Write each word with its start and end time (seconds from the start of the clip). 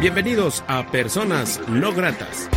Bienvenidos 0.00 0.64
a 0.66 0.90
Personas 0.90 1.60
No 1.68 1.92
Gratas. 1.92 2.48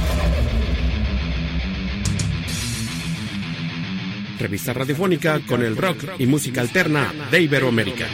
Revista 4.40 4.74
radiofónica 4.74 5.42
con 5.46 5.62
el 5.62 5.76
rock 5.76 6.06
y 6.20 6.26
música 6.26 6.62
alterna 6.62 7.12
de 7.32 7.42
Iberoamérica. 7.42 8.08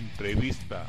Entrevista. 0.00 0.86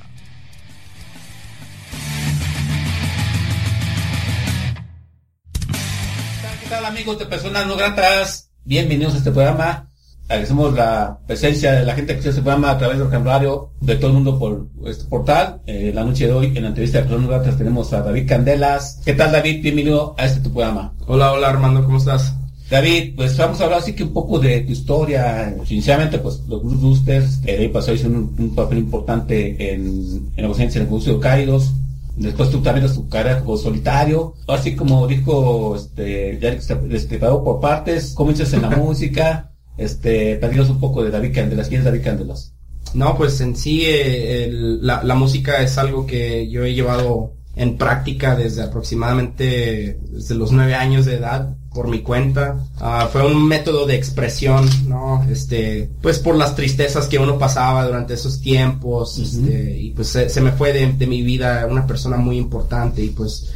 ¿Qué 6.62 6.70
tal 6.70 6.86
amigos 6.86 7.20
de 7.20 7.26
Personas 7.26 7.68
No 7.68 7.76
Gratas? 7.76 8.50
Bienvenidos 8.64 9.16
a 9.16 9.18
este 9.18 9.32
programa. 9.32 9.88
Agradecemos 10.30 10.74
la 10.74 11.20
presencia 11.28 11.74
de 11.74 11.86
la 11.86 11.94
gente 11.94 12.14
que 12.14 12.20
escucha 12.20 12.30
este 12.30 12.42
programa 12.42 12.72
a 12.72 12.78
través 12.78 13.00
del 13.00 13.26
radio 13.26 13.72
de 13.82 13.96
todo 13.98 14.08
el 14.08 14.14
mundo 14.14 14.40
por 14.40 14.68
este 14.86 15.04
portal. 15.06 15.62
Eh, 15.66 15.92
la 15.94 16.06
noche 16.06 16.28
de 16.28 16.34
hoy, 16.34 16.54
en 16.56 16.64
la 16.64 16.70
entrevista 16.70 17.00
de 17.00 17.04
Personas 17.04 17.26
No 17.26 17.34
Gratas, 17.34 17.58
tenemos 17.58 17.92
a 17.92 18.02
David 18.02 18.30
Candelas. 18.30 19.02
¿Qué 19.04 19.14
tal 19.14 19.34
David? 19.34 19.62
Bienvenido 19.62 20.16
a 20.18 20.26
este 20.26 20.40
tu 20.40 20.54
programa. 20.54 20.94
Hola, 21.06 21.34
hola 21.34 21.50
Armando, 21.50 21.84
¿cómo 21.84 21.98
estás? 21.98 22.34
David, 22.72 23.16
pues 23.18 23.36
vamos 23.38 23.60
a 23.60 23.66
hablar 23.66 23.80
así 23.80 23.92
que 23.94 24.04
un 24.04 24.14
poco 24.14 24.40
de 24.40 24.62
tu 24.62 24.72
historia. 24.72 25.54
Sinceramente, 25.66 26.20
pues 26.20 26.40
los 26.48 26.64
Boosters, 26.64 27.42
el 27.46 27.64
año 27.64 27.72
pasado 27.74 27.96
hicieron 27.96 28.16
un, 28.18 28.36
un 28.46 28.56
papel 28.56 28.78
importante 28.78 29.74
en, 29.74 30.32
en 30.38 30.46
ausencia 30.46 30.80
en 30.80 30.84
el 30.86 30.90
negocio 30.90 31.16
de 31.16 31.20
Cálidos. 31.20 31.72
Después 32.16 32.50
tú 32.50 32.62
también 32.62 32.88
tu 32.94 33.10
carrera 33.10 33.42
como 33.42 33.58
solitario. 33.58 34.36
Así 34.48 34.74
como 34.78 35.06
dijo, 35.06 35.76
este, 35.76 36.40
ya 36.42 36.50
este, 36.50 37.18
por 37.20 37.60
partes, 37.60 38.14
comienzas 38.14 38.54
en 38.54 38.62
la 38.62 38.70
música. 38.78 39.52
Este, 39.78 40.38
platícanos 40.38 40.70
un 40.70 40.80
poco 40.80 41.04
de 41.04 41.12
David 41.12 41.34
Candelas. 41.36 41.68
¿Quién 41.68 41.80
es 41.82 41.86
David 41.86 42.04
Candelas? 42.06 42.54
No, 42.94 43.18
pues 43.18 43.42
en 43.42 43.58
sí 43.58 43.82
eh, 43.84 44.46
el- 44.46 44.86
la, 44.88 45.04
la 45.04 45.16
música 45.16 45.62
es 45.62 45.78
algo 45.78 46.06
que 46.06 46.50
yo 46.50 46.64
he 46.64 46.74
llevado 46.74 47.34
en 47.58 47.78
práctica 47.78 48.38
desde 48.38 48.64
aproximadamente 48.64 50.00
desde 50.10 50.36
los 50.36 50.54
nueve 50.54 50.74
años 50.76 51.06
de 51.06 51.16
edad 51.16 51.58
por 51.74 51.88
mi 51.88 52.02
cuenta. 52.02 52.58
Ah, 52.80 53.10
fue 53.12 53.26
un 53.26 53.48
método 53.48 53.86
de 53.86 53.96
expresión, 53.96 54.70
¿no? 54.88 55.26
Este, 55.30 55.90
pues 56.02 56.20
por 56.20 56.36
las 56.36 56.56
tristezas 56.56 57.08
que 57.08 57.18
uno 57.18 57.40
pasaba 57.40 57.86
durante 57.86 58.14
esos 58.16 58.42
tiempos, 58.42 59.18
este, 59.18 59.78
y 59.80 59.92
pues 59.92 60.10
se, 60.10 60.30
se 60.30 60.42
me 60.42 60.52
fue 60.52 60.74
de, 60.74 60.92
de 60.94 61.08
mi 61.08 61.22
vida 61.22 61.66
una 61.70 61.88
persona 61.88 62.18
muy 62.18 62.38
importante 62.38 63.02
y 63.02 63.10
pues 63.10 63.54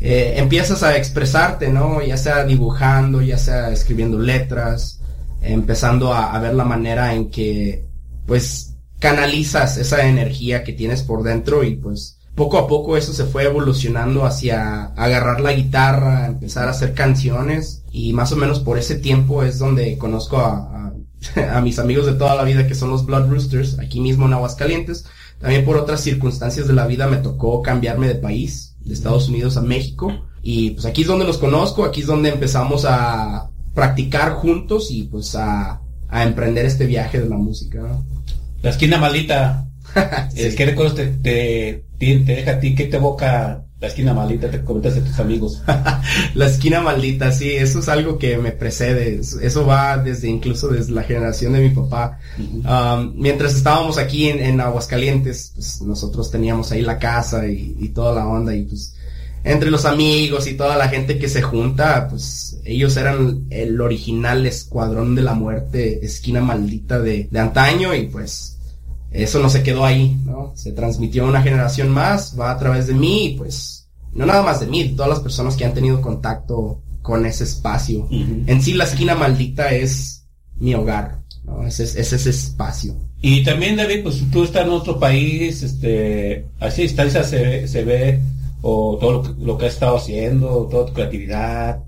eh, 0.00 0.34
empiezas 0.36 0.82
a 0.82 0.96
expresarte, 0.96 1.68
¿no? 1.68 2.02
Ya 2.02 2.16
sea 2.16 2.44
dibujando, 2.44 3.20
ya 3.20 3.38
sea 3.38 3.70
escribiendo 3.72 4.18
letras, 4.18 5.00
empezando 5.40 6.12
a, 6.12 6.34
a 6.34 6.38
ver 6.38 6.54
la 6.54 6.64
manera 6.64 7.14
en 7.14 7.30
que, 7.30 7.84
pues, 8.26 8.74
canalizas 8.98 9.76
esa 9.76 10.06
energía 10.08 10.64
que 10.64 10.72
tienes 10.72 11.02
por 11.02 11.22
dentro 11.22 11.62
y 11.62 11.76
pues 11.76 12.15
poco 12.36 12.58
a 12.58 12.68
poco 12.68 12.96
eso 12.96 13.12
se 13.12 13.24
fue 13.24 13.44
evolucionando 13.44 14.24
hacia 14.24 14.84
agarrar 14.94 15.40
la 15.40 15.52
guitarra, 15.52 16.26
empezar 16.26 16.68
a 16.68 16.72
hacer 16.72 16.92
canciones 16.92 17.82
y 17.90 18.12
más 18.12 18.30
o 18.30 18.36
menos 18.36 18.60
por 18.60 18.78
ese 18.78 18.96
tiempo 18.96 19.42
es 19.42 19.58
donde 19.58 19.96
conozco 19.96 20.36
a, 20.36 20.92
a, 21.38 21.56
a 21.56 21.60
mis 21.62 21.78
amigos 21.78 22.06
de 22.06 22.12
toda 22.12 22.36
la 22.36 22.44
vida 22.44 22.66
que 22.68 22.74
son 22.74 22.90
los 22.90 23.06
Blood 23.06 23.30
Roosters, 23.30 23.78
aquí 23.78 24.00
mismo 24.00 24.26
en 24.26 24.34
Aguascalientes. 24.34 25.06
También 25.40 25.64
por 25.64 25.76
otras 25.76 26.02
circunstancias 26.02 26.68
de 26.68 26.74
la 26.74 26.86
vida 26.86 27.06
me 27.08 27.16
tocó 27.16 27.62
cambiarme 27.62 28.06
de 28.06 28.16
país, 28.16 28.76
de 28.80 28.92
Estados 28.94 29.28
Unidos 29.28 29.56
a 29.56 29.62
México. 29.62 30.12
Y 30.42 30.72
pues 30.72 30.84
aquí 30.84 31.02
es 31.02 31.08
donde 31.08 31.24
los 31.24 31.38
conozco, 31.38 31.84
aquí 31.84 32.02
es 32.02 32.06
donde 32.06 32.28
empezamos 32.28 32.84
a 32.86 33.50
practicar 33.74 34.34
juntos 34.34 34.90
y 34.90 35.04
pues 35.04 35.34
a, 35.34 35.80
a 36.08 36.22
emprender 36.22 36.66
este 36.66 36.86
viaje 36.86 37.18
de 37.18 37.28
la 37.28 37.36
música. 37.36 37.82
La 38.62 38.70
esquina 38.70 38.98
maldita. 38.98 39.66
Sí. 40.34 40.54
Que 40.54 40.66
recuerdos 40.66 40.94
te, 40.96 41.06
te, 41.06 41.84
te, 41.98 42.18
deja 42.18 42.52
a 42.52 42.60
ti? 42.60 42.74
¿Qué 42.74 42.84
te 42.84 42.96
evoca 42.98 43.64
la 43.80 43.86
esquina 43.88 44.12
maldita? 44.12 44.50
Te 44.50 44.62
comentas 44.62 44.94
de 44.94 45.00
tus 45.00 45.18
amigos. 45.18 45.62
La 46.34 46.46
esquina 46.46 46.80
maldita, 46.80 47.32
sí, 47.32 47.50
eso 47.50 47.78
es 47.78 47.88
algo 47.88 48.18
que 48.18 48.36
me 48.36 48.52
precede. 48.52 49.20
Eso- 49.20 49.66
va 49.66 49.96
desde 49.96 50.28
incluso 50.28 50.68
desde 50.68 50.92
la 50.92 51.02
generación 51.02 51.54
de 51.54 51.60
mi 51.60 51.70
papá. 51.70 52.18
Um, 52.38 53.14
mientras 53.16 53.54
estábamos 53.54 53.96
aquí 53.98 54.28
en, 54.28 54.40
en 54.40 54.60
Aguascalientes, 54.60 55.52
pues 55.54 55.80
nosotros 55.82 56.30
teníamos 56.30 56.70
ahí 56.72 56.82
la 56.82 56.98
casa 56.98 57.46
y, 57.48 57.76
y 57.78 57.88
toda 57.88 58.14
la 58.14 58.26
onda 58.26 58.54
y 58.54 58.64
pues 58.64 58.94
entre 59.44 59.70
los 59.70 59.84
amigos 59.84 60.46
y 60.48 60.54
toda 60.54 60.76
la 60.76 60.88
gente 60.88 61.18
que 61.18 61.28
se 61.28 61.40
junta, 61.40 62.08
pues 62.08 62.58
ellos 62.64 62.96
eran 62.96 63.46
el 63.50 63.80
original 63.80 64.44
escuadrón 64.44 65.14
de 65.14 65.22
la 65.22 65.34
muerte, 65.34 66.04
esquina 66.04 66.40
maldita 66.40 66.98
de, 66.98 67.28
de 67.30 67.38
antaño 67.38 67.94
y 67.94 68.08
pues 68.08 68.55
eso 69.22 69.40
no 69.40 69.48
se 69.48 69.62
quedó 69.62 69.84
ahí, 69.84 70.16
¿no? 70.24 70.52
Se 70.54 70.72
transmitió 70.72 71.24
a 71.24 71.28
una 71.28 71.42
generación 71.42 71.90
más, 71.90 72.34
va 72.38 72.50
a 72.50 72.58
través 72.58 72.86
de 72.86 72.94
mí 72.94 73.34
pues 73.38 73.88
no 74.12 74.24
nada 74.26 74.42
más 74.42 74.60
de 74.60 74.66
mí, 74.66 74.82
de 74.82 74.94
todas 74.94 75.10
las 75.10 75.20
personas 75.20 75.56
que 75.56 75.64
han 75.64 75.74
tenido 75.74 76.00
contacto 76.00 76.80
con 77.02 77.26
ese 77.26 77.44
espacio. 77.44 78.06
En 78.46 78.62
sí 78.62 78.72
la 78.72 78.84
esquina 78.84 79.14
maldita 79.14 79.70
es 79.70 80.24
mi 80.58 80.74
hogar, 80.74 81.20
¿no? 81.44 81.64
Es, 81.66 81.80
es, 81.80 81.94
es 81.96 82.12
ese 82.14 82.30
espacio. 82.30 82.94
Y 83.20 83.44
también, 83.44 83.76
David, 83.76 84.02
pues 84.02 84.22
tú 84.32 84.44
estás 84.44 84.64
en 84.64 84.70
otro 84.70 84.98
país, 84.98 85.62
este, 85.62 86.46
así 86.60 86.82
distancia 86.82 87.22
se, 87.24 87.42
ve- 87.42 87.68
se 87.68 87.84
ve, 87.84 88.20
o 88.62 88.96
todo 89.00 89.12
lo 89.12 89.22
que, 89.22 89.44
lo 89.44 89.58
que 89.58 89.66
has 89.66 89.74
estado 89.74 89.96
haciendo, 89.98 90.66
toda 90.70 90.86
tu 90.86 90.92
creatividad. 90.94 91.82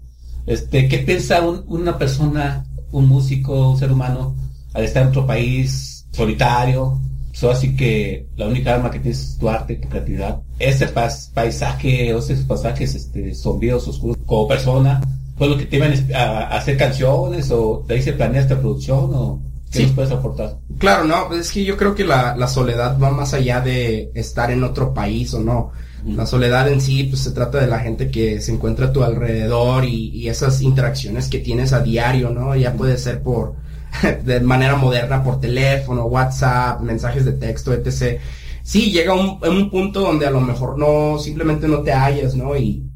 Este, 0.47 0.87
¿qué 0.89 0.99
piensa 0.99 1.41
un- 1.43 1.65
una 1.67 1.97
persona, 1.99 2.65
un 2.93 3.07
músico, 3.09 3.71
un 3.73 3.79
ser 3.79 3.91
humano, 3.93 4.35
al 4.75 4.85
estar 4.85 5.03
en 5.03 5.09
otro 5.09 5.27
país, 5.27 6.07
solitario? 6.13 7.01
So, 7.39 7.53
así 7.53 7.77
que 7.77 8.27
la 8.37 8.49
única 8.49 8.75
arma 8.75 8.91
que 8.91 8.99
tienes 8.99 9.21
es 9.21 9.39
tu 9.39 9.49
arte, 9.49 9.77
tu 9.77 9.89
creatividad. 9.89 10.41
Ese 10.59 10.89
paisaje, 10.89 12.13
o 12.13 12.19
esos 12.19 12.41
pasajes, 12.41 12.97
este, 12.97 13.33
sombríos, 13.33 13.87
oscuros, 13.87 14.17
como 14.27 14.49
persona, 14.49 15.01
fue 15.37 15.49
lo 15.49 15.57
que 15.57 15.67
te 15.67 15.77
iban 15.77 15.95
a, 16.17 16.49
hacer 16.49 16.77
canciones, 16.77 17.49
o 17.53 17.85
de 17.87 17.95
ahí 17.95 18.03
se 18.03 18.15
planea 18.15 18.41
esta 18.41 18.59
producción, 18.59 19.11
o 19.15 19.41
qué 19.71 19.79
Sí. 19.79 19.83
nos 19.85 19.93
puedes 19.93 20.11
aportar? 20.11 20.57
Claro, 20.79 21.05
no, 21.05 21.33
es 21.33 21.53
que 21.53 21.63
yo 21.63 21.77
creo 21.77 21.95
que 21.95 22.03
la, 22.03 22.35
la 22.37 22.49
soledad 22.49 22.99
va 22.99 23.13
más 23.13 23.33
allá 23.35 23.61
de 23.61 24.11
estar 24.17 24.51
en 24.51 24.65
otro 24.65 24.93
país 24.93 25.33
o 25.33 25.39
no. 25.39 25.71
La 26.05 26.27
soledad 26.27 26.69
en 26.69 26.81
sí, 26.81 27.05
pues 27.05 27.21
se 27.23 27.31
trata 27.31 27.59
de 27.61 27.69
la 27.69 27.79
gente 27.79 28.11
que 28.11 28.41
se 28.41 28.51
encuentra 28.51 28.87
a 28.87 28.93
tu 28.93 29.05
alrededor 29.05 29.85
y, 29.85 30.09
y 30.09 30.29
esas 30.29 30.61
interacciones 30.61 31.29
que 31.29 31.39
tienes 31.39 31.73
a 31.73 31.83
diario, 31.83 32.31
¿no? 32.31 32.57
Ya 32.57 32.73
puede 32.73 32.99
ser 32.99 33.23
por, 33.23 33.55
de 34.25 34.41
manera 34.41 34.77
moderna, 34.77 35.23
por 35.23 35.41
teléfono, 35.41 36.07
WhatsApp, 36.07 36.81
mensajes 36.81 37.25
de 37.25 37.33
texto, 37.33 37.73
etc. 37.73 38.21
Sí, 38.63 38.91
llega 38.91 39.15
un, 39.15 39.39
un 39.43 39.71
punto 39.71 40.01
donde 40.01 40.27
a 40.27 40.31
lo 40.31 40.41
mejor 40.41 40.79
no, 40.79 41.19
simplemente 41.19 41.69
no 41.69 41.81
te 41.81 41.93
hallas, 41.93 42.35
¿no? 42.35 42.57
Y 42.57 42.89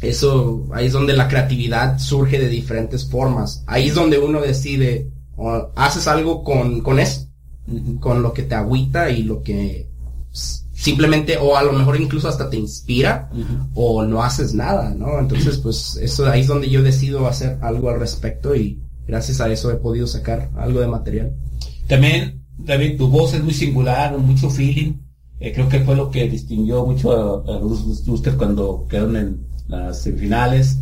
eso, 0.00 0.68
ahí 0.72 0.86
es 0.86 0.92
donde 0.92 1.14
la 1.14 1.28
creatividad 1.28 1.98
surge 1.98 2.38
de 2.38 2.48
diferentes 2.48 3.08
formas. 3.08 3.64
Ahí 3.66 3.88
es 3.88 3.94
donde 3.94 4.18
uno 4.18 4.40
decide, 4.40 5.10
o 5.36 5.70
haces 5.74 6.06
algo 6.06 6.44
con, 6.44 6.80
con 6.80 6.98
eso, 6.98 7.26
con 8.00 8.22
lo 8.22 8.32
que 8.32 8.42
te 8.42 8.54
agüita 8.54 9.10
y 9.10 9.22
lo 9.22 9.42
que 9.42 9.88
simplemente, 10.76 11.38
o 11.38 11.56
a 11.56 11.62
lo 11.62 11.72
mejor 11.72 11.98
incluso 11.98 12.28
hasta 12.28 12.50
te 12.50 12.58
inspira, 12.58 13.30
o 13.74 14.04
no 14.04 14.22
haces 14.22 14.52
nada, 14.52 14.94
¿no? 14.94 15.18
Entonces, 15.18 15.56
pues, 15.58 15.98
eso 16.02 16.26
ahí 16.26 16.42
es 16.42 16.46
donde 16.46 16.68
yo 16.68 16.82
decido 16.82 17.26
hacer 17.26 17.58
algo 17.62 17.88
al 17.88 17.98
respecto 17.98 18.54
y 18.54 18.82
gracias 19.06 19.40
a 19.40 19.50
eso 19.50 19.70
he 19.70 19.76
podido 19.76 20.06
sacar 20.06 20.50
algo 20.56 20.80
de 20.80 20.86
material. 20.86 21.34
También, 21.86 22.44
David, 22.58 22.96
tu 22.98 23.08
voz 23.08 23.34
es 23.34 23.42
muy 23.42 23.54
singular, 23.54 24.16
mucho 24.18 24.50
feeling. 24.50 24.94
Eh, 25.38 25.52
creo 25.52 25.68
que 25.68 25.80
fue 25.80 25.94
lo 25.94 26.10
que 26.10 26.28
distinguió 26.28 26.84
mucho 26.84 27.12
a, 27.12 27.56
a 27.56 27.60
los 27.60 28.04
Boosters 28.06 28.36
cuando 28.36 28.86
quedaron 28.88 29.16
en 29.16 29.46
las 29.68 30.02
semifinales. 30.02 30.78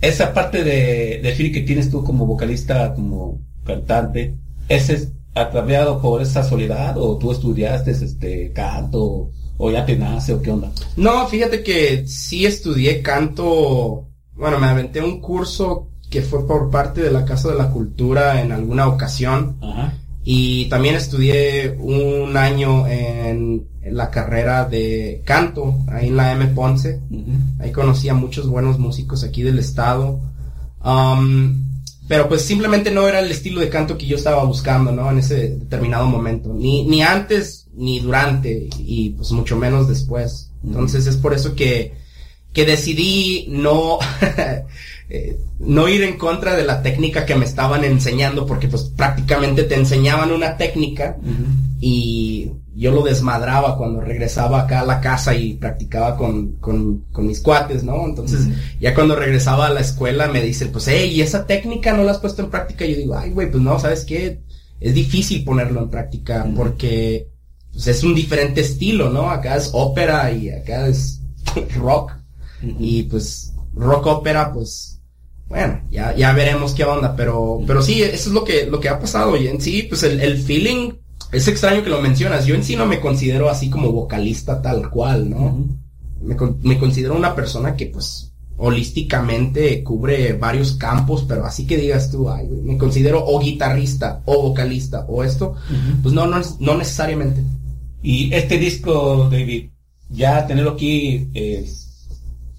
Esa 0.00 0.32
parte 0.32 0.64
de, 0.64 1.20
de 1.22 1.32
feeling 1.34 1.52
que 1.52 1.62
tienes 1.62 1.90
tú 1.90 2.02
como 2.02 2.26
vocalista, 2.26 2.94
como 2.94 3.40
cantante, 3.64 4.34
¿ese 4.68 4.94
es 4.94 5.12
atraviado 5.34 6.00
por 6.00 6.22
esa 6.22 6.42
soledad 6.42 6.96
o 6.98 7.16
tú 7.18 7.32
estudiaste 7.32 7.92
este 7.92 8.52
canto 8.52 9.30
o 9.56 9.70
ya 9.70 9.84
te 9.84 9.96
nace 9.96 10.32
o 10.34 10.42
qué 10.42 10.50
onda? 10.50 10.72
No, 10.96 11.26
fíjate 11.26 11.62
que 11.62 12.06
sí 12.06 12.46
estudié 12.46 13.02
canto, 13.02 14.08
bueno, 14.34 14.58
me 14.58 14.66
aventé 14.66 15.02
un 15.02 15.20
curso 15.20 15.90
que 16.10 16.22
fue 16.22 16.46
por 16.46 16.70
parte 16.70 17.02
de 17.02 17.10
la 17.10 17.24
Casa 17.24 17.48
de 17.48 17.56
la 17.56 17.70
Cultura 17.70 18.40
en 18.40 18.52
alguna 18.52 18.88
ocasión. 18.88 19.56
Ajá. 19.60 19.94
Y 20.30 20.66
también 20.66 20.94
estudié 20.94 21.74
un 21.78 22.36
año 22.36 22.86
en, 22.86 23.66
la 23.82 24.10
carrera 24.10 24.66
de 24.66 25.22
canto, 25.24 25.78
ahí 25.88 26.08
en 26.08 26.16
la 26.16 26.32
M. 26.32 26.48
Ponce. 26.48 27.00
Ahí 27.58 27.72
conocí 27.72 28.10
a 28.10 28.14
muchos 28.14 28.46
buenos 28.46 28.78
músicos 28.78 29.24
aquí 29.24 29.42
del 29.42 29.58
estado. 29.58 30.20
Um, 30.84 31.68
pero 32.06 32.28
pues 32.28 32.42
simplemente 32.42 32.90
no 32.90 33.08
era 33.08 33.20
el 33.20 33.30
estilo 33.30 33.62
de 33.62 33.70
canto 33.70 33.96
que 33.96 34.04
yo 34.06 34.16
estaba 34.16 34.44
buscando, 34.44 34.92
¿no? 34.92 35.10
En 35.10 35.16
ese 35.16 35.56
determinado 35.56 36.06
momento. 36.06 36.52
Ni, 36.52 36.84
ni 36.84 37.00
antes, 37.00 37.66
ni 37.74 38.00
durante, 38.00 38.68
y 38.78 39.10
pues 39.16 39.30
mucho 39.30 39.56
menos 39.56 39.88
después. 39.88 40.50
Entonces 40.62 41.06
es 41.06 41.16
por 41.16 41.32
eso 41.32 41.54
que, 41.54 41.94
que 42.52 42.66
decidí 42.66 43.46
no, 43.48 43.98
Eh, 45.10 45.40
no 45.58 45.88
ir 45.88 46.02
en 46.02 46.18
contra 46.18 46.54
de 46.54 46.66
la 46.66 46.82
técnica 46.82 47.24
que 47.24 47.34
me 47.34 47.46
estaban 47.46 47.82
enseñando, 47.82 48.44
porque 48.44 48.68
pues 48.68 48.84
prácticamente 48.84 49.62
te 49.62 49.74
enseñaban 49.74 50.32
una 50.32 50.58
técnica 50.58 51.16
y 51.80 52.50
yo 52.76 52.92
lo 52.92 53.02
desmadraba 53.02 53.76
cuando 53.76 54.00
regresaba 54.00 54.62
acá 54.62 54.80
a 54.80 54.86
la 54.86 55.00
casa 55.00 55.34
y 55.34 55.54
practicaba 55.54 56.16
con, 56.16 56.52
con, 56.58 57.06
con 57.10 57.26
mis 57.26 57.40
cuates, 57.40 57.82
¿no? 57.82 58.04
Entonces, 58.04 58.48
ya 58.80 58.94
cuando 58.94 59.16
regresaba 59.16 59.66
a 59.66 59.72
la 59.72 59.80
escuela 59.80 60.28
me 60.28 60.42
dicen, 60.42 60.70
pues, 60.70 60.86
hey, 60.86 61.10
¿y 61.12 61.22
esa 61.22 61.46
técnica 61.46 61.92
no 61.92 62.04
la 62.04 62.12
has 62.12 62.18
puesto 62.18 62.42
en 62.42 62.50
práctica? 62.50 62.84
Y 62.84 62.92
yo 62.92 62.98
digo, 62.98 63.16
ay, 63.16 63.30
güey, 63.30 63.50
pues 63.50 63.62
no, 63.62 63.80
¿sabes 63.80 64.04
qué? 64.04 64.42
Es 64.78 64.94
difícil 64.94 65.42
ponerlo 65.42 65.82
en 65.82 65.90
práctica 65.90 66.46
porque 66.54 67.28
pues, 67.72 67.86
es 67.88 68.04
un 68.04 68.14
diferente 68.14 68.60
estilo, 68.60 69.10
¿no? 69.10 69.30
Acá 69.30 69.56
es 69.56 69.70
ópera 69.72 70.30
y 70.30 70.50
acá 70.50 70.86
es 70.86 71.20
rock. 71.76 72.12
Y 72.78 73.04
pues, 73.04 73.54
rock 73.74 74.06
ópera, 74.06 74.52
pues, 74.52 74.87
bueno, 75.48 75.80
ya, 75.90 76.14
ya 76.14 76.32
veremos 76.32 76.74
qué 76.74 76.84
onda, 76.84 77.16
pero, 77.16 77.60
pero 77.66 77.82
sí, 77.82 78.02
eso 78.02 78.28
es 78.28 78.34
lo 78.34 78.44
que, 78.44 78.66
lo 78.66 78.80
que 78.80 78.88
ha 78.88 79.00
pasado. 79.00 79.36
Y 79.36 79.48
en 79.48 79.60
sí, 79.60 79.84
pues 79.84 80.02
el, 80.02 80.20
el 80.20 80.38
feeling, 80.38 80.92
es 81.32 81.48
extraño 81.48 81.82
que 81.82 81.90
lo 81.90 82.00
mencionas. 82.00 82.46
Yo 82.46 82.54
en 82.54 82.64
sí 82.64 82.76
no 82.76 82.86
me 82.86 83.00
considero 83.00 83.48
así 83.48 83.70
como 83.70 83.92
vocalista 83.92 84.60
tal 84.62 84.90
cual, 84.90 85.30
¿no? 85.30 85.64
me, 86.20 86.36
me 86.62 86.78
considero 86.78 87.16
una 87.16 87.34
persona 87.34 87.76
que 87.76 87.86
pues 87.86 88.32
holísticamente 88.56 89.84
cubre 89.84 90.32
varios 90.32 90.72
campos, 90.72 91.24
pero 91.28 91.44
así 91.44 91.64
que 91.66 91.76
digas 91.76 92.10
tú, 92.10 92.28
ay, 92.28 92.48
me 92.48 92.76
considero 92.76 93.24
o 93.24 93.38
guitarrista 93.38 94.22
o 94.24 94.42
vocalista 94.42 95.06
o 95.08 95.22
esto, 95.22 95.54
pues 96.02 96.12
no, 96.12 96.26
no, 96.26 96.40
no 96.58 96.76
necesariamente. 96.76 97.42
Y 98.02 98.32
este 98.34 98.58
disco, 98.58 99.28
David, 99.30 99.70
ya 100.10 100.46
tenerlo 100.46 100.72
aquí 100.72 101.28
eh, 101.34 101.68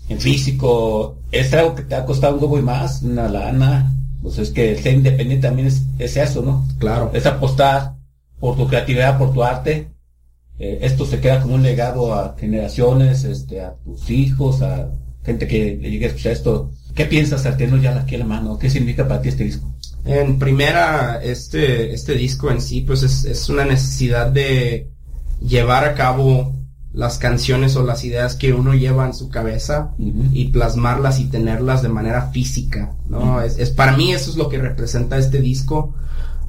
en 0.10 0.20
físico, 0.20 1.18
es 1.32 1.54
algo 1.54 1.76
que 1.76 1.84
te 1.84 1.96
ha 1.96 2.04
costado 2.04 2.34
un 2.34 2.40
poco 2.40 2.58
y 2.58 2.64
más, 2.64 3.04
una 3.04 3.30
lana. 3.30 3.94
Pues 4.22 4.38
es 4.40 4.50
que 4.50 4.76
ser 4.76 4.96
independiente 4.96 5.48
también 5.48 5.68
es, 5.68 5.84
es 5.98 6.18
eso, 6.18 6.42
¿no? 6.42 6.68
Claro. 6.78 7.12
Es 7.14 7.26
apostar 7.26 7.94
por 8.40 8.58
tu 8.58 8.68
creatividad, 8.68 9.18
por 9.18 9.34
tu 9.34 9.44
arte. 9.44 9.88
Eh, 10.58 10.80
esto 10.82 11.06
se 11.06 11.22
queda 11.22 11.42
como 11.42 11.56
un 11.56 11.64
legado 11.64 12.14
a 12.14 12.36
generaciones, 12.38 13.24
este, 13.24 13.62
a 13.62 13.76
tus 13.86 14.10
hijos, 14.10 14.62
a 14.62 14.90
gente 15.24 15.48
que 15.48 15.78
le 15.80 15.92
llegue 15.92 16.06
a 16.06 16.08
escuchar 16.10 16.34
esto. 16.34 16.72
¿Qué 16.96 17.06
piensas 17.06 17.46
al 17.46 17.56
tenerlo 17.56 17.82
ya 17.82 17.98
aquí 17.98 18.16
en 18.16 18.22
la 18.22 18.28
mano? 18.28 18.58
¿Qué 18.58 18.70
significa 18.70 19.08
para 19.08 19.22
ti 19.22 19.30
este 19.30 19.46
disco? 19.46 19.72
En 20.04 20.40
primera, 20.40 21.22
este, 21.24 21.94
este 21.94 22.14
disco 22.16 22.50
en 22.50 22.62
sí, 22.62 22.82
pues 22.82 23.04
es, 23.04 23.26
es 23.26 23.48
una 23.48 23.64
necesidad 23.64 24.32
de 24.32 24.90
llevar 25.40 25.86
a 25.86 25.94
cabo 25.94 26.59
las 26.94 27.20
canciones 27.20 27.76
o 27.76 27.84
las 27.84 28.04
ideas 28.04 28.36
que 28.36 28.54
uno 28.54 28.74
lleva 28.74 29.06
en 29.06 29.14
su 29.14 29.30
cabeza 29.30 29.94
y 29.98 30.46
plasmarlas 30.46 31.20
y 31.20 31.26
tenerlas 31.26 31.82
de 31.82 31.90
manera 31.90 32.30
física, 32.32 32.94
¿no? 33.08 33.42
es, 33.42 33.70
para 33.70 33.96
mí 33.96 34.12
eso 34.12 34.32
es 34.32 34.38
lo 34.38 34.50
que 34.50 34.58
representa 34.58 35.18
este 35.18 35.40
disco. 35.40 35.94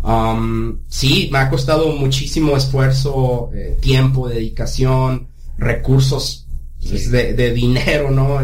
Um, 0.02 0.78
sí, 0.88 1.28
me 1.30 1.40
ha 1.40 1.50
costado 1.50 1.92
muchísimo 1.92 2.56
esfuerzo, 2.56 3.50
eh, 3.54 3.76
tiempo, 3.82 4.28
dedicación, 4.28 5.28
recursos 5.58 6.46
pues, 6.88 7.10
de, 7.10 7.52
dinero, 7.52 8.10
¿no? 8.10 8.38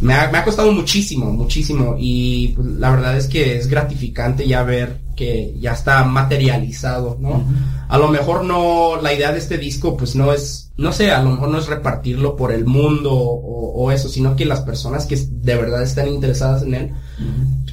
me, 0.00 0.14
ha, 0.14 0.30
me, 0.30 0.38
ha, 0.38 0.44
costado 0.44 0.72
muchísimo, 0.72 1.26
muchísimo 1.26 1.96
y 1.98 2.48
pues, 2.56 2.66
la 2.66 2.90
verdad 2.90 3.18
es 3.18 3.26
que 3.26 3.58
es 3.58 3.66
gratificante 3.66 4.48
ya 4.48 4.62
ver 4.62 4.98
que 5.20 5.54
ya 5.60 5.72
está 5.72 6.02
materializado, 6.04 7.18
¿no? 7.20 7.44
A 7.88 7.98
lo 7.98 8.08
mejor 8.08 8.42
no, 8.42 8.96
la 9.02 9.12
idea 9.12 9.32
de 9.32 9.38
este 9.38 9.58
disco 9.58 9.94
pues 9.94 10.16
no 10.16 10.32
es, 10.32 10.72
no 10.78 10.94
sé, 10.94 11.10
a 11.10 11.22
lo 11.22 11.32
mejor 11.32 11.50
no 11.50 11.58
es 11.58 11.66
repartirlo 11.66 12.36
por 12.36 12.52
el 12.52 12.64
mundo 12.64 13.12
o, 13.12 13.92
eso, 13.92 14.08
sino 14.08 14.34
que 14.34 14.46
las 14.46 14.62
personas 14.62 15.04
que 15.04 15.16
de 15.16 15.56
verdad 15.56 15.82
están 15.82 16.08
interesadas 16.08 16.62
en 16.62 16.74
él, 16.74 16.94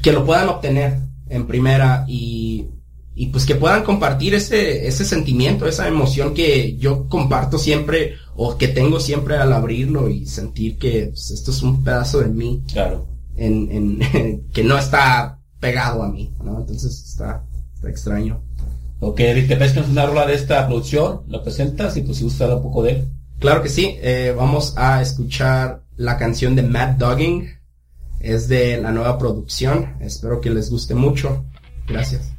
que 0.03 0.11
lo 0.11 0.25
puedan 0.25 0.49
obtener 0.49 0.99
en 1.29 1.47
primera 1.47 2.03
y, 2.05 2.67
y 3.15 3.27
pues 3.27 3.45
que 3.45 3.55
puedan 3.55 3.85
compartir 3.85 4.33
ese, 4.33 4.85
ese 4.85 5.05
sentimiento, 5.05 5.67
esa 5.67 5.87
emoción 5.87 6.33
que 6.33 6.75
yo 6.75 7.07
comparto 7.07 7.57
siempre 7.57 8.15
o 8.35 8.57
que 8.57 8.67
tengo 8.67 8.99
siempre 8.99 9.37
al 9.37 9.53
abrirlo 9.53 10.09
y 10.09 10.25
sentir 10.25 10.77
que 10.77 11.11
pues, 11.13 11.31
esto 11.31 11.51
es 11.51 11.61
un 11.61 11.81
pedazo 11.81 12.19
de 12.19 12.27
mí. 12.27 12.61
Claro. 12.73 13.07
En, 13.37 13.71
en, 13.71 14.47
que 14.53 14.65
no 14.65 14.77
está 14.77 15.36
pegado 15.59 16.03
a 16.03 16.09
mí, 16.09 16.33
¿no? 16.43 16.59
Entonces 16.59 17.03
está, 17.05 17.43
está 17.73 17.89
extraño. 17.89 18.41
Ok, 18.99 19.17
¿te 19.17 19.63
es 19.63 19.77
una 19.77 20.05
rola 20.05 20.25
de 20.25 20.33
esta 20.33 20.65
producción? 20.67 21.21
¿Lo 21.27 21.43
presentas 21.43 21.95
y 21.97 22.01
pues 22.01 22.17
si 22.17 22.23
gusta 22.23 22.53
un 22.55 22.63
poco 22.63 22.83
de 22.83 22.91
él? 22.91 23.07
Claro 23.39 23.61
que 23.61 23.69
sí, 23.69 23.97
eh, 24.01 24.33
vamos 24.35 24.73
a 24.77 25.01
escuchar 25.01 25.83
la 25.95 26.17
canción 26.17 26.55
de 26.55 26.63
Mad 26.63 26.95
Dogging, 26.95 27.47
es 28.19 28.47
de 28.47 28.81
la 28.81 28.91
nueva 28.91 29.19
producción, 29.19 29.95
espero 29.99 30.41
que 30.41 30.49
les 30.49 30.71
guste 30.71 30.95
mucho, 30.95 31.45
gracias. 31.87 32.36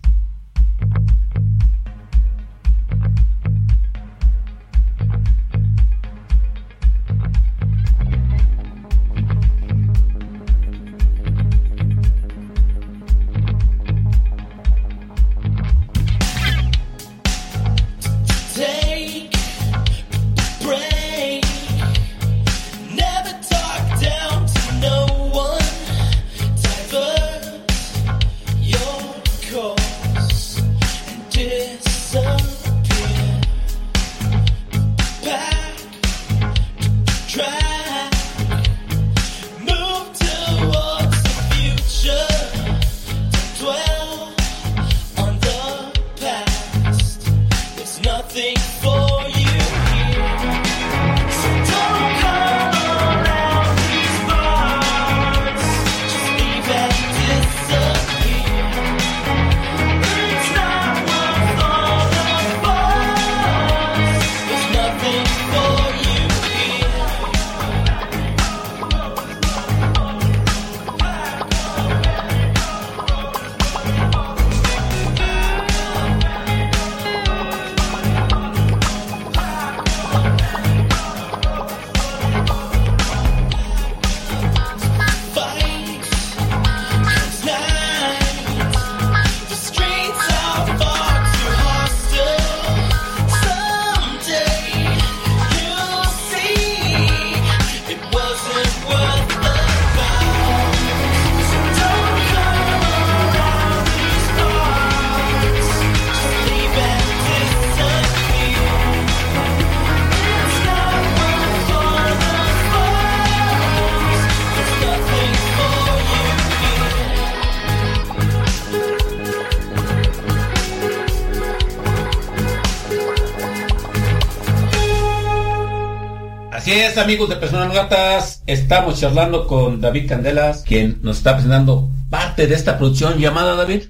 Es, 126.98 127.04
amigos 127.04 127.28
de 127.28 127.36
Personas 127.36 127.72
Gatas. 127.72 128.42
Estamos 128.46 128.98
charlando 128.98 129.46
con 129.46 129.80
David 129.80 130.08
Candelas, 130.08 130.62
quien 130.66 130.98
nos 131.02 131.18
está 131.18 131.34
presentando 131.34 131.90
parte 132.10 132.46
de 132.46 132.54
esta 132.54 132.76
producción 132.76 133.18
llamada 133.18 133.54
David. 133.54 133.84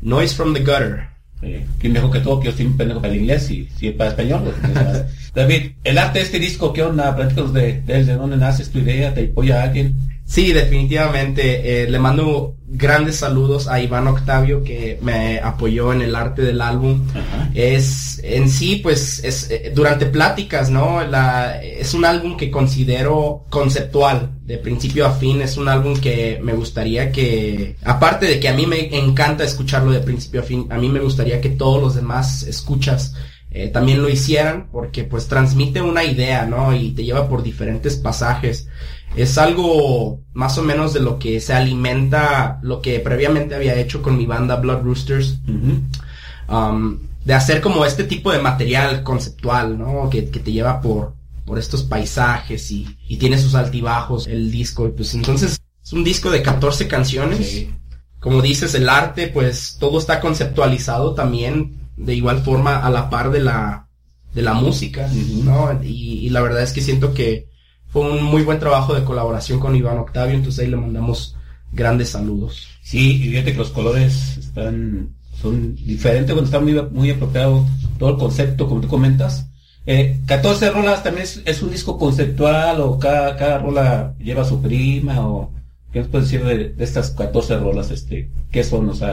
Noise 0.00 0.34
from 0.34 0.54
the 0.54 0.60
Gutter. 0.60 1.08
Eh, 1.42 1.66
¿Quién 1.78 1.92
mejor 1.92 2.10
que 2.10 2.20
todo? 2.20 2.40
Que 2.40 2.46
yo 2.46 2.56
soy 2.56 2.66
un 2.66 2.76
pendejo 2.76 3.00
para 3.00 3.12
el 3.12 3.20
inglés 3.20 3.50
y 3.50 3.68
si 3.76 3.90
para 3.90 4.10
español. 4.10 4.42
pues, 4.44 5.04
David, 5.34 5.72
el 5.84 5.98
arte 5.98 6.20
de 6.20 6.24
este 6.24 6.38
disco, 6.38 6.72
¿qué 6.72 6.82
onda? 6.82 7.14
Platícanos 7.14 7.52
de, 7.52 7.82
de, 7.82 8.04
de 8.04 8.14
dónde 8.14 8.36
naces 8.36 8.70
tu 8.70 8.78
idea, 8.78 9.12
te 9.12 9.26
apoya 9.26 9.62
alguien. 9.62 9.96
Sí, 10.32 10.54
definitivamente. 10.54 11.82
Eh, 11.82 11.90
le 11.90 11.98
mando 11.98 12.56
grandes 12.66 13.16
saludos 13.16 13.68
a 13.68 13.82
Iván 13.82 14.06
Octavio 14.06 14.64
que 14.64 14.98
me 15.02 15.38
apoyó 15.40 15.92
en 15.92 16.00
el 16.00 16.16
arte 16.16 16.40
del 16.40 16.62
álbum. 16.62 17.06
Ajá. 17.10 17.50
Es 17.52 18.18
en 18.24 18.48
sí, 18.48 18.76
pues, 18.76 19.22
es 19.24 19.50
eh, 19.50 19.70
durante 19.74 20.06
pláticas, 20.06 20.70
¿no? 20.70 21.06
La, 21.06 21.62
es 21.62 21.92
un 21.92 22.06
álbum 22.06 22.38
que 22.38 22.50
considero 22.50 23.44
conceptual, 23.50 24.30
de 24.46 24.56
principio 24.56 25.04
a 25.04 25.12
fin. 25.12 25.42
Es 25.42 25.58
un 25.58 25.68
álbum 25.68 26.00
que 26.00 26.40
me 26.42 26.54
gustaría 26.54 27.12
que, 27.12 27.76
aparte 27.84 28.24
de 28.24 28.40
que 28.40 28.48
a 28.48 28.54
mí 28.54 28.64
me 28.64 28.96
encanta 28.98 29.44
escucharlo 29.44 29.92
de 29.92 30.00
principio 30.00 30.40
a 30.40 30.44
fin, 30.44 30.66
a 30.70 30.78
mí 30.78 30.88
me 30.88 31.00
gustaría 31.00 31.42
que 31.42 31.50
todos 31.50 31.82
los 31.82 31.94
demás 31.94 32.42
escuchas 32.44 33.14
eh, 33.50 33.68
también 33.68 34.00
lo 34.00 34.08
hicieran, 34.08 34.68
porque 34.72 35.04
pues 35.04 35.28
transmite 35.28 35.82
una 35.82 36.04
idea, 36.04 36.46
¿no? 36.46 36.74
Y 36.74 36.92
te 36.92 37.04
lleva 37.04 37.28
por 37.28 37.42
diferentes 37.42 37.96
pasajes 37.96 38.66
es 39.16 39.38
algo 39.38 40.20
más 40.32 40.56
o 40.58 40.62
menos 40.62 40.94
de 40.94 41.00
lo 41.00 41.18
que 41.18 41.40
se 41.40 41.52
alimenta 41.52 42.58
lo 42.62 42.80
que 42.80 42.98
previamente 43.00 43.54
había 43.54 43.74
hecho 43.76 44.02
con 44.02 44.16
mi 44.16 44.26
banda 44.26 44.56
Blood 44.56 44.82
Roosters. 44.82 45.38
Uh 45.46 45.50
-huh. 45.50 46.72
um, 46.72 46.98
de 47.24 47.34
hacer 47.34 47.60
como 47.60 47.84
este 47.84 48.04
tipo 48.04 48.32
de 48.32 48.40
material 48.40 49.02
conceptual, 49.02 49.78
¿no? 49.78 50.10
Que, 50.10 50.28
que 50.28 50.40
te 50.40 50.52
lleva 50.52 50.80
por, 50.80 51.14
por 51.44 51.58
estos 51.58 51.82
paisajes 51.84 52.70
y, 52.70 52.98
y, 53.06 53.16
tiene 53.16 53.38
sus 53.38 53.54
altibajos 53.54 54.26
el 54.26 54.50
disco. 54.50 54.88
Y 54.88 54.90
pues 54.90 55.14
entonces 55.14 55.60
es 55.84 55.92
un 55.92 56.02
disco 56.02 56.30
de 56.30 56.42
14 56.42 56.88
canciones. 56.88 57.48
Sí. 57.48 57.70
Como 58.18 58.42
dices, 58.42 58.74
el 58.74 58.88
arte, 58.88 59.28
pues 59.28 59.76
todo 59.78 59.98
está 59.98 60.20
conceptualizado 60.20 61.14
también 61.14 61.90
de 61.96 62.14
igual 62.14 62.42
forma 62.42 62.78
a 62.78 62.90
la 62.90 63.10
par 63.10 63.30
de 63.30 63.40
la, 63.40 63.88
de 64.34 64.42
la 64.42 64.54
música, 64.54 65.08
uh 65.08 65.14
-huh. 65.14 65.44
¿no? 65.44 65.80
Y, 65.84 66.26
y 66.26 66.30
la 66.30 66.40
verdad 66.40 66.62
es 66.62 66.72
que 66.72 66.80
siento 66.80 67.14
que 67.14 67.51
fue 67.92 68.10
un 68.10 68.24
muy 68.24 68.42
buen 68.42 68.58
trabajo 68.58 68.94
de 68.94 69.04
colaboración 69.04 69.60
con 69.60 69.76
Iván 69.76 69.98
Octavio, 69.98 70.34
entonces 70.34 70.64
ahí 70.64 70.70
le 70.70 70.78
mandamos 70.78 71.36
grandes 71.72 72.08
saludos. 72.10 72.68
Sí, 72.82 73.22
y 73.22 73.30
fíjate 73.30 73.52
que 73.52 73.58
los 73.58 73.70
colores 73.70 74.38
están, 74.38 75.10
son 75.40 75.76
diferentes, 75.76 76.34
bueno, 76.34 76.46
está 76.46 76.58
muy, 76.58 76.80
muy 76.90 77.10
apropiado 77.10 77.66
todo 77.98 78.10
el 78.10 78.16
concepto, 78.16 78.66
como 78.66 78.80
tú 78.80 78.88
comentas. 78.88 79.46
Eh, 79.84 80.20
14 80.26 80.70
rolas 80.70 81.02
también 81.02 81.24
es, 81.24 81.42
es, 81.44 81.62
un 81.62 81.70
disco 81.70 81.98
conceptual 81.98 82.80
o 82.80 82.98
cada, 82.98 83.36
cada 83.36 83.58
rola 83.58 84.14
lleva 84.18 84.44
su 84.44 84.62
prima 84.62 85.26
o 85.26 85.52
qué 85.92 85.98
nos 85.98 86.08
puedes 86.08 86.30
decir 86.30 86.46
de, 86.46 86.68
de, 86.70 86.84
estas 86.84 87.10
14 87.10 87.58
rolas, 87.58 87.90
este, 87.90 88.30
qué 88.50 88.64
son, 88.64 88.88
o 88.88 88.94
sea, 88.94 89.12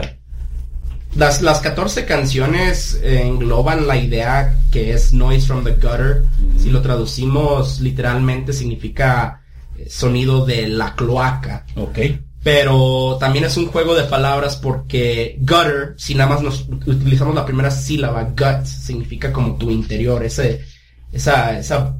las, 1.16 1.42
las 1.42 1.60
14 1.60 2.04
canciones 2.04 3.00
eh, 3.02 3.22
engloban 3.22 3.86
la 3.86 3.96
idea 3.96 4.58
que 4.70 4.92
es 4.92 5.12
Noise 5.12 5.46
from 5.46 5.64
the 5.64 5.72
Gutter. 5.72 6.22
Mm 6.38 6.56
-hmm. 6.56 6.62
Si 6.62 6.70
lo 6.70 6.80
traducimos 6.80 7.80
literalmente 7.80 8.52
significa 8.52 9.42
eh, 9.76 9.88
sonido 9.90 10.46
de 10.46 10.68
la 10.68 10.94
cloaca. 10.94 11.64
Ok. 11.76 11.98
Pero 12.42 13.18
también 13.20 13.44
es 13.44 13.56
un 13.56 13.66
juego 13.66 13.94
de 13.94 14.04
palabras 14.04 14.56
porque 14.56 15.36
gutter, 15.40 15.94
si 15.98 16.14
nada 16.14 16.30
más 16.30 16.42
nos 16.42 16.66
utilizamos 16.86 17.34
la 17.34 17.44
primera 17.44 17.70
sílaba, 17.70 18.24
gut, 18.24 18.64
significa 18.64 19.30
como 19.30 19.56
tu 19.56 19.70
interior, 19.70 20.24
ese, 20.24 20.64
esa, 21.12 21.58
esa 21.58 21.98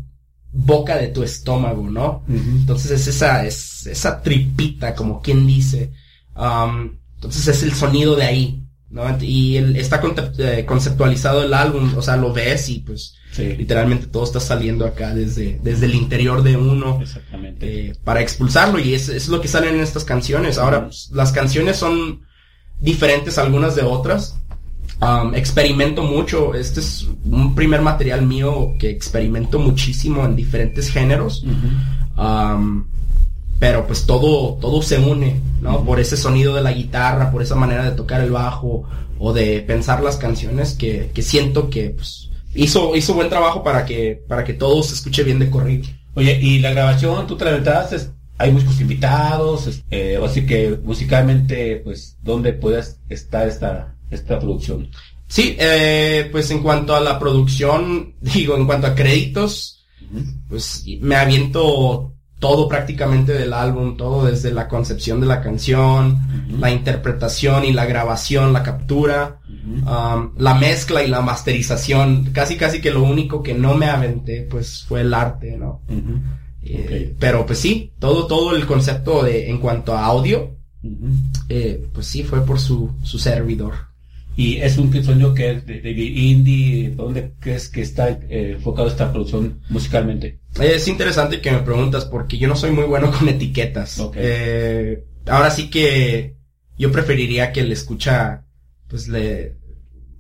boca 0.53 0.97
de 0.97 1.09
tu 1.09 1.23
estómago, 1.23 1.89
¿no? 1.91 2.25
Entonces 2.27 2.93
es 2.93 3.07
esa, 3.09 3.45
es 3.45 3.87
esa 3.87 4.23
tripita, 4.23 4.95
como 4.95 5.21
quien 5.21 5.47
dice. 5.47 5.93
Um, 6.35 6.97
entonces 7.17 7.49
es 7.49 7.63
el 7.63 7.75
sonido 7.75 8.17
de 8.17 8.25
ahí. 8.25 8.60
¿No? 8.91 9.05
Y 9.21 9.57
el, 9.57 9.77
está 9.77 10.03
eh, 10.39 10.65
conceptualizado 10.67 11.45
el 11.45 11.55
álbum, 11.55 11.95
o 11.97 12.03
sea, 12.03 12.17
lo 12.17 12.33
ves 12.33 12.69
y 12.69 12.81
pues 12.81 13.15
sí. 13.31 13.55
literalmente 13.57 14.09
todo 14.09 14.25
está 14.25 14.41
saliendo 14.41 14.85
acá 14.85 15.15
desde, 15.15 15.61
desde 15.63 15.87
el 15.87 15.95
interior 15.95 16.43
de 16.43 16.57
uno 16.57 17.01
Exactamente. 17.01 17.89
Eh, 17.89 17.93
para 18.05 18.21
expulsarlo 18.21 18.79
y 18.81 18.95
es, 18.95 19.09
es, 19.09 19.29
lo 19.29 19.41
que 19.41 19.49
salen 19.49 19.77
en 19.77 19.81
estas 19.81 20.05
canciones. 20.05 20.59
Ahora, 20.59 20.87
pues, 20.87 21.11
las 21.13 21.33
canciones 21.33 21.77
son 21.77 22.23
diferentes 22.81 23.39
algunas 23.39 23.77
de 23.77 23.83
otras. 23.83 24.37
Um, 25.01 25.35
experimento 25.35 26.03
mucho, 26.03 26.55
este 26.55 26.81
es 26.81 27.09
un 27.25 27.55
primer 27.55 27.81
material 27.81 28.27
mío 28.27 28.75
que 28.79 28.91
experimento 28.91 29.59
muchísimo 29.59 30.27
en 30.27 30.37
diferentes 30.37 30.91
géneros. 30.91 31.43
Uh 31.43 31.49
-huh. 32.19 32.55
um, 32.57 32.90
pero 33.61 33.87
pues 33.87 34.07
todo, 34.07 34.55
todo 34.55 34.81
se 34.81 34.99
une, 34.99 35.39
¿no? 35.61 35.85
Por 35.85 36.01
ese 36.01 36.17
sonido 36.17 36.55
de 36.55 36.63
la 36.63 36.73
guitarra, 36.73 37.31
por 37.31 37.43
esa 37.43 37.55
manera 37.55 37.85
de 37.85 37.95
tocar 37.95 38.23
el 38.23 38.31
bajo 38.31 38.89
o 39.19 39.33
de 39.35 39.61
pensar 39.61 40.03
las 40.03 40.17
canciones 40.17 40.73
que, 40.73 41.11
que 41.13 41.21
siento 41.21 41.69
que 41.69 41.91
pues, 41.91 42.31
hizo, 42.55 42.97
hizo 42.97 43.13
buen 43.13 43.29
trabajo 43.29 43.63
para 43.63 43.85
que, 43.85 44.25
para 44.27 44.45
que 44.45 44.55
todo 44.55 44.83
se 44.83 44.95
escuche 44.95 45.23
bien 45.25 45.39
de 45.39 45.51
corrido. 45.51 45.85
Oye, 46.15 46.41
y 46.41 46.59
la 46.61 46.71
grabación, 46.71 47.27
tú 47.27 47.37
te 47.37 47.45
la 47.45 47.51
aventaste, 47.51 47.99
hay 48.39 48.51
músicos 48.51 48.81
invitados, 48.81 49.83
eh, 49.91 50.19
así 50.25 50.47
que 50.47 50.79
musicalmente, 50.83 51.83
pues, 51.85 52.17
¿dónde 52.23 52.55
puedes 52.55 52.99
estar 53.11 53.47
esta, 53.47 53.95
esta 54.11 54.39
producción? 54.39 54.89
Sí, 55.29 55.55
eh, 55.61 56.31
pues 56.33 56.51
en 56.51 56.63
cuanto 56.63 56.97
a 56.97 57.01
la 57.01 57.19
producción, 57.19 58.15
digo, 58.23 58.57
en 58.57 58.65
cuanto 58.65 58.87
a 58.87 58.95
créditos, 58.95 59.85
pues 60.49 60.83
me 61.03 61.15
aviento 61.15 62.15
todo 62.41 62.69
prácticamente 62.69 63.33
del 63.35 63.53
álbum, 63.53 63.97
todo 63.97 64.25
desde 64.25 64.51
la 64.51 64.67
concepción 64.67 65.21
de 65.21 65.27
la 65.27 65.43
canción, 65.43 66.07
uh 66.07 66.53
-huh. 66.53 66.59
la 66.59 66.71
interpretación 66.73 67.65
y 67.65 67.73
la 67.73 67.85
grabación, 67.85 68.53
la 68.53 68.63
captura, 68.63 69.39
uh 69.49 69.53
-huh. 69.53 70.17
um, 70.17 70.33
la 70.39 70.55
mezcla 70.55 71.05
y 71.05 71.09
la 71.09 71.21
masterización. 71.21 72.31
Casi 72.33 72.57
casi 72.57 72.81
que 72.81 72.91
lo 72.91 73.03
único 73.03 73.43
que 73.43 73.55
no 73.55 73.75
me 73.75 73.87
aventé 73.87 74.47
pues 74.51 74.85
fue 74.89 75.03
el 75.03 75.13
arte, 75.15 75.57
¿no? 75.57 75.83
Uh 75.89 75.95
-huh. 75.95 76.21
eh, 76.63 76.83
okay. 76.85 77.17
Pero 77.21 77.45
pues 77.47 77.59
sí, 77.59 77.93
todo, 77.99 78.27
todo 78.27 78.57
el 78.57 78.67
concepto 78.67 79.23
de 79.23 79.51
en 79.51 79.59
cuanto 79.59 79.93
a 79.95 80.07
audio, 80.07 80.57
eh, 81.51 81.89
pues 81.93 82.07
sí 82.07 82.23
fue 82.23 82.41
por 82.45 82.59
su, 82.59 82.91
su 83.03 83.19
servidor. 83.19 83.75
Y 84.35 84.57
es 84.57 84.79
un 84.79 84.91
sueño 85.05 85.35
que 85.35 85.51
es 85.51 85.67
de, 85.67 85.83
de 85.83 85.91
indie, 85.91 86.95
¿dónde 86.97 87.35
crees 87.39 87.69
que 87.69 87.83
está 87.83 88.09
eh, 88.09 88.53
enfocado 88.57 88.89
esta 88.89 89.13
producción 89.13 89.61
musicalmente? 89.69 90.40
Es 90.59 90.89
interesante 90.89 91.41
que 91.41 91.53
me 91.53 91.61
preguntas 91.61 92.05
porque 92.05 92.39
yo 92.39 92.49
no 92.49 92.57
soy 92.57 92.73
muy 92.73 92.85
bueno 92.85 93.11
con 93.13 93.29
etiquetas. 93.29 93.99
Okay. 93.99 94.23
Eh, 94.25 95.05
ahora 95.27 95.51
sí 95.51 95.71
que 95.71 96.37
yo 96.77 96.91
preferiría 96.91 97.53
que 97.53 97.63
le 97.63 97.75
escucha, 97.75 98.45
pues 98.89 99.09
le, 99.09 99.57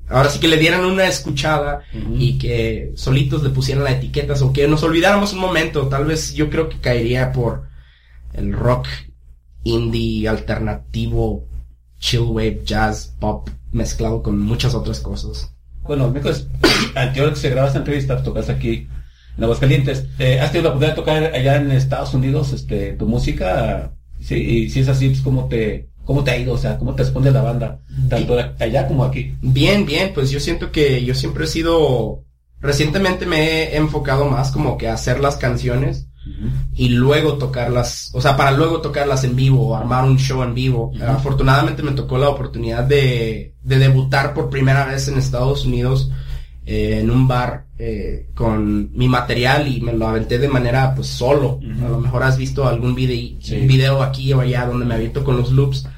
ahora 0.08 0.28
sí 0.28 0.38
que 0.38 0.48
le 0.48 0.56
dieran 0.56 0.84
una 0.84 1.06
escuchada 1.06 1.82
uh 1.92 1.96
-huh. 1.96 2.16
y 2.18 2.38
que 2.38 2.92
solitos 2.94 3.42
le 3.42 3.50
pusieran 3.50 3.84
las 3.84 3.94
etiquetas 3.94 4.42
o 4.42 4.52
que 4.52 4.68
nos 4.68 4.82
olvidáramos 4.82 5.32
un 5.32 5.40
momento. 5.40 5.88
Tal 5.88 6.04
vez 6.04 6.34
yo 6.34 6.48
creo 6.48 6.68
que 6.68 6.78
caería 6.78 7.32
por 7.32 7.64
el 8.32 8.52
rock 8.52 8.86
indie 9.64 10.28
alternativo, 10.28 11.46
chill 11.98 12.20
wave, 12.20 12.62
jazz, 12.64 13.14
pop 13.18 13.48
mezclado 13.72 14.22
con 14.22 14.38
muchas 14.38 14.74
otras 14.74 15.00
cosas. 15.00 15.52
Bueno, 15.82 16.08
mientras 16.10 16.46
anterior 16.94 17.30
que 17.30 17.40
se 17.40 17.50
graba 17.50 17.66
esta 17.66 17.80
entrevista, 17.80 18.22
tocas 18.22 18.48
aquí 18.48 18.88
en 19.40 19.44
Aguascalientes. 19.44 20.04
Eh, 20.18 20.38
¿Has 20.38 20.52
tenido 20.52 20.68
la 20.68 20.76
oportunidad 20.76 20.94
de 20.94 21.00
tocar 21.00 21.34
allá 21.34 21.56
en 21.56 21.70
Estados 21.72 22.12
Unidos 22.12 22.52
este, 22.52 22.92
tu 22.92 23.08
música? 23.08 23.90
Sí, 24.20 24.34
y 24.34 24.70
si 24.70 24.80
es 24.80 24.88
así, 24.88 25.08
pues 25.08 25.22
¿cómo 25.22 25.46
te, 25.48 25.88
cómo 26.04 26.22
te 26.22 26.30
ha 26.32 26.36
ido? 26.36 26.52
O 26.52 26.58
sea, 26.58 26.76
¿cómo 26.76 26.94
te 26.94 27.04
responde 27.04 27.30
la 27.30 27.40
banda? 27.40 27.80
Tanto 28.10 28.36
allá 28.58 28.86
como 28.86 29.02
aquí. 29.04 29.34
Bien, 29.40 29.86
bien, 29.86 30.12
pues 30.14 30.30
yo 30.30 30.38
siento 30.40 30.70
que 30.70 31.02
yo 31.04 31.14
siempre 31.14 31.44
he 31.44 31.48
sido... 31.48 32.22
Recientemente 32.60 33.24
me 33.24 33.62
he 33.72 33.76
enfocado 33.78 34.26
más 34.26 34.50
como 34.50 34.76
que 34.76 34.88
a 34.88 34.92
hacer 34.92 35.20
las 35.20 35.36
canciones 35.36 36.06
Uh 36.26 36.28
-huh. 36.28 36.50
y 36.74 36.90
luego 36.90 37.38
tocarlas, 37.38 38.10
o 38.12 38.20
sea, 38.20 38.36
para 38.36 38.50
luego 38.50 38.82
tocarlas 38.82 39.24
en 39.24 39.34
vivo 39.34 39.68
o 39.68 39.74
armar 39.74 40.04
un 40.04 40.18
show 40.18 40.42
en 40.42 40.52
vivo. 40.52 40.90
Uh 40.94 40.98
-huh. 40.98 41.16
Afortunadamente 41.16 41.82
me 41.82 41.92
tocó 41.92 42.18
la 42.18 42.28
oportunidad 42.28 42.84
de, 42.84 43.54
de, 43.62 43.78
debutar 43.78 44.34
por 44.34 44.50
primera 44.50 44.84
vez 44.84 45.08
en 45.08 45.16
Estados 45.16 45.64
Unidos 45.64 46.10
eh, 46.72 47.00
en 47.00 47.10
un 47.10 47.26
bar 47.26 47.66
eh, 47.78 48.28
con 48.32 48.92
mi 48.96 49.08
material 49.08 49.66
y 49.66 49.80
me 49.80 49.92
lo 49.92 50.06
aventé 50.06 50.38
de 50.38 50.46
manera 50.46 50.94
pues 50.94 51.08
solo. 51.08 51.56
Uh 51.56 51.62
-huh. 51.62 51.86
A 51.86 51.88
lo 51.88 51.98
mejor 51.98 52.22
has 52.22 52.38
visto 52.38 52.68
algún 52.68 52.94
video, 52.94 53.40
sí. 53.40 53.56
un 53.56 53.66
video 53.66 54.02
aquí 54.04 54.32
o 54.32 54.40
allá 54.40 54.66
donde 54.66 54.86
me 54.86 54.94
aviento 54.94 55.24
con 55.24 55.36
los 55.36 55.50
loops. 55.50 55.88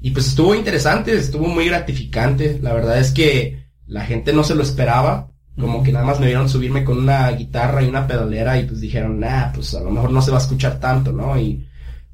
Y 0.00 0.12
pues 0.12 0.28
estuvo 0.28 0.54
interesante, 0.54 1.16
estuvo 1.16 1.48
muy 1.48 1.66
gratificante. 1.66 2.60
La 2.62 2.72
verdad 2.72 3.00
es 3.00 3.10
que 3.10 3.64
la 3.88 4.04
gente 4.04 4.32
no 4.32 4.44
se 4.44 4.54
lo 4.54 4.62
esperaba 4.62 5.30
como 5.58 5.82
que 5.82 5.92
nada 5.92 6.04
más 6.04 6.20
me 6.20 6.26
vieron 6.26 6.48
subirme 6.48 6.84
con 6.84 6.98
una 6.98 7.28
guitarra 7.32 7.82
y 7.82 7.88
una 7.88 8.06
pedalera 8.06 8.58
y 8.58 8.66
pues 8.66 8.80
dijeron, 8.80 9.18
nah, 9.18 9.52
pues 9.52 9.74
a 9.74 9.80
lo 9.80 9.90
mejor 9.90 10.12
no 10.12 10.22
se 10.22 10.30
va 10.30 10.38
a 10.38 10.40
escuchar 10.40 10.78
tanto, 10.78 11.12
¿no? 11.12 11.38
Y 11.38 11.66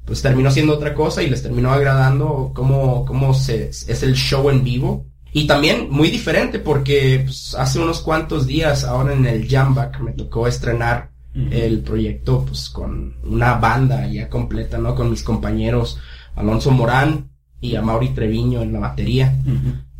pues 0.05 0.21
terminó 0.23 0.49
siendo 0.49 0.73
otra 0.73 0.95
cosa 0.95 1.21
y 1.21 1.29
les 1.29 1.43
terminó 1.43 1.71
agradando 1.71 2.51
cómo, 2.55 3.05
cómo 3.05 3.33
se, 3.33 3.69
es 3.69 4.03
el 4.03 4.15
show 4.15 4.49
en 4.49 4.63
vivo. 4.63 5.05
Y 5.37 5.45
también 5.45 5.89
muy 5.91 6.09
diferente 6.09 6.57
porque 6.57 7.21
pues, 7.23 7.53
hace 7.53 7.77
unos 7.77 7.99
cuantos 7.99 8.47
días 8.47 8.83
ahora 8.83 9.13
en 9.13 9.27
el 9.27 9.47
Jamback 9.47 9.99
me 9.99 10.13
tocó 10.13 10.47
estrenar 10.47 11.11
el 11.51 11.81
proyecto 11.81 12.43
pues 12.43 12.67
con 12.71 13.17
una 13.23 13.53
banda 13.53 14.07
ya 14.07 14.27
completa, 14.27 14.79
¿no? 14.79 14.95
Con 14.95 15.11
mis 15.11 15.21
compañeros 15.21 15.99
Alonso 16.35 16.71
Morán 16.71 17.29
y 17.61 17.75
a 17.75 17.83
Mauri 17.83 18.09
Treviño 18.09 18.63
en 18.63 18.73
la 18.73 18.79
batería. 18.79 19.35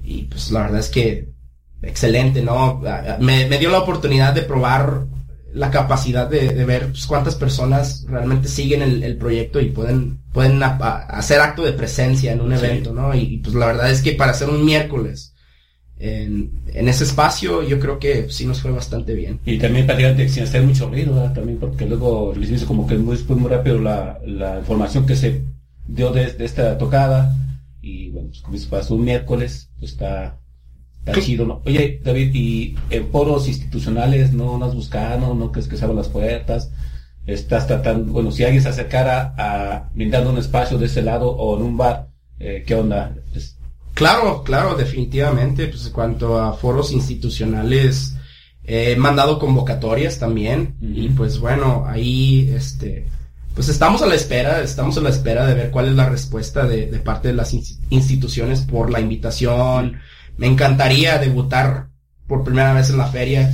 Y 0.03 0.23
pues 0.23 0.49
la 0.49 0.61
verdad 0.61 0.79
es 0.79 0.89
que 0.89 1.29
excelente, 1.83 2.41
¿no? 2.41 2.81
Me, 3.19 3.45
dio 3.59 3.69
la 3.69 3.77
oportunidad 3.77 4.33
de 4.33 4.41
probar 4.41 5.05
la 5.53 5.71
capacidad 5.71 6.29
de, 6.29 6.49
ver 6.65 6.87
pues, 6.87 7.07
cuántas 7.07 7.35
personas 7.35 8.05
realmente 8.07 8.47
siguen 8.47 8.81
el, 8.81 9.17
proyecto 9.17 9.59
y 9.59 9.69
pueden, 9.69 10.19
pueden 10.31 10.61
hacer 10.61 11.39
acto 11.39 11.63
de 11.63 11.73
presencia 11.73 12.31
en 12.31 12.41
un 12.41 12.53
evento, 12.53 12.93
¿no? 12.93 13.15
Y, 13.15 13.37
pues 13.37 13.55
la 13.55 13.67
verdad 13.67 13.91
es 13.91 14.01
que 14.01 14.13
para 14.13 14.31
hacer 14.31 14.49
un 14.49 14.63
miércoles 14.63 15.33
en, 15.99 16.51
ese 16.73 17.05
espacio 17.05 17.63
yo 17.63 17.79
creo 17.79 17.97
que 17.97 18.27
sí 18.29 18.45
nos 18.45 18.61
fue 18.61 18.71
bastante 18.71 19.13
bien. 19.13 19.39
Y 19.45 19.57
también 19.57 19.85
prácticamente 19.85 20.29
sin 20.29 20.43
hacer 20.43 20.63
mucho 20.63 20.89
ruido, 20.89 21.31
También 21.33 21.57
porque 21.59 21.85
luego 21.85 22.33
les 22.35 22.49
dice 22.49 22.65
como 22.65 22.85
que 22.85 22.97
muy, 22.97 23.17
muy 23.29 23.49
rápido 23.49 23.79
la, 23.79 24.19
la 24.25 24.59
información 24.59 25.05
que 25.05 25.15
se 25.15 25.41
dio 25.87 26.11
de, 26.11 26.35
esta 26.39 26.77
tocada 26.77 27.35
y 27.81 28.09
bueno, 28.09 28.29
pues 28.29 28.41
como 28.41 28.57
pasó 28.69 28.95
un 28.95 29.05
miércoles, 29.05 29.69
pues 29.79 29.91
está 29.91 30.37
Está 31.07 31.21
chido, 31.21 31.45
¿no? 31.45 31.61
Oye, 31.65 32.01
David, 32.03 32.31
¿y 32.33 32.75
en 32.89 33.07
foros 33.09 33.47
institucionales 33.47 34.33
no, 34.33 34.57
nos 34.57 34.69
has 34.69 34.75
buscado, 34.75 35.33
no 35.33 35.51
crees 35.51 35.67
que 35.67 35.77
se 35.77 35.85
abran 35.85 35.97
las 35.97 36.09
puertas? 36.09 36.71
¿Estás 37.25 37.65
tratando, 37.65 38.11
bueno, 38.11 38.31
si 38.31 38.43
alguien 38.43 38.61
se 38.61 38.69
acercara 38.69 39.33
a 39.37 39.89
brindando 39.93 40.31
un 40.31 40.37
espacio 40.37 40.77
de 40.77 40.87
ese 40.87 41.01
lado 41.01 41.29
o 41.29 41.57
en 41.57 41.63
un 41.63 41.77
bar, 41.77 42.09
eh, 42.39 42.63
¿qué 42.65 42.75
onda? 42.75 43.15
Claro, 43.93 44.43
claro, 44.43 44.75
definitivamente. 44.75 45.67
Pues 45.67 45.85
en 45.87 45.93
cuanto 45.93 46.39
a 46.39 46.53
foros 46.53 46.91
institucionales, 46.91 48.15
he 48.63 48.95
mandado 48.97 49.39
convocatorias 49.39 50.19
también. 50.19 50.75
Y 50.81 51.09
pues 51.09 51.39
bueno, 51.39 51.85
ahí, 51.87 52.51
este, 52.53 53.07
pues 53.55 53.69
estamos 53.69 54.01
a 54.01 54.07
la 54.07 54.15
espera, 54.15 54.61
estamos 54.61 54.97
a 54.97 55.01
la 55.01 55.09
espera 55.09 55.47
de 55.47 55.53
ver 55.53 55.71
cuál 55.71 55.87
es 55.87 55.95
la 55.95 56.09
respuesta 56.09 56.67
de, 56.67 56.87
de 56.87 56.99
parte 56.99 57.29
de 57.29 57.33
las 57.33 57.53
instituciones 57.89 58.61
por 58.61 58.91
la 58.91 58.99
invitación 58.99 59.99
me 60.37 60.47
encantaría 60.47 61.17
debutar 61.17 61.89
por 62.27 62.43
primera 62.43 62.73
vez 62.73 62.89
en 62.89 62.97
la 62.97 63.07
feria. 63.07 63.53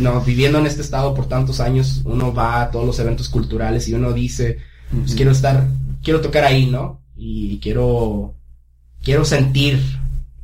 No, 0.00 0.20
viviendo 0.20 0.58
en 0.58 0.66
este 0.66 0.82
estado 0.82 1.14
por 1.14 1.26
tantos 1.26 1.60
años, 1.60 2.02
uno 2.04 2.32
va 2.32 2.62
a 2.62 2.70
todos 2.70 2.86
los 2.86 2.98
eventos 2.98 3.28
culturales 3.28 3.88
y 3.88 3.94
uno 3.94 4.12
dice, 4.12 4.58
pues 4.90 5.14
quiero 5.14 5.32
estar, 5.32 5.66
quiero 6.02 6.20
tocar 6.20 6.44
ahí, 6.44 6.66
¿no? 6.66 7.02
Y 7.16 7.58
quiero, 7.58 8.34
quiero 9.02 9.24
sentir 9.24 9.80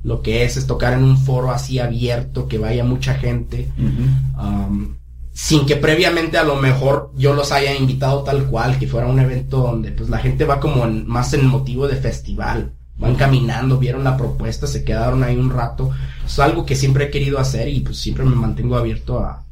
lo 0.03 0.23
que 0.23 0.45
es, 0.45 0.57
es 0.57 0.67
tocar 0.67 0.95
en 0.95 1.05
un 1.05 1.19
foro 1.19 1.51
así 1.51 1.79
abierto, 1.79 2.49
que 2.49 2.59
vaya 2.59 2.85
mucha 2.85 3.15
gente, 3.15 3.71
um, 3.79 4.97
sin 5.33 5.67
que 5.67 5.77
previamente 5.77 6.39
a 6.39 6.45
lo 6.45 6.57
mejor 6.57 7.13
yo 7.17 7.35
los 7.35 7.53
haya 7.53 7.75
invitado 7.75 8.23
tal 8.23 8.47
cual, 8.47 8.79
que 8.79 8.89
fuera 8.89 9.07
un 9.07 9.21
evento 9.21 9.59
donde 9.59 9.93
pues 9.93 10.09
la 10.09 10.19
gente 10.19 10.45
va 10.45 10.59
como 10.59 10.87
más 10.87 11.35
en 11.35 11.47
motivo 11.47 11.87
de 11.87 11.97
festival 11.97 12.75
van 13.01 13.17
caminando, 13.17 13.79
vieron 13.79 14.05
la 14.05 14.17
propuesta, 14.17 14.67
se 14.67 14.85
quedaron 14.85 15.25
ahí 15.25 15.37
un 15.37 15.51
rato. 15.51 15.91
Es 16.25 16.39
algo 16.39 16.67
que 16.67 16.77
siempre 16.77 17.07
he 17.07 17.11
querido 17.11 17.39
hacer 17.39 17.69
y 17.69 17.81
pues 17.81 17.97
siempre 17.97 18.25
me 18.25 18.37
mantengo 18.37 18.77
abierto 18.77 19.19
a, 19.19 19.45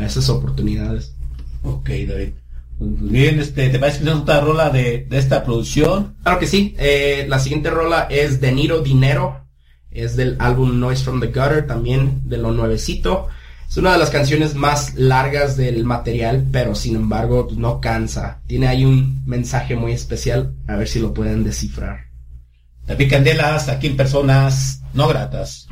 esas 0.00 0.30
oportunidades. 0.30 1.14
Ok, 1.62 1.90
David. 2.08 2.30
Pues, 2.78 2.90
pues 2.98 3.10
bien, 3.10 3.38
este, 3.40 3.68
¿te 3.68 3.78
parece 3.78 4.02
que 4.02 4.10
otra 4.10 4.40
rola 4.40 4.70
de, 4.70 5.06
esta 5.10 5.44
producción? 5.44 6.14
Claro 6.22 6.38
que 6.38 6.46
sí. 6.46 6.74
Eh, 6.78 7.26
la 7.28 7.38
siguiente 7.38 7.68
rola 7.68 8.06
es 8.08 8.40
De 8.40 8.52
Niro 8.52 8.80
Dinero. 8.80 9.44
Es 9.90 10.16
del 10.16 10.36
álbum 10.38 10.80
Noise 10.80 11.04
from 11.04 11.20
the 11.20 11.26
Gutter, 11.26 11.66
también 11.66 12.22
de 12.24 12.38
lo 12.38 12.52
nuevecito. 12.52 13.28
Es 13.68 13.76
una 13.76 13.92
de 13.92 13.98
las 13.98 14.10
canciones 14.10 14.54
más 14.54 14.94
largas 14.94 15.56
del 15.56 15.84
material, 15.84 16.46
pero 16.50 16.74
sin 16.74 16.96
embargo 16.96 17.48
no 17.54 17.80
cansa. 17.80 18.40
Tiene 18.46 18.68
ahí 18.68 18.86
un 18.86 19.22
mensaje 19.26 19.76
muy 19.76 19.92
especial. 19.92 20.54
A 20.66 20.76
ver 20.76 20.88
si 20.88 21.00
lo 21.00 21.12
pueden 21.12 21.44
descifrar. 21.44 22.11
David 22.86 23.10
Candelas, 23.10 23.68
aquí 23.68 23.86
en 23.86 23.96
Personas 23.96 24.82
No 24.94 25.08
Gratas. 25.08 25.68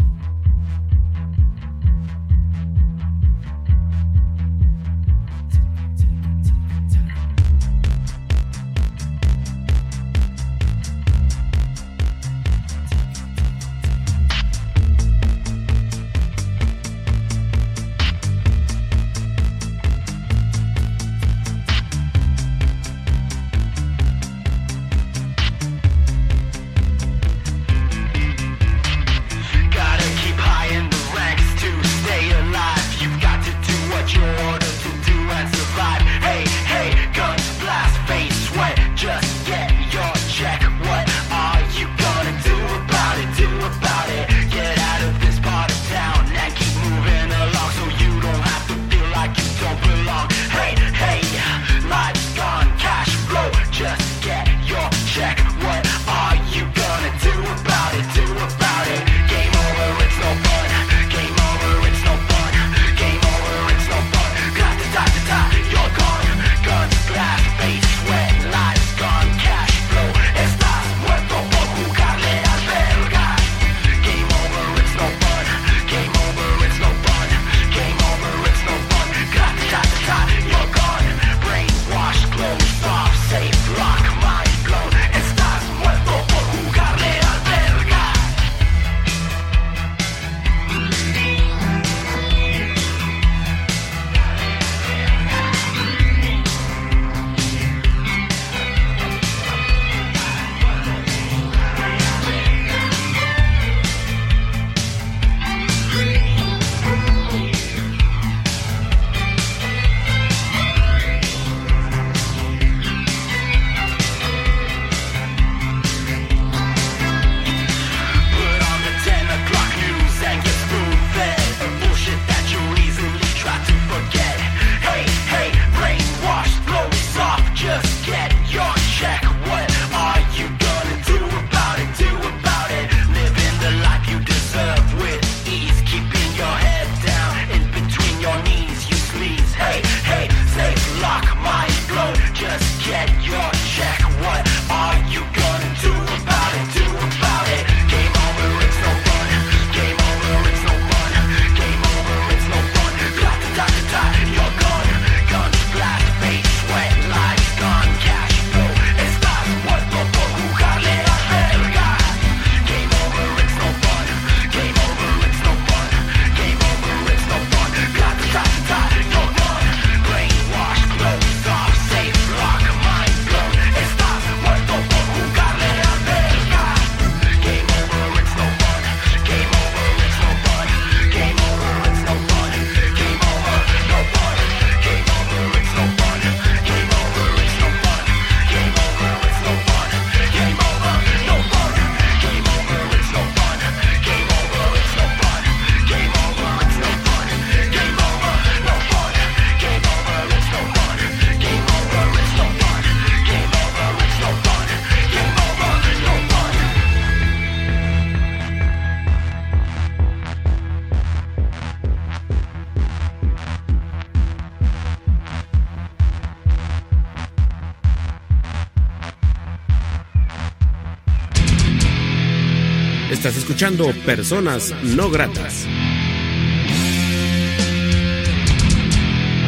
Escuchando 223.51 223.91
Personas 224.07 224.73
No 224.85 225.11
Gratas. 225.11 225.67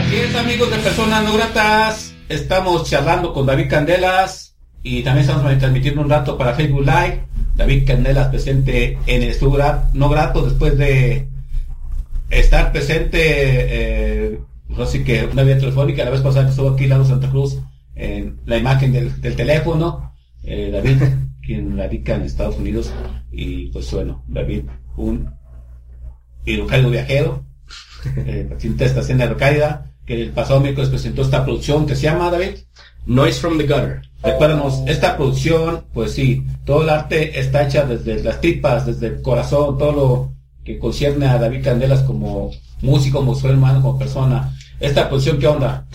Así 0.00 0.16
es, 0.16 0.34
amigos 0.34 0.72
de 0.72 0.78
Personas 0.78 1.22
No 1.22 1.34
Gratas. 1.34 2.12
Estamos 2.28 2.90
charlando 2.90 3.32
con 3.32 3.46
David 3.46 3.70
Candelas 3.70 4.56
y 4.82 5.04
también 5.04 5.24
estamos 5.24 5.56
transmitiendo 5.56 6.00
un 6.00 6.10
rato 6.10 6.36
para 6.36 6.54
Facebook 6.54 6.80
Live. 6.80 7.24
David 7.54 7.86
Candelas 7.86 8.26
presente 8.26 8.98
en 9.06 9.22
el 9.22 9.36
No 9.92 10.08
Grato 10.08 10.42
después 10.46 10.76
de 10.76 11.28
estar 12.28 12.72
presente, 12.72 13.20
eh, 13.20 14.40
así 14.80 15.04
que 15.04 15.26
una 15.26 15.44
vía 15.44 15.60
telefónica, 15.60 16.04
la 16.04 16.10
vez 16.10 16.22
pasada 16.22 16.46
que 16.46 16.50
estuvo 16.50 16.70
aquí 16.70 16.88
Lado 16.88 17.04
Santa 17.04 17.30
Cruz, 17.30 17.58
en 17.94 18.40
la 18.46 18.56
imagen 18.56 18.92
del, 18.92 19.20
del 19.20 19.36
teléfono, 19.36 20.12
eh, 20.42 20.70
David, 20.72 21.02
quien 21.44 21.76
radica 21.76 22.14
en 22.14 22.22
Estados 22.22 22.56
Unidos, 22.56 22.92
y 23.30 23.66
pues 23.66 23.92
bueno, 23.92 24.24
David, 24.28 24.64
un 24.96 25.30
hidrocálido 26.44 26.90
viajero, 26.90 27.44
eh, 28.16 28.46
paciente 28.50 28.84
de 28.84 28.90
estación 28.90 29.18
de 29.18 29.24
Aerocaida, 29.24 29.92
que 30.06 30.22
el 30.22 30.30
pasado 30.30 30.60
miércoles 30.60 30.90
presentó 30.90 31.22
esta 31.22 31.44
producción 31.44 31.86
que 31.86 31.94
se 31.94 32.02
llama, 32.02 32.30
David, 32.30 32.58
Noise 33.06 33.40
from 33.40 33.58
the 33.58 33.66
Gutter. 33.66 34.02
Recuérdanos, 34.22 34.82
esta 34.86 35.16
producción, 35.16 35.84
pues 35.92 36.12
sí, 36.12 36.44
todo 36.64 36.82
el 36.82 36.90
arte 36.90 37.38
está 37.38 37.66
hecha 37.66 37.84
desde 37.84 38.22
las 38.22 38.40
tripas, 38.40 38.86
desde 38.86 39.08
el 39.08 39.22
corazón, 39.22 39.78
todo 39.78 39.92
lo 39.92 40.32
que 40.64 40.78
concierne 40.78 41.26
a 41.26 41.38
David 41.38 41.64
Candelas 41.64 42.02
como 42.02 42.52
músico, 42.80 43.18
como 43.18 43.34
su 43.34 43.48
hermano, 43.48 43.82
como 43.82 43.98
persona. 43.98 44.56
Esta 44.78 45.08
producción, 45.08 45.38
¿qué 45.38 45.48
onda? 45.48 45.86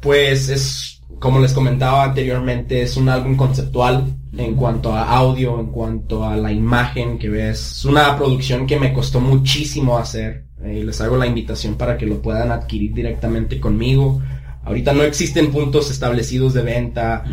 Pues 0.00 0.48
es, 0.48 1.02
como 1.20 1.38
les 1.40 1.52
comentaba 1.52 2.04
anteriormente, 2.04 2.82
es 2.82 2.96
un 2.96 3.08
álbum 3.08 3.36
conceptual 3.36 4.04
en 4.36 4.54
cuanto 4.54 4.92
a 4.92 5.16
audio, 5.16 5.58
en 5.58 5.66
cuanto 5.66 6.24
a 6.24 6.36
la 6.36 6.52
imagen 6.52 7.18
que 7.18 7.28
ves. 7.28 7.78
Es 7.78 7.84
una 7.84 8.16
producción 8.16 8.66
que 8.66 8.78
me 8.78 8.92
costó 8.92 9.20
muchísimo 9.20 9.98
hacer. 9.98 10.44
Eh, 10.62 10.82
les 10.84 11.00
hago 11.00 11.16
la 11.16 11.26
invitación 11.26 11.76
para 11.76 11.96
que 11.96 12.06
lo 12.06 12.20
puedan 12.20 12.50
adquirir 12.50 12.92
directamente 12.92 13.60
conmigo. 13.60 14.20
Ahorita 14.64 14.92
no 14.92 15.02
existen 15.02 15.52
puntos 15.52 15.90
establecidos 15.90 16.52
de 16.54 16.62
venta. 16.62 17.24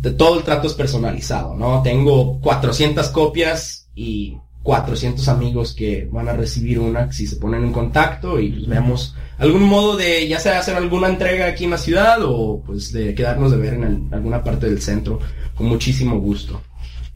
De 0.00 0.10
todo 0.10 0.38
el 0.38 0.44
trato 0.44 0.66
es 0.66 0.74
personalizado, 0.74 1.54
¿no? 1.54 1.80
Tengo 1.82 2.40
400 2.40 3.08
copias 3.10 3.88
y 3.94 4.36
400 4.62 5.26
amigos 5.28 5.74
que 5.74 6.08
van 6.10 6.28
a 6.28 6.34
recibir 6.34 6.78
una 6.78 7.10
si 7.12 7.26
se 7.26 7.36
ponen 7.36 7.64
en 7.64 7.72
contacto 7.72 8.38
y 8.38 8.50
pues 8.50 8.66
veamos 8.68 9.14
algún 9.38 9.64
modo 9.64 9.96
de 9.96 10.28
ya 10.28 10.38
sea 10.38 10.60
hacer 10.60 10.76
alguna 10.76 11.08
entrega 11.08 11.46
aquí 11.46 11.64
en 11.64 11.70
la 11.70 11.78
ciudad 11.78 12.18
o 12.22 12.62
pues 12.64 12.92
de 12.92 13.14
quedarnos 13.14 13.50
de 13.50 13.56
ver 13.56 13.74
en 13.74 14.08
alguna 14.12 14.42
parte 14.42 14.68
del 14.68 14.80
centro 14.80 15.18
con 15.54 15.66
muchísimo 15.66 16.18
gusto. 16.18 16.62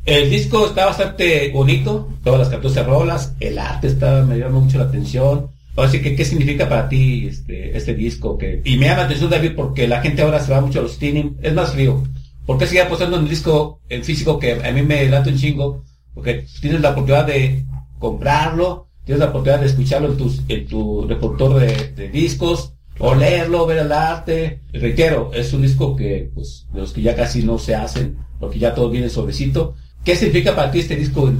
El 0.04 0.30
disco 0.30 0.66
está 0.66 0.86
bastante 0.86 1.50
bonito, 1.50 2.08
todas 2.22 2.38
las 2.38 2.48
14 2.48 2.84
rolas, 2.84 3.34
el 3.40 3.58
arte 3.58 3.88
está, 3.88 4.22
me 4.24 4.38
llama 4.38 4.60
mucho 4.60 4.78
la 4.78 4.84
atención. 4.84 5.48
Ahora 5.74 5.90
sí 5.90 6.00
que, 6.00 6.14
¿qué 6.14 6.24
significa 6.24 6.68
para 6.68 6.88
ti 6.88 7.26
este, 7.26 7.76
este 7.76 7.92
disco? 7.92 8.38
Que, 8.38 8.62
y 8.64 8.76
me 8.76 8.86
llama 8.86 9.00
la 9.00 9.04
atención, 9.06 9.30
David, 9.30 9.52
porque 9.56 9.88
la 9.88 10.00
gente 10.00 10.22
ahora 10.22 10.38
se 10.38 10.52
va 10.52 10.60
mucho 10.60 10.78
a 10.78 10.82
los 10.82 10.92
streaming, 10.92 11.32
es 11.42 11.52
más 11.52 11.72
frío. 11.72 12.04
¿Por 12.46 12.56
qué 12.56 12.68
sigue 12.68 12.82
apostando 12.82 13.16
en 13.16 13.24
el 13.24 13.28
disco 13.28 13.80
en 13.88 14.04
físico 14.04 14.38
que 14.38 14.52
a 14.52 14.70
mí 14.70 14.82
me 14.82 15.08
late 15.08 15.30
un 15.30 15.38
chingo? 15.38 15.84
Porque 16.16 16.46
tienes 16.62 16.80
la 16.80 16.90
oportunidad 16.90 17.26
de 17.26 17.62
comprarlo, 17.98 18.88
tienes 19.04 19.20
la 19.20 19.26
oportunidad 19.26 19.60
de 19.60 19.66
escucharlo 19.66 20.08
en, 20.08 20.16
tus, 20.16 20.40
en 20.48 20.66
tu 20.66 21.06
reproductor 21.06 21.60
de, 21.60 21.92
de 21.94 22.08
discos, 22.08 22.72
o 22.98 23.14
leerlo, 23.14 23.66
ver 23.66 23.78
el 23.78 23.92
arte. 23.92 24.62
Reitero, 24.72 25.30
es 25.34 25.52
un 25.52 25.60
disco 25.60 25.94
que, 25.94 26.30
pues, 26.34 26.66
de 26.72 26.80
los 26.80 26.92
que 26.94 27.02
ya 27.02 27.14
casi 27.14 27.42
no 27.42 27.58
se 27.58 27.74
hacen, 27.74 28.16
porque 28.40 28.58
ya 28.58 28.74
todo 28.74 28.88
viene 28.88 29.10
sobrecito. 29.10 29.74
¿Qué 30.02 30.16
significa 30.16 30.56
para 30.56 30.70
ti 30.70 30.78
este 30.78 30.96
disco 30.96 31.30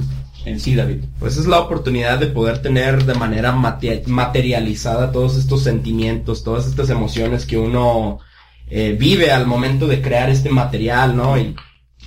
en, 0.45 0.59
sí, 0.59 0.75
David? 0.75 0.97
Pues 1.19 1.37
es 1.37 1.47
la 1.47 1.59
oportunidad 1.59 2.19
de 2.19 2.27
poder 2.27 2.61
tener 2.61 3.05
de 3.05 3.15
manera 3.15 3.53
mate- 3.53 4.03
materializada 4.05 5.11
todos 5.11 5.37
estos 5.37 5.63
sentimientos, 5.63 6.43
todas 6.43 6.67
estas 6.67 6.91
emociones 6.91 7.47
que 7.47 7.57
uno 7.57 8.19
eh, 8.69 8.95
vive 8.99 9.31
al 9.31 9.47
momento 9.47 9.87
de 9.87 10.01
crear 10.01 10.29
este 10.29 10.49
material, 10.49 11.15
¿no? 11.17 11.35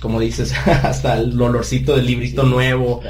Como 0.01 0.19
dices, 0.19 0.53
hasta 0.83 1.17
el 1.19 1.39
olorcito 1.41 1.95
del 1.95 2.05
librito 2.07 2.43
nuevo. 2.43 3.01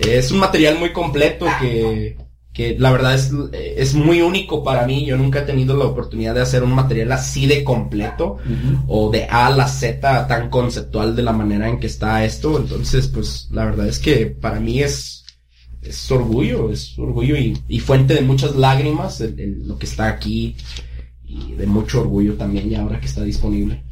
Es 0.00 0.30
un 0.32 0.38
material 0.38 0.78
muy 0.78 0.92
completo 0.92 1.46
que, 1.60 2.16
que 2.52 2.76
la 2.78 2.90
verdad 2.90 3.14
es, 3.14 3.30
es 3.52 3.94
muy 3.94 4.22
único 4.22 4.64
para 4.64 4.86
mí. 4.86 5.04
Yo 5.04 5.16
nunca 5.16 5.40
he 5.40 5.42
tenido 5.42 5.76
la 5.76 5.84
oportunidad 5.84 6.34
de 6.34 6.40
hacer 6.40 6.62
un 6.64 6.72
material 6.72 7.12
así 7.12 7.46
de 7.46 7.62
completo 7.64 8.38
o 8.86 9.10
de 9.10 9.24
A 9.24 9.46
a 9.48 9.50
la 9.50 9.68
Z 9.68 10.26
tan 10.26 10.50
conceptual 10.50 11.14
de 11.14 11.22
la 11.22 11.32
manera 11.32 11.68
en 11.68 11.78
que 11.78 11.86
está 11.86 12.24
esto. 12.24 12.58
Entonces, 12.58 13.08
pues 13.08 13.48
la 13.52 13.64
verdad 13.66 13.86
es 13.88 13.98
que 13.98 14.26
para 14.26 14.58
mí 14.60 14.80
es, 14.82 15.24
es 15.82 16.10
orgullo, 16.10 16.70
es 16.72 16.98
orgullo 16.98 17.36
y, 17.36 17.56
y 17.68 17.80
fuente 17.80 18.14
de 18.14 18.22
muchas 18.22 18.56
lágrimas 18.56 19.20
el- 19.20 19.38
el- 19.38 19.68
lo 19.68 19.78
que 19.78 19.86
está 19.86 20.08
aquí 20.08 20.56
y 21.24 21.52
de 21.52 21.66
mucho 21.66 22.00
orgullo 22.00 22.34
también 22.34 22.68
ya 22.70 22.80
ahora 22.82 23.00
que 23.00 23.06
está 23.06 23.22
disponible. 23.22 23.82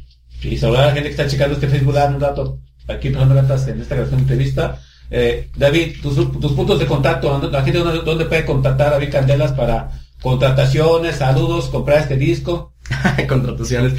Y 0.41 0.57
saludar 0.57 0.83
a 0.83 0.87
la 0.87 0.91
gente 0.93 1.09
que 1.09 1.15
está 1.15 1.27
checando 1.27 1.55
este 1.55 1.67
Facebook 1.67 1.93
Live 1.95 2.07
un 2.15 2.21
rato 2.21 2.59
aquí 2.87 3.09
pasando 3.09 3.35
gatas 3.35 3.67
en 3.67 3.81
esta 3.81 3.95
grabación 3.95 4.19
de 4.19 4.23
entrevista. 4.33 4.79
Eh, 5.09 5.49
David, 5.55 5.95
tus, 6.01 6.15
tus 6.39 6.51
puntos 6.53 6.79
de 6.79 6.85
contacto, 6.85 7.29
¿dónde- 7.29 7.49
la 7.49 7.63
gente 7.63 7.79
dónde, 7.79 8.01
dónde 8.03 8.25
puede 8.25 8.45
contactar 8.45 8.87
a 8.87 8.91
David 8.91 9.11
Candelas 9.11 9.51
para 9.53 9.89
contrataciones, 10.21 11.17
saludos, 11.17 11.67
comprar 11.67 11.99
este 11.99 12.17
disco. 12.17 12.73
contrataciones. 13.27 13.93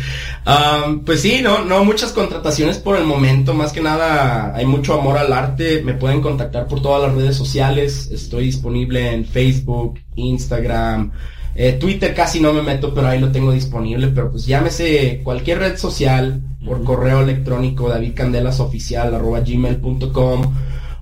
Am, 0.44 1.04
pues 1.04 1.20
sí, 1.20 1.40
no, 1.42 1.64
no 1.64 1.84
muchas 1.84 2.12
contrataciones 2.12 2.78
por 2.78 2.96
el 2.96 3.04
momento. 3.04 3.54
Más 3.54 3.72
que 3.72 3.80
nada, 3.80 4.54
hay 4.54 4.66
mucho 4.66 4.94
amor 4.94 5.18
al 5.18 5.32
arte. 5.32 5.82
Me 5.82 5.94
pueden 5.94 6.20
contactar 6.20 6.66
por 6.66 6.82
todas 6.82 7.08
las 7.08 7.16
redes 7.16 7.36
sociales. 7.36 8.08
Estoy 8.10 8.46
disponible 8.46 9.12
en 9.12 9.24
Facebook, 9.24 10.00
Instagram, 10.14 11.12
eh, 11.54 11.72
Twitter 11.72 12.14
casi 12.14 12.40
no 12.40 12.52
me 12.52 12.62
meto, 12.62 12.94
pero 12.94 13.08
ahí 13.08 13.20
lo 13.20 13.32
tengo 13.32 13.52
disponible. 13.52 14.08
Pero 14.08 14.30
pues 14.30 14.46
llámese 14.46 15.20
cualquier 15.22 15.58
red 15.58 15.76
social 15.76 16.40
por 16.64 16.82
correo 16.84 17.22
electrónico 17.22 17.88
davidcandelasoficial@gmail.com 17.88 20.54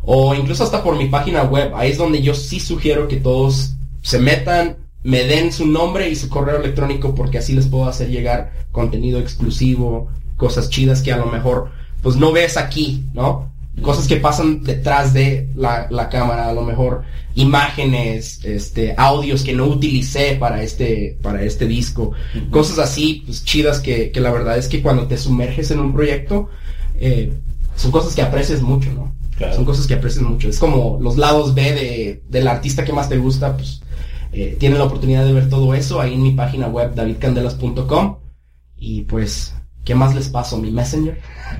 o 0.09 0.35
incluso 0.35 0.63
hasta 0.65 0.83
por 0.83 0.97
mi 0.97 1.09
página 1.09 1.43
web. 1.43 1.73
Ahí 1.75 1.91
es 1.91 1.99
donde 1.99 2.23
yo 2.23 2.35
sí 2.35 2.61
sugiero 2.61 3.09
que 3.09 3.17
todos 3.17 3.75
se 4.03 4.19
metan, 4.19 4.77
me 5.07 5.23
den 5.23 5.53
su 5.53 5.69
nombre 5.69 6.11
y 6.11 6.17
su 6.17 6.29
correo 6.29 6.59
electrónico 6.59 7.15
porque 7.15 7.39
así 7.39 7.55
les 7.55 7.69
puedo 7.69 7.89
hacer 7.89 8.09
llegar 8.09 8.51
contenido 8.73 9.21
exclusivo, 9.21 10.09
cosas 10.37 10.69
chidas 10.69 11.01
que 11.01 11.13
a 11.13 11.17
lo 11.17 11.27
mejor 11.27 11.71
pues 12.03 12.17
no 12.17 12.33
ves 12.33 12.57
aquí, 12.57 13.05
¿no? 13.15 13.53
Cosas 13.83 14.09
que 14.09 14.17
pasan 14.17 14.65
detrás 14.65 15.13
de 15.13 15.49
la, 15.55 15.87
la 15.91 16.09
cámara, 16.09 16.49
a 16.49 16.53
lo 16.53 16.63
mejor 16.63 17.05
imágenes, 17.37 18.41
este, 18.43 18.95
audios 18.97 19.45
que 19.45 19.53
no 19.53 19.67
utilicé 19.67 20.39
para 20.41 20.61
este, 20.65 21.17
para 21.23 21.41
este 21.45 21.69
disco, 21.69 22.11
cosas 22.51 22.81
así, 22.81 23.23
pues 23.27 23.45
chidas 23.45 23.79
que, 23.79 24.11
que 24.11 24.21
la 24.21 24.33
verdad 24.33 24.59
es 24.59 24.67
que 24.67 24.83
cuando 24.83 25.07
te 25.07 25.19
sumerges 25.19 25.71
en 25.71 25.79
un 25.79 25.93
proyecto, 25.93 26.49
eh, 26.99 27.33
son 27.77 27.93
cosas 27.93 28.13
que 28.17 28.23
aprecias 28.23 28.61
mucho, 28.61 28.91
¿no? 28.93 29.15
Claro. 29.37 29.55
Son 29.55 29.65
cosas 29.65 29.87
que 29.87 29.95
aprecias 29.95 30.25
mucho. 30.25 30.49
Es 30.49 30.59
como 30.59 30.99
los 31.01 31.17
lados 31.17 31.55
B 31.55 31.63
de, 31.63 32.23
del 32.29 32.49
artista 32.49 32.85
que 32.85 32.93
más 32.93 33.09
te 33.09 33.19
gusta, 33.19 33.57
pues 33.57 33.83
eh, 34.33 34.57
tienen 34.59 34.79
la 34.79 34.85
oportunidad 34.85 35.25
de 35.25 35.33
ver 35.33 35.49
todo 35.49 35.75
eso 35.75 36.01
ahí 36.01 36.15
en 36.15 36.23
mi 36.23 36.33
página 36.33 36.69
web 36.69 36.95
davidcandelas.com 36.95 38.17
y 38.77 39.03
pues, 39.03 39.55
¿qué 39.85 39.95
más 39.95 40.15
les 40.15 40.29
paso? 40.29 40.59
Mi 40.59 40.71
messenger. 40.71 41.19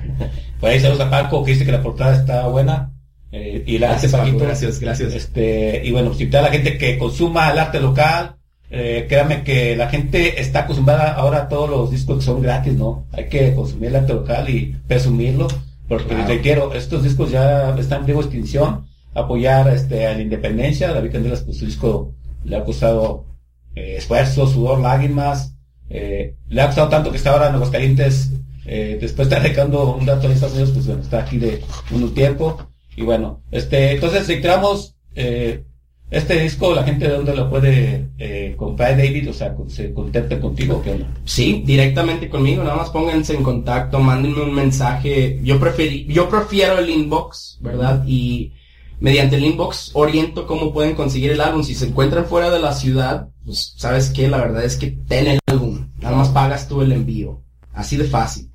Por 0.61 0.71
ahí 0.71 0.81
saludos 0.81 1.03
a 1.03 1.11
Paco 1.11 1.45
que 1.45 1.53
dice 1.53 1.65
que 1.65 1.73
la 1.73 1.83
portada 1.83 2.17
está 2.17 2.47
buena. 2.49 2.93
Eh, 3.33 3.65
y 3.67 3.79
la 3.79 3.93
hace 3.93 4.09
Gracias, 4.09 4.13
Paquito. 4.13 4.45
gracias, 4.45 4.81
gracias. 4.81 5.15
Este, 5.15 5.83
y 5.85 5.91
bueno, 5.93 6.15
si 6.15 6.35
a 6.35 6.43
la 6.43 6.49
gente 6.51 6.79
que 6.79 6.97
consuma 6.97 7.51
el 7.51 7.59
arte 7.59 7.81
local, 7.81 8.37
eh, 8.71 9.07
créanme 9.09 9.43
que 9.43 9.77
la 9.77 9.89
gente 9.89 10.41
está 10.41 10.61
acostumbrada 10.61 11.13
ahora 11.13 11.43
a 11.43 11.49
todos 11.49 11.69
los 11.69 11.91
discos 11.91 12.19
que 12.19 12.25
son 12.25 12.41
gratis, 12.41 12.75
¿no? 12.75 13.07
Hay 13.13 13.29
que 13.29 13.55
consumir 13.55 13.91
el 13.91 13.97
arte 13.97 14.15
local 14.15 14.49
y 14.49 14.77
presumirlo, 14.87 15.49
porque 15.89 16.15
Claro. 16.15 16.29
les 16.29 16.41
quiero, 16.41 16.73
estos 16.75 17.03
discos 17.03 17.31
ya 17.31 17.77
están 17.79 18.09
en 18.09 18.17
extinción, 18.17 18.87
apoyar 19.15 19.69
este, 19.69 20.07
a 20.07 20.15
la 20.15 20.23
independencia, 20.23 20.93
David 20.93 21.13
Candelas, 21.13 21.43
pues 21.43 21.59
su 21.59 21.67
disco 21.67 22.15
le 22.47 22.57
ha 22.57 22.65
costado 22.65 23.27
eh, 23.75 23.97
esfuerzo, 23.99 24.47
sudor, 24.47 24.81
lágrimas, 24.81 25.55
eh, 25.91 26.35
le 26.49 26.61
ha 26.63 26.67
costado 26.67 26.89
tanto 26.89 27.11
que 27.11 27.19
está 27.19 27.33
ahora 27.33 27.49
en 27.49 27.57
Aguascalientes, 27.57 28.33
eh, 28.65 28.99
después 29.01 29.29
de 29.29 29.37
estar 29.37 29.49
recando 29.49 29.95
un 29.95 30.07
dato 30.07 30.27
en 30.27 30.33
Estados 30.33 30.55
Unidos, 30.55 30.73
pues 30.73 30.87
bueno, 30.87 31.03
está 31.03 31.21
aquí 31.21 31.39
de 31.39 31.63
un 31.91 32.15
tiempo, 32.15 32.59
y 32.97 33.03
bueno, 33.03 33.43
este, 33.51 33.93
entonces 33.93 34.27
reiteramos, 34.27 34.97
eh, 35.15 35.65
este 36.09 36.41
disco, 36.41 36.73
la 36.73 36.85
gente 36.85 37.09
de 37.09 37.17
dónde 37.17 37.35
lo 37.35 37.51
puede 37.51 38.11
eh, 38.19 38.55
comprar, 38.57 38.97
David, 38.97 39.31
o 39.31 39.33
sea, 39.33 39.57
se 39.67 39.93
contacta 39.93 40.39
contigo, 40.41 40.81
¿qué 40.83 40.93
onda? 40.93 41.13
Sí, 41.25 41.65
directamente 41.67 42.29
conmigo, 42.29 42.63
nada 42.63 42.77
más 42.77 42.91
pónganse 42.91 43.35
en 43.35 43.43
contacto, 43.43 43.99
mándenme 43.99 44.43
un 44.43 44.55
mensaje. 44.55 45.41
Yo 45.43 45.59
preferí, 45.59 46.07
yo 46.09 46.29
prefiero 46.29 46.79
el 46.79 46.91
inbox, 46.91 47.59
¿verdad? 47.61 48.05
Y 48.07 48.53
mediante 49.01 49.37
el 49.37 49.45
inbox 49.45 49.91
oriento 49.95 50.47
cómo 50.47 50.73
pueden 50.73 50.95
conseguir 50.95 51.33
el 51.33 51.41
álbum. 51.41 51.63
Si 51.63 51.75
se 51.75 51.87
encuentran 51.87 52.27
fuera 52.27 52.51
de 52.51 52.61
la 52.61 52.75
ciudad, 52.75 53.29
pues 53.45 53.75
sabes 53.77 54.11
qué, 54.11 54.29
la 54.29 54.39
verdad 54.39 54.65
es 54.65 54.77
que 54.77 54.89
ten 54.89 55.27
el 55.27 55.39
álbum, 55.47 55.89
nada 55.99 56.17
más 56.17 56.29
pagas 56.29 56.69
tú 56.69 56.83
el 56.83 56.93
envío. 56.93 57.43
Así 57.73 57.97
de 57.97 58.05
fácil. 58.05 58.51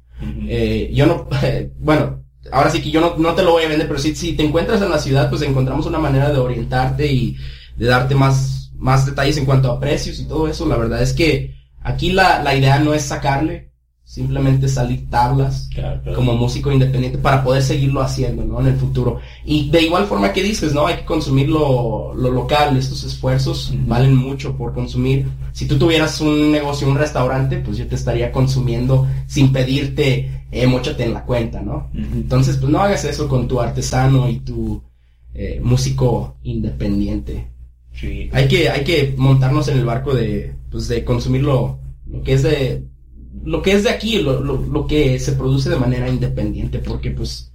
Eh, 0.47 0.91
yo 0.93 1.05
no, 1.05 1.27
bueno, 1.79 2.23
ahora 2.51 2.69
sí 2.69 2.81
que 2.81 2.91
yo 2.91 3.01
no, 3.01 3.15
no 3.17 3.33
te 3.33 3.43
lo 3.43 3.51
voy 3.51 3.63
a 3.63 3.69
vender, 3.69 3.87
pero 3.87 3.99
si, 3.99 4.15
si 4.15 4.33
te 4.33 4.43
encuentras 4.43 4.81
en 4.81 4.89
la 4.89 4.99
ciudad, 4.99 5.29
pues 5.29 5.41
encontramos 5.41 5.85
una 5.85 5.99
manera 5.99 6.31
de 6.31 6.39
orientarte 6.39 7.11
y 7.11 7.37
de 7.77 7.85
darte 7.85 8.15
más, 8.15 8.71
más 8.75 9.05
detalles 9.05 9.37
en 9.37 9.45
cuanto 9.45 9.71
a 9.71 9.79
precios 9.79 10.19
y 10.19 10.27
todo 10.27 10.47
eso. 10.47 10.67
La 10.67 10.77
verdad 10.77 11.01
es 11.01 11.13
que 11.13 11.55
aquí 11.81 12.11
la, 12.11 12.41
la 12.43 12.55
idea 12.55 12.79
no 12.79 12.93
es 12.93 13.03
sacarle, 13.03 13.70
simplemente 14.11 14.67
salir 14.67 15.09
tablas 15.09 15.69
Claro, 15.73 16.01
claro. 16.01 16.17
como 16.17 16.33
músico 16.33 16.69
independiente 16.69 17.17
para 17.17 17.45
poder 17.45 17.63
seguirlo 17.63 18.01
haciendo, 18.01 18.43
¿no? 18.43 18.59
En 18.59 18.67
el 18.67 18.75
futuro. 18.75 19.21
Y 19.45 19.69
de 19.69 19.83
igual 19.83 20.05
forma 20.05 20.33
que 20.33 20.43
dices, 20.43 20.73
¿no? 20.73 20.85
Hay 20.85 20.97
que 20.97 21.05
consumir 21.05 21.47
lo, 21.47 22.13
lo 22.13 22.29
local, 22.29 22.75
estos 22.75 23.05
esfuerzos 23.05 23.73
valen 23.87 24.13
mucho 24.13 24.57
por 24.57 24.73
consumir. 24.73 25.27
Si 25.53 25.65
tú 25.65 25.77
tuvieras 25.77 26.19
un 26.19 26.51
negocio, 26.51 26.89
un 26.89 26.97
restaurante, 26.97 27.59
pues 27.59 27.77
yo 27.77 27.87
te 27.87 27.95
estaría 27.95 28.33
consumiendo 28.33 29.07
sin 29.27 29.53
pedirte, 29.53 30.43
eh, 30.51 30.67
mochate 30.67 31.05
en 31.05 31.13
la 31.13 31.23
cuenta, 31.23 31.61
¿no? 31.61 31.89
Entonces, 31.93 32.57
pues 32.57 32.69
no 32.69 32.81
hagas 32.81 33.05
eso 33.05 33.29
con 33.29 33.47
tu 33.47 33.61
artesano 33.61 34.27
y 34.27 34.39
tu 34.39 34.83
eh, 35.33 35.61
músico 35.63 36.35
independiente. 36.43 37.47
Sí. 37.93 38.29
Hay 38.33 38.49
que, 38.49 38.69
hay 38.69 38.83
que 38.83 39.15
montarnos 39.15 39.69
en 39.69 39.77
el 39.77 39.85
barco 39.85 40.13
de, 40.13 40.53
pues 40.69 40.89
de 40.89 41.05
consumir 41.05 41.43
lo, 41.43 41.79
lo 42.07 42.21
que 42.23 42.33
es 42.33 42.43
de, 42.43 42.90
lo 43.43 43.61
que 43.61 43.73
es 43.73 43.83
de 43.83 43.89
aquí, 43.89 44.19
lo, 44.19 44.39
lo, 44.41 44.57
lo 44.57 44.87
que 44.87 45.19
se 45.19 45.33
produce 45.33 45.69
de 45.69 45.75
manera 45.77 46.07
independiente, 46.09 46.79
porque 46.79 47.11
pues, 47.11 47.51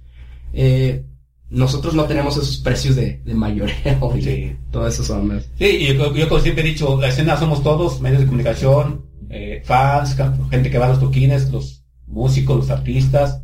eh, 0.53 1.03
nosotros 1.49 1.93
no 1.93 2.03
tenemos 2.05 2.35
esos 2.35 2.57
precios 2.57 2.95
de, 2.95 3.21
de 3.23 3.33
mayoreo 3.33 4.13
y 4.17 4.21
Sí. 4.21 4.55
todas 4.71 4.93
esas 4.95 5.09
ondas. 5.11 5.47
Sí, 5.57 5.65
y 5.65 5.87
yo, 5.95 6.13
yo 6.15 6.27
como 6.27 6.41
siempre 6.41 6.63
he 6.63 6.67
dicho, 6.67 6.99
la 6.99 7.07
escena 7.09 7.37
somos 7.37 7.63
todos, 7.63 8.01
medios 8.01 8.19
de 8.21 8.25
comunicación, 8.27 9.05
eh, 9.29 9.61
fans, 9.65 10.15
gente 10.51 10.69
que 10.69 10.77
va 10.77 10.85
a 10.87 10.89
los 10.89 10.99
toquines, 10.99 11.49
los 11.51 11.83
músicos, 12.05 12.57
los 12.57 12.69
artistas, 12.69 13.41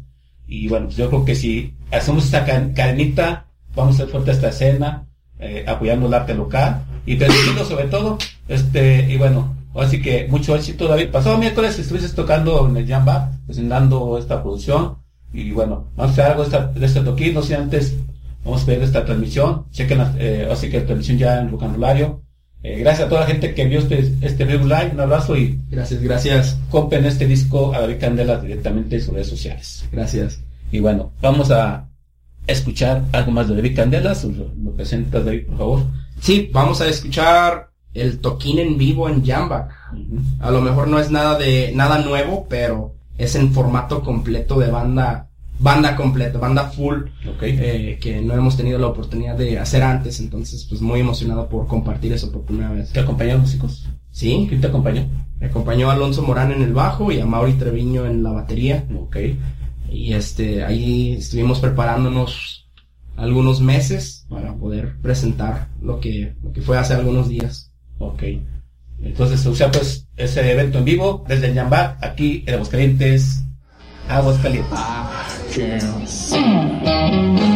y 0.47 0.67
bueno, 0.67 0.88
pues 0.88 0.97
yo 0.97 1.10
creo 1.10 1.25
que 1.25 1.36
si 1.36 1.73
hacemos 1.91 2.25
esta 2.25 2.45
ca- 2.45 2.73
cadenita, 2.73 3.47
vamos 3.75 3.95
a 3.95 3.99
ser 3.99 4.08
fuerte 4.10 4.32
esta 4.32 4.49
escena, 4.49 5.08
eh, 5.39 5.63
apoyando 5.67 6.08
el 6.08 6.13
arte 6.13 6.34
local, 6.34 6.84
y 7.06 7.15
permitiendo 7.15 7.65
sobre 7.65 7.86
todo, 7.86 8.17
este, 8.47 9.12
y 9.12 9.17
bueno, 9.17 9.56
así 9.75 10.01
que 10.01 10.27
mucho 10.29 10.55
éxito 10.55 10.88
David. 10.88 11.09
Pasado 11.09 11.38
miércoles 11.38 11.77
estuviste 11.79 12.09
tocando 12.09 12.67
en 12.67 12.77
el 12.77 12.88
Jam 12.88 13.05
Bar, 13.05 13.31
presentando 13.45 14.17
esta 14.17 14.41
producción, 14.41 14.97
y 15.33 15.51
bueno, 15.51 15.89
vamos 15.95 16.12
a 16.12 16.13
hacer 16.13 16.25
algo 16.25 16.43
de, 16.43 16.49
esta, 16.49 16.67
de 16.67 16.86
este 16.86 17.01
toquín, 17.01 17.33
no 17.33 17.41
sé 17.41 17.55
antes, 17.55 17.95
vamos 18.43 18.63
a 18.63 18.65
ver 18.65 18.83
esta 18.83 19.03
transmisión, 19.03 19.65
chequen 19.71 19.97
la, 19.97 20.13
eh, 20.17 20.47
así 20.51 20.69
que 20.69 20.79
la 20.79 20.86
transmisión 20.86 21.17
ya 21.17 21.39
en 21.39 21.51
vocabulario. 21.51 22.21
Eh, 22.62 22.79
gracias 22.79 23.07
a 23.07 23.09
toda 23.09 23.21
la 23.21 23.27
gente 23.27 23.53
que 23.53 23.65
vio 23.65 23.79
este, 23.79 23.99
este 24.21 24.45
Facebook 24.45 24.69
Live, 24.69 24.91
un 24.93 25.01
abrazo 25.01 25.36
y 25.36 25.59
Gracias, 25.69 26.01
gracias, 26.01 26.59
compren 26.69 27.05
este 27.05 27.27
disco 27.27 27.73
a 27.73 27.81
David 27.81 27.97
Candela 27.99 28.38
directamente 28.38 28.95
en 28.95 29.01
sus 29.01 29.13
redes 29.13 29.27
sociales. 29.27 29.86
gracias. 29.91 30.39
Y 30.71 30.79
bueno, 30.79 31.12
vamos 31.21 31.51
a 31.51 31.89
escuchar 32.47 33.03
algo 33.12 33.31
más 33.31 33.47
de 33.49 33.55
David 33.55 33.75
Candelas, 33.75 34.23
lo, 34.23 34.51
lo 34.55 34.71
presentas 34.71 35.25
David, 35.25 35.47
por 35.47 35.57
favor. 35.57 35.83
Sí, 36.19 36.49
vamos 36.53 36.79
a 36.79 36.88
escuchar 36.88 37.72
el 37.93 38.19
toquín 38.19 38.60
en 38.60 38.77
vivo 38.77 39.08
en 39.10 39.25
Jamba. 39.25 39.69
Ujú. 39.91 40.19
A 40.39 40.51
lo 40.51 40.62
mejor 40.62 40.88
no 40.88 40.99
es 40.99 41.12
nada 41.12 41.38
de, 41.38 41.71
nada 41.75 41.99
nuevo, 41.99 42.45
pero 42.49 42.95
es 43.17 43.36
en 43.36 43.51
formato 43.53 44.01
completo 44.01 44.60
de 44.60 44.71
banda, 44.71 45.29
banda 45.60 45.95
completa, 45.95 46.39
banda 46.39 46.69
full. 46.69 47.03
Ok. 47.29 47.41
eh, 47.43 47.97
que 48.01 48.21
no 48.21 48.34
hemos 48.34 48.58
tenido 48.58 48.79
la 48.79 48.88
oportunidad 48.88 49.36
de 49.38 49.60
hacer 49.60 49.84
antes, 49.84 50.19
entonces 50.19 50.65
pues 50.67 50.82
muy 50.82 50.99
emocionado 50.99 51.47
por 51.47 51.67
compartir 51.67 52.12
eso 52.13 52.32
por 52.32 52.41
primera 52.43 52.71
vez. 52.71 52.91
¿Te 52.91 52.99
acompañaron 53.01 53.41
músicos? 53.41 53.88
Sí, 54.12 54.45
¿Quién 54.49 54.62
te 54.62 54.67
acompañó? 54.67 55.08
me 55.39 55.47
acompañó 55.47 55.89
Alonso 55.91 56.21
Morán 56.21 56.51
en 56.53 56.62
el 56.62 56.71
bajo 56.73 57.12
y 57.12 57.19
a 57.19 57.25
Mauri 57.25 57.53
Treviño 57.53 58.06
en 58.06 58.23
la 58.23 58.32
batería 58.32 58.86
Ok. 58.97 59.17
y 59.91 60.13
este 60.13 60.63
ahí 60.63 61.13
estuvimos 61.13 61.60
preparándonos 61.60 62.69
algunos 63.17 63.60
meses 63.60 64.25
para 64.29 64.53
poder 64.56 64.95
presentar 65.01 65.67
lo 65.82 65.99
que 65.99 66.36
lo 66.43 66.51
que 66.53 66.62
fue 66.62 66.77
hace 66.77 66.93
algunos 66.93 67.27
días. 67.27 67.72
Ok. 68.07 68.23
Entonces, 69.01 69.45
o 69.45 69.55
sea, 69.55 69.71
pues, 69.71 70.07
ese 70.15 70.51
evento 70.51 70.79
en 70.79 70.85
vivo 70.85 71.25
desde 71.27 71.47
el 71.47 71.55
aquí 72.01 72.43
en 72.45 72.53
Aguascalientes, 72.53 73.43
Aguascalientes. 74.07 74.79
can't 75.53 77.52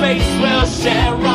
space 0.00 0.40
will 0.40 0.64
share. 0.64 1.29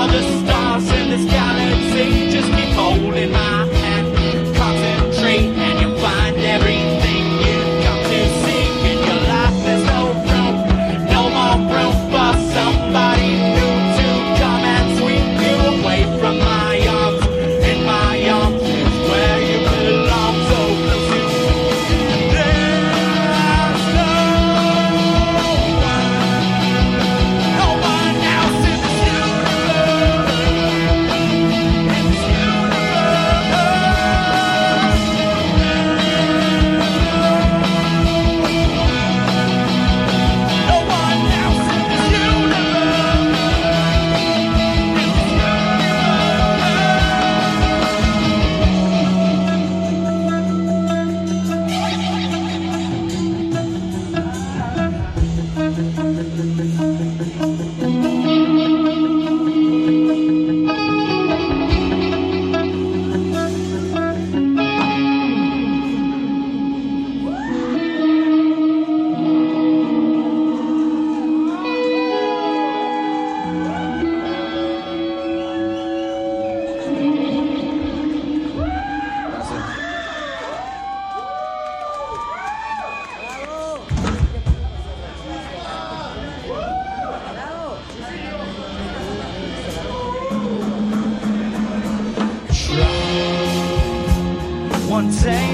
One 94.96 95.12
day 95.12 95.45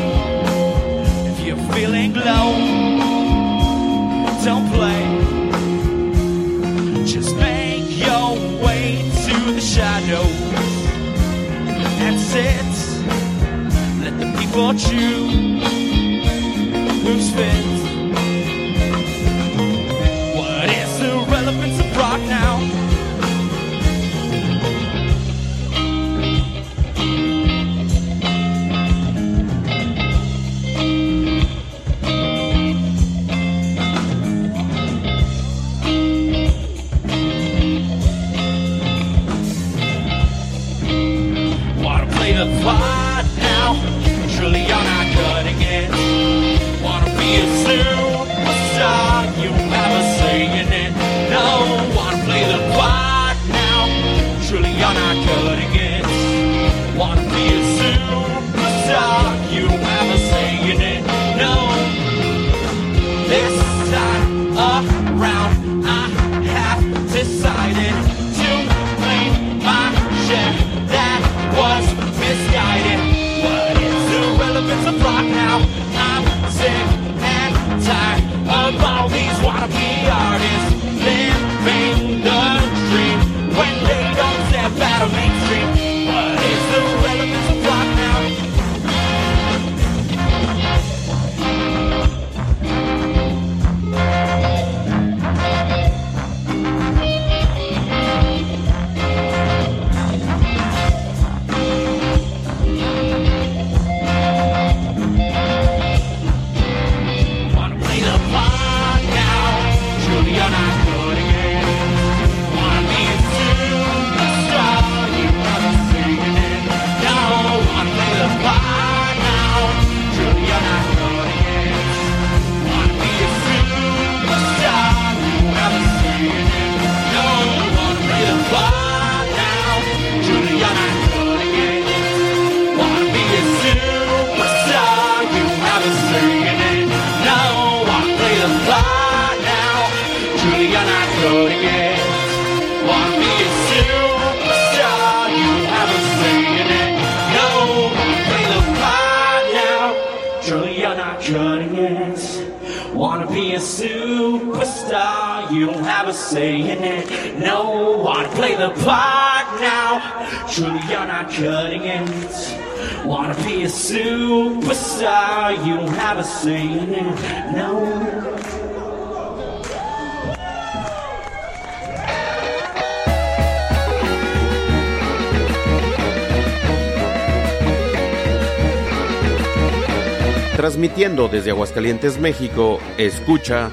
Transmitiendo 181.12 181.28
desde 181.28 181.52
Aguascalientes, 181.52 182.20
México, 182.20 182.80
escucha 182.98 183.70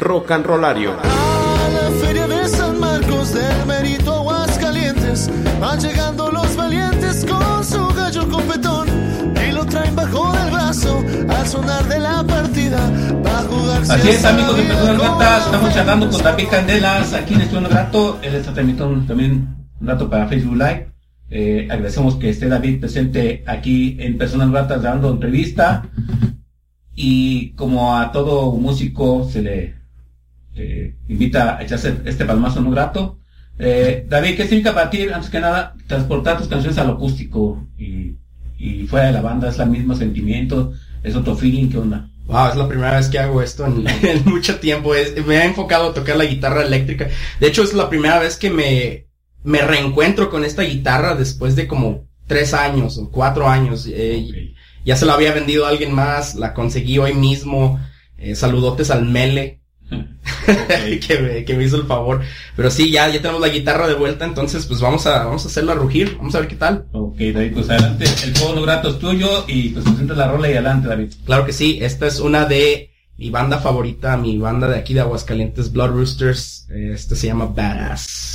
Rock 0.00 0.30
and 0.30 0.46
Rollario. 0.46 0.92
A 0.92 1.68
la 1.68 1.90
feria 2.00 2.26
de 2.26 2.48
San 2.48 2.80
Marcos 2.80 3.34
del 3.34 3.66
Merito 3.66 4.14
Aguascalientes 4.14 5.30
van 5.60 5.78
llegando 5.80 6.30
los 6.30 6.56
valientes 6.56 7.26
con 7.26 7.62
su 7.62 7.88
gallo 7.88 8.28
competón 8.30 8.88
y 9.46 9.52
lo 9.52 9.66
traen 9.66 9.94
bajo 9.94 10.32
del 10.32 10.50
brazo 10.50 11.04
al 11.28 11.46
sonar 11.46 11.84
de 11.86 11.98
la 11.98 12.24
partida 12.24 12.78
va 13.24 13.40
a 13.40 13.42
jugarse 13.42 13.92
Así 13.92 14.08
es, 14.08 14.24
amigos 14.24 14.56
de 14.56 14.62
Personas 14.62 14.98
con 14.98 15.18
Gratas, 15.18 15.44
estamos 15.44 15.74
charlando 15.74 16.10
con. 16.10 16.22
David 16.22 16.48
Candelas 16.50 17.12
aquí 17.12 17.34
en 17.34 17.40
Estudio 17.42 17.68
Grato. 17.68 18.18
Él 18.22 18.34
está 18.34 18.54
transmitiendo 18.54 19.06
también 19.06 19.56
un 19.78 19.86
rato 19.86 20.08
para 20.08 20.26
Facebook 20.26 20.56
Live. 20.56 20.97
Eh, 21.30 21.68
agradecemos 21.70 22.16
que 22.16 22.30
esté 22.30 22.48
David 22.48 22.80
presente 22.80 23.42
aquí 23.46 23.96
en 24.00 24.16
Personas 24.18 24.50
Gratas 24.50 24.82
dando 24.82 25.10
entrevista. 25.10 25.88
Y 26.94 27.50
como 27.50 27.96
a 27.96 28.10
todo 28.10 28.52
músico 28.52 29.28
se 29.30 29.42
le 29.42 29.74
eh, 30.56 30.96
invita 31.08 31.56
a 31.56 31.62
echarse 31.62 31.96
este 32.04 32.24
palmazo 32.24 32.60
no 32.60 32.70
grato. 32.70 33.20
Eh, 33.58 34.06
David, 34.08 34.36
¿qué 34.36 34.42
significa 34.44 34.74
para 34.74 34.90
antes 35.14 35.30
que 35.30 35.40
nada, 35.40 35.74
transportar 35.86 36.38
tus 36.38 36.48
canciones 36.48 36.78
a 36.78 36.84
lo 36.84 36.92
acústico 36.94 37.66
y, 37.76 38.14
y 38.58 38.86
fuera 38.86 39.06
de 39.06 39.12
la 39.12 39.20
banda? 39.20 39.48
¿Es 39.48 39.58
el 39.58 39.70
mismo 39.70 39.94
sentimiento? 39.94 40.72
¿Es 41.02 41.14
otro 41.14 41.36
feeling? 41.36 41.68
¿Qué 41.68 41.78
onda? 41.78 42.08
Wow, 42.26 42.48
es 42.50 42.56
la 42.56 42.68
primera 42.68 42.96
vez 42.96 43.08
que 43.08 43.18
hago 43.18 43.40
esto 43.42 43.66
en, 43.66 43.84
en 44.02 44.24
mucho 44.26 44.56
tiempo. 44.58 44.94
Es- 44.94 45.24
me 45.26 45.36
he 45.36 45.44
enfocado 45.44 45.90
a 45.90 45.94
tocar 45.94 46.16
la 46.16 46.24
guitarra 46.24 46.62
eléctrica. 46.64 47.08
De 47.40 47.46
hecho, 47.46 47.62
es 47.62 47.74
la 47.74 47.88
primera 47.88 48.18
vez 48.18 48.36
que 48.36 48.50
me, 48.50 49.06
me 49.44 49.60
reencuentro 49.62 50.30
con 50.30 50.44
esta 50.44 50.62
guitarra 50.62 51.14
después 51.14 51.56
de 51.56 51.66
como 51.66 52.06
tres 52.26 52.54
años 52.54 52.98
o 52.98 53.10
cuatro 53.10 53.48
años. 53.48 53.86
Eh, 53.90 54.54
Ya 54.84 54.96
se 54.96 55.04
la 55.06 55.14
había 55.14 55.32
vendido 55.34 55.66
a 55.66 55.68
alguien 55.70 55.92
más, 55.92 56.34
la 56.34 56.54
conseguí 56.54 56.98
hoy 56.98 57.14
mismo. 57.14 57.80
Eh, 58.16 58.34
saludotes 58.34 58.90
al 58.90 59.04
Mele. 59.04 59.56
que, 61.06 61.18
me, 61.18 61.44
que 61.44 61.54
me 61.54 61.64
hizo 61.64 61.76
el 61.76 61.86
favor. 61.86 62.20
Pero 62.56 62.70
sí, 62.70 62.90
ya, 62.90 63.08
ya 63.08 63.20
tenemos 63.20 63.40
la 63.40 63.48
guitarra 63.48 63.86
de 63.88 63.94
vuelta, 63.94 64.24
entonces 64.24 64.66
pues 64.66 64.80
vamos 64.80 65.06
a, 65.06 65.24
vamos 65.24 65.44
a 65.44 65.48
hacerla 65.48 65.74
rugir. 65.74 66.16
Vamos 66.18 66.34
a 66.34 66.40
ver 66.40 66.48
qué 66.48 66.56
tal. 66.56 66.86
Ok, 66.92 67.16
David, 67.18 67.52
pues 67.54 67.70
adelante, 67.70 68.04
el 68.24 68.32
no 68.54 68.62
grato 68.62 68.90
es 68.90 68.98
tuyo 68.98 69.44
y 69.46 69.70
pues 69.70 69.84
presenta 69.84 70.14
la 70.14 70.28
rola 70.30 70.48
y 70.48 70.52
adelante, 70.52 70.88
David. 70.88 71.12
Claro 71.24 71.46
que 71.46 71.52
sí, 71.52 71.78
esta 71.80 72.06
es 72.06 72.20
una 72.20 72.44
de 72.44 72.90
mi 73.16 73.30
banda 73.30 73.58
favorita, 73.58 74.16
mi 74.16 74.38
banda 74.38 74.68
de 74.68 74.78
aquí 74.78 74.94
de 74.94 75.00
Aguascalientes, 75.00 75.72
Blood 75.72 75.90
Roosters. 75.90 76.66
Eh, 76.70 76.92
Este 76.94 77.16
se 77.16 77.26
llama 77.28 77.46
Badass. 77.46 78.34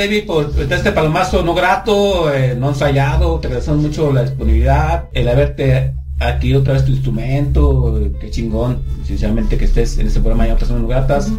David, 0.00 0.24
por 0.24 0.50
este 0.58 0.92
palomazo 0.92 1.42
no 1.42 1.52
grato, 1.54 2.32
eh, 2.32 2.56
no 2.58 2.70
ensayado. 2.70 3.38
Te 3.38 3.48
agradecemos 3.48 3.82
mucho 3.82 4.10
la 4.12 4.22
disponibilidad, 4.22 5.04
el 5.12 5.28
haberte 5.28 5.92
aquí 6.18 6.54
otra 6.54 6.72
vez 6.72 6.86
tu 6.86 6.92
instrumento. 6.92 7.98
eh, 7.98 8.12
Qué 8.18 8.30
chingón, 8.30 8.82
sinceramente, 9.04 9.58
que 9.58 9.66
estés 9.66 9.98
en 9.98 10.06
este 10.06 10.20
programa 10.20 10.46
de 10.46 10.54
personas 10.54 10.80
no 10.80 10.88
gratas. 10.88 11.30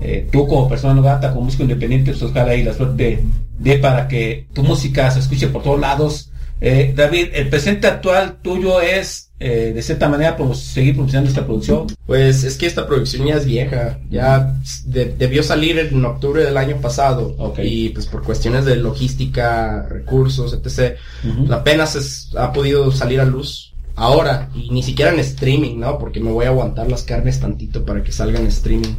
Eh, 0.00 0.26
tú 0.32 0.46
como 0.46 0.66
persona 0.66 0.94
no 0.94 1.02
grata, 1.02 1.30
como 1.30 1.44
músico 1.44 1.64
independiente, 1.64 2.12
pues 2.12 2.22
ojalá 2.22 2.54
y 2.54 2.62
la 2.62 2.72
suerte 2.72 3.22
de 3.58 3.78
para 3.78 4.08
que 4.08 4.46
tu 4.54 4.62
música 4.62 5.10
se 5.10 5.20
escuche 5.20 5.48
por 5.48 5.62
todos 5.62 5.78
lados. 5.78 6.29
Eh, 6.60 6.92
David, 6.94 7.28
el 7.32 7.48
presente 7.48 7.86
actual 7.86 8.38
tuyo 8.42 8.80
es, 8.82 9.30
eh, 9.40 9.72
de 9.74 9.82
cierta 9.82 10.08
manera, 10.10 10.36
promo- 10.36 10.54
seguir 10.54 10.94
promocionando 10.94 11.30
esta 11.30 11.46
producción. 11.46 11.86
Pues 12.06 12.44
es 12.44 12.56
que 12.58 12.66
esta 12.66 12.86
producción 12.86 13.26
ya 13.26 13.36
es 13.36 13.46
vieja, 13.46 13.98
ya 14.10 14.56
de- 14.84 15.06
debió 15.16 15.42
salir 15.42 15.78
en 15.78 16.04
octubre 16.04 16.44
del 16.44 16.56
año 16.58 16.76
pasado 16.76 17.34
y 17.64 17.88
pues 17.90 18.06
por 18.06 18.22
cuestiones 18.22 18.66
de 18.66 18.76
logística, 18.76 19.86
recursos, 19.88 20.52
etc. 20.52 20.96
Ujú. 21.26 21.52
Apenas 21.52 21.96
es- 21.96 22.30
ha 22.36 22.52
podido 22.52 22.92
salir 22.92 23.20
a 23.20 23.24
luz 23.24 23.72
ahora 23.96 24.48
y 24.54 24.70
ni 24.70 24.82
siquiera 24.82 25.12
en 25.12 25.20
streaming, 25.20 25.78
¿no? 25.78 25.98
Porque 25.98 26.20
me 26.20 26.30
voy 26.30 26.44
a 26.46 26.48
aguantar 26.48 26.90
las 26.90 27.02
carnes 27.02 27.40
tantito 27.40 27.84
para 27.84 28.02
que 28.02 28.12
salga 28.12 28.38
en 28.38 28.46
streaming, 28.46 28.94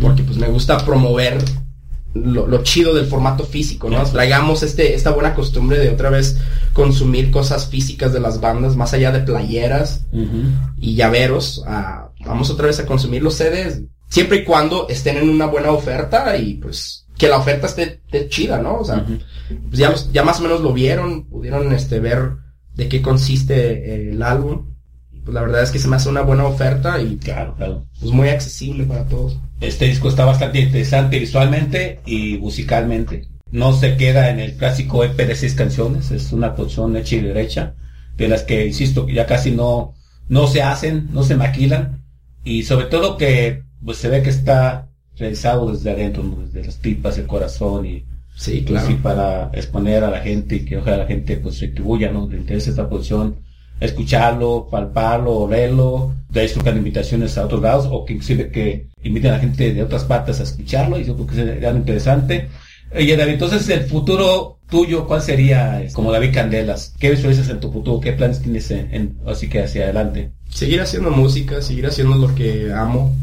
porque 0.00 0.22
pues 0.22 0.36
me 0.36 0.48
gusta 0.48 0.78
promover 0.84 1.38
lo, 2.14 2.46
lo 2.46 2.62
chido 2.62 2.94
del 2.94 3.06
formato 3.06 3.44
físico, 3.44 3.88
¿no? 3.88 4.02
Traigamos 4.04 4.62
este 4.62 4.94
esta 4.94 5.10
buena 5.12 5.34
costumbre 5.34 5.78
de 5.78 5.90
otra 5.90 6.10
vez 6.10 6.36
consumir 6.72 7.30
cosas 7.30 7.66
físicas 7.68 8.12
de 8.12 8.20
las 8.20 8.40
bandas 8.40 8.76
más 8.76 8.92
allá 8.94 9.10
de 9.12 9.20
playeras 9.20 10.04
y 10.78 10.94
llaveros, 10.94 11.62
a- 11.66 12.10
vamos 12.24 12.50
otra 12.50 12.66
vez 12.66 12.78
a 12.80 12.86
consumir 12.86 13.22
los 13.22 13.34
CDs, 13.34 13.82
siempre 14.08 14.38
y 14.38 14.44
cuando 14.44 14.88
estén 14.88 15.16
en 15.16 15.28
una 15.28 15.46
buena 15.46 15.70
oferta 15.72 16.36
y 16.36 16.54
pues 16.54 17.06
que 17.16 17.28
la 17.28 17.38
oferta 17.38 17.66
esté, 17.66 18.00
esté 18.04 18.28
chida, 18.28 18.58
¿no? 18.58 18.78
O 18.78 18.84
sea, 18.84 19.04
pues 19.68 19.78
ya, 19.78 19.90
los- 19.90 20.12
ya 20.12 20.22
más 20.22 20.38
o 20.40 20.42
menos 20.42 20.60
lo 20.60 20.72
vieron, 20.72 21.24
pudieron 21.28 21.72
este 21.72 21.98
ver 22.00 22.32
de 22.74 22.88
qué 22.88 23.00
consiste 23.02 23.54
eh, 23.94 24.10
el 24.12 24.22
álbum. 24.22 24.66
Y, 25.12 25.20
Pues 25.20 25.34
la 25.34 25.42
verdad 25.42 25.62
es 25.62 25.70
que 25.70 25.78
se 25.78 25.88
me 25.88 25.96
hace 25.96 26.08
una 26.08 26.22
buena 26.22 26.44
oferta 26.46 27.00
y 27.00 27.16
Claro, 27.16 27.54
claro. 27.56 27.86
pues 28.00 28.10
muy 28.12 28.28
accesible 28.28 28.84
para 28.84 29.04
todos. 29.06 29.38
Este 29.62 29.86
disco 29.86 30.08
está 30.08 30.24
bastante 30.24 30.60
interesante 30.60 31.18
visualmente 31.18 32.00
y 32.04 32.36
musicalmente. 32.38 33.28
No 33.50 33.72
se 33.72 33.96
queda 33.96 34.30
en 34.30 34.40
el 34.40 34.56
clásico 34.56 35.04
EP 35.04 35.16
de 35.16 35.36
seis 35.36 35.54
canciones, 35.54 36.10
es 36.10 36.32
una 36.32 36.54
producción 36.54 36.96
hecha 36.96 37.16
y 37.16 37.20
derecha, 37.20 37.74
de 38.16 38.28
las 38.28 38.42
que, 38.42 38.66
insisto, 38.66 39.08
ya 39.08 39.26
casi 39.26 39.52
no, 39.52 39.94
no 40.28 40.46
se 40.48 40.62
hacen, 40.62 41.08
no 41.12 41.22
se 41.22 41.36
maquilan, 41.36 42.02
y 42.44 42.64
sobre 42.64 42.86
todo 42.86 43.16
que 43.16 43.62
pues, 43.84 43.98
se 43.98 44.08
ve 44.08 44.22
que 44.22 44.30
está 44.30 44.88
realizado 45.16 45.70
desde 45.70 45.90
adentro, 45.90 46.24
desde 46.44 46.66
las 46.66 46.78
tripas, 46.78 47.18
el 47.18 47.26
corazón, 47.26 47.86
y 47.86 48.04
Sí, 48.34 48.64
pues, 48.66 48.80
claro. 48.80 48.86
sí, 48.88 48.94
para 48.94 49.50
exponer 49.52 50.04
a 50.04 50.10
la 50.10 50.20
gente 50.20 50.56
y 50.56 50.64
que 50.64 50.78
ojalá 50.78 50.98
la 50.98 51.06
gente 51.06 51.36
pues 51.36 51.60
retribuya, 51.60 52.10
¿no? 52.10 52.26
Le 52.28 52.38
interesa 52.38 52.70
esta 52.70 52.88
producción, 52.88 53.36
escucharlo, 53.84 54.68
palparlo, 54.70 55.32
olerlo, 55.40 56.12
de 56.30 56.40
ahí 56.40 56.48
surcan 56.48 56.76
invitaciones 56.76 57.36
a 57.38 57.44
otros 57.44 57.60
lados 57.62 57.88
o 57.90 58.04
que 58.04 58.14
inclusive 58.14 58.50
que 58.50 58.86
inviten 59.02 59.30
a 59.30 59.34
la 59.34 59.40
gente 59.40 59.72
de 59.74 59.82
otras 59.82 60.04
partes 60.04 60.40
a 60.40 60.44
escucharlo 60.44 60.98
y 60.98 61.04
yo 61.04 61.14
creo 61.14 61.26
que 61.26 61.34
sería 61.34 61.68
algo 61.68 61.80
interesante. 61.80 62.48
Oye 62.94 63.16
David, 63.16 63.34
entonces 63.34 63.68
el 63.70 63.84
futuro 63.84 64.58
tuyo, 64.68 65.06
¿cuál 65.06 65.22
sería 65.22 65.82
como 65.92 66.12
David 66.12 66.32
Candelas? 66.34 66.94
¿Qué 66.98 67.10
visualizas 67.10 67.48
en 67.48 67.60
tu 67.60 67.72
futuro? 67.72 68.00
¿Qué 68.00 68.12
planes 68.12 68.40
tienes 68.40 68.70
en, 68.70 68.94
en- 68.94 69.16
así 69.26 69.48
que 69.48 69.62
hacia 69.62 69.84
adelante? 69.84 70.30
Seguir 70.50 70.80
haciendo 70.80 71.10
música, 71.10 71.60
seguir 71.62 71.86
haciendo 71.86 72.16
lo 72.16 72.34
que 72.34 72.72
amo. 72.72 73.14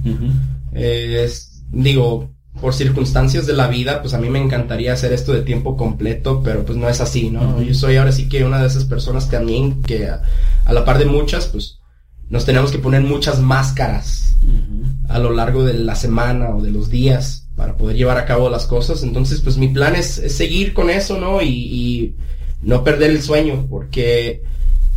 Eh, 0.73 1.23
es- 1.25 1.63
digo, 1.71 2.29
por 2.61 2.73
circunstancias 2.73 3.45
de 3.47 3.53
la 3.53 3.67
vida, 3.67 4.01
pues 4.01 4.13
a 4.13 4.19
mí 4.19 4.29
me 4.29 4.39
encantaría 4.39 4.93
hacer 4.93 5.13
esto 5.13 5.31
de 5.33 5.41
tiempo 5.43 5.77
completo, 5.77 6.41
pero 6.43 6.65
pues 6.65 6.77
no 6.77 6.89
es 6.89 6.99
así, 6.99 7.29
¿no? 7.29 7.61
Yo 7.61 7.73
soy 7.73 7.95
ahora 7.97 8.11
sí 8.11 8.27
que 8.27 8.43
una 8.43 8.59
de 8.61 8.67
esas 8.67 8.85
personas 8.85 9.29
también 9.29 9.81
que 9.81 10.07
a, 10.07 10.21
a 10.65 10.73
la 10.73 10.83
par 10.83 10.97
de 10.97 11.05
muchas, 11.05 11.47
pues 11.47 11.79
nos 12.29 12.45
tenemos 12.45 12.71
que 12.71 12.79
poner 12.79 13.01
muchas 13.01 13.39
máscaras 13.39 14.35
a 15.09 15.19
lo 15.19 15.31
largo 15.31 15.63
de 15.63 15.73
la 15.73 15.95
semana 15.95 16.49
o 16.55 16.61
de 16.61 16.71
los 16.71 16.89
días 16.89 17.47
para 17.55 17.75
poder 17.77 17.95
llevar 17.97 18.17
a 18.17 18.25
cabo 18.25 18.49
las 18.49 18.67
cosas. 18.67 19.03
Entonces, 19.03 19.41
pues 19.41 19.57
mi 19.57 19.67
plan 19.69 19.95
es, 19.95 20.17
es 20.17 20.35
seguir 20.35 20.73
con 20.73 20.89
eso, 20.89 21.17
¿no? 21.19 21.41
Y, 21.41 21.47
y 21.49 22.15
no 22.61 22.83
perder 22.83 23.11
el 23.11 23.21
sueño, 23.21 23.67
porque 23.69 24.43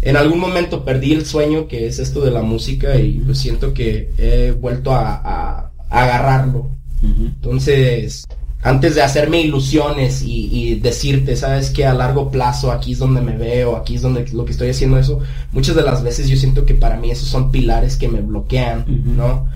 en 0.03 0.16
algún 0.16 0.40
momento 0.40 0.84
perdí 0.84 1.12
el 1.12 1.24
sueño 1.26 1.68
que 1.68 1.86
es 1.86 1.98
esto 2.00 2.20
de 2.22 2.30
la 2.32 2.42
música 2.42 2.96
y 2.96 3.20
pues 3.24 3.38
siento 3.38 3.72
que 3.72 4.11
he 4.18 4.50
vuelto 4.53 4.92
a, 4.92 5.14
a- 5.14 5.70
a 5.90 6.03
agarrarlo. 6.05 6.70
Entonces, 7.03 8.26
antes 8.62 8.94
de 8.94 9.03
hacerme 9.03 9.40
ilusiones 9.40 10.22
y, 10.22 10.48
y 10.53 10.74
decirte, 10.76 11.34
sabes 11.36 11.70
que 11.70 11.84
a 11.84 11.94
largo 11.94 12.30
plazo 12.30 12.70
aquí 12.70 12.92
es 12.92 12.98
donde 12.98 13.20
me 13.20 13.36
veo, 13.36 13.76
aquí 13.76 13.96
es 13.96 14.03
donde 14.03 14.26
lo 14.32 14.44
que 14.44 14.53
estoy 14.53 14.70
haciendo 14.70 14.98
eso, 14.98 15.18
muchas 15.50 15.74
de 15.74 15.82
las 15.82 16.03
veces 16.03 16.28
yo 16.28 16.36
siento 16.36 16.64
que 16.64 16.74
para 16.74 16.96
mí 16.96 17.11
esos 17.11 17.28
son 17.28 17.50
pilares 17.50 17.96
que 17.96 18.09
me 18.09 18.20
bloquean. 18.20 18.84
¿no? 19.16 19.48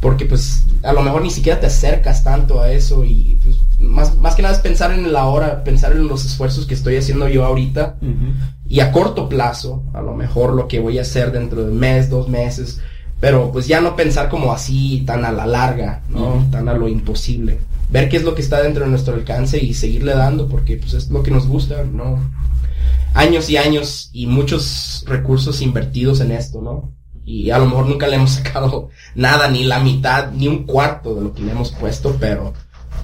Porque 0.00 0.26
pues 0.26 0.64
a 0.82 0.92
lo 0.92 1.02
mejor 1.02 1.22
ni 1.22 1.30
siquiera 1.30 1.60
te 1.60 1.66
acercas 1.66 2.24
tanto 2.24 2.60
a 2.60 2.70
eso 2.70 3.04
y 3.04 3.38
pues 3.42 3.56
más, 3.80 4.16
más 4.16 4.34
que 4.34 4.42
nada 4.42 4.54
es 4.54 4.60
pensar 4.60 4.92
en 4.92 5.12
la 5.12 5.26
hora, 5.26 5.64
pensar 5.64 5.92
en 5.92 6.08
los 6.08 6.24
esfuerzos 6.24 6.66
que 6.66 6.74
estoy 6.74 6.96
haciendo 6.96 7.28
yo 7.28 7.44
ahorita 7.44 7.98
y 8.68 8.80
a 8.80 8.90
corto 8.90 9.28
plazo, 9.28 9.84
a 9.92 10.00
lo 10.00 10.14
mejor 10.14 10.54
lo 10.54 10.66
que 10.66 10.80
voy 10.80 10.98
a 10.98 11.02
hacer 11.02 11.30
dentro 11.30 11.64
de 11.64 11.70
un 11.70 11.78
mes, 11.78 12.10
dos 12.10 12.28
meses, 12.28 12.80
pero 13.22 13.52
pues 13.52 13.68
ya 13.68 13.80
no 13.80 13.94
pensar 13.94 14.28
como 14.28 14.52
así 14.52 15.04
tan 15.06 15.24
a 15.24 15.30
la 15.30 15.46
larga, 15.46 16.02
¿no? 16.08 16.44
Tan 16.50 16.68
a 16.68 16.74
lo 16.74 16.88
imposible. 16.88 17.60
Ver 17.88 18.08
qué 18.08 18.16
es 18.16 18.24
lo 18.24 18.34
que 18.34 18.42
está 18.42 18.60
dentro 18.60 18.82
de 18.82 18.90
nuestro 18.90 19.14
alcance 19.14 19.62
y 19.62 19.74
seguirle 19.74 20.12
dando 20.12 20.48
porque 20.48 20.76
pues 20.76 20.92
es 20.94 21.08
lo 21.08 21.22
que 21.22 21.30
nos 21.30 21.46
gusta, 21.46 21.84
¿no? 21.84 22.18
Años 23.14 23.48
y 23.48 23.56
años 23.56 24.10
y 24.12 24.26
muchos 24.26 25.04
recursos 25.06 25.62
invertidos 25.62 26.20
en 26.20 26.32
esto, 26.32 26.60
¿no? 26.62 26.96
Y 27.24 27.50
a 27.50 27.58
lo 27.58 27.66
mejor 27.66 27.86
nunca 27.86 28.08
le 28.08 28.16
hemos 28.16 28.30
sacado 28.42 28.88
nada, 29.14 29.48
ni 29.48 29.62
la 29.62 29.78
mitad, 29.78 30.32
ni 30.32 30.48
un 30.48 30.64
cuarto 30.64 31.14
de 31.14 31.22
lo 31.22 31.32
que 31.32 31.42
le 31.42 31.52
hemos 31.52 31.70
puesto, 31.70 32.16
pero 32.18 32.52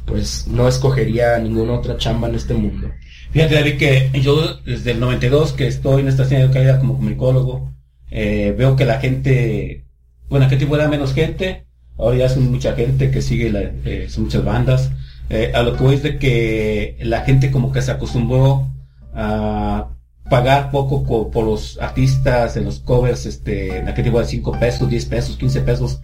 pues 0.04 0.48
no 0.48 0.66
escogería 0.66 1.38
ninguna 1.38 1.74
otra 1.74 1.96
chamba 1.96 2.28
en 2.28 2.34
este 2.34 2.54
mundo. 2.54 2.90
Fíjate, 3.30 3.54
David, 3.54 3.78
que 3.78 4.10
yo 4.20 4.56
desde 4.66 4.90
el 4.90 4.98
92 4.98 5.52
que 5.52 5.68
estoy 5.68 6.00
en 6.00 6.08
esta 6.08 6.24
escena 6.24 6.48
de 6.48 6.52
calidad 6.52 6.80
como 6.80 6.96
comunicólogo, 6.96 7.72
eh, 8.10 8.52
veo 8.58 8.74
que 8.74 8.84
la 8.84 8.98
gente, 8.98 9.84
bueno, 10.28 10.48
que 10.48 10.56
tipo 10.56 10.74
era 10.76 10.88
menos 10.88 11.14
gente, 11.14 11.66
ahora 11.98 12.16
ya 12.18 12.28
son 12.28 12.50
mucha 12.50 12.74
gente 12.74 13.10
que 13.10 13.22
sigue, 13.22 13.50
la- 13.50 13.72
eh, 13.84 14.06
son 14.08 14.24
muchas 14.24 14.44
bandas. 14.44 14.90
Eh, 15.30 15.52
a 15.54 15.62
lo 15.62 15.76
que 15.76 15.82
voy 15.82 15.94
es 15.96 16.02
de 16.02 16.18
que 16.18 16.96
la 17.02 17.20
gente 17.22 17.50
como 17.50 17.70
que 17.72 17.82
se 17.82 17.90
acostumbró 17.90 18.68
a 19.14 19.88
pagar 20.30 20.70
poco 20.70 21.04
co- 21.04 21.30
por 21.30 21.44
los 21.44 21.78
artistas 21.80 22.56
en 22.56 22.64
los 22.64 22.80
covers, 22.80 23.26
este, 23.26 23.78
en 23.78 23.88
aquel 23.88 24.04
tipo 24.04 24.18
de 24.20 24.26
5 24.26 24.52
pesos, 24.58 24.88
10 24.88 25.06
pesos, 25.06 25.36
15 25.36 25.60
pesos. 25.62 26.00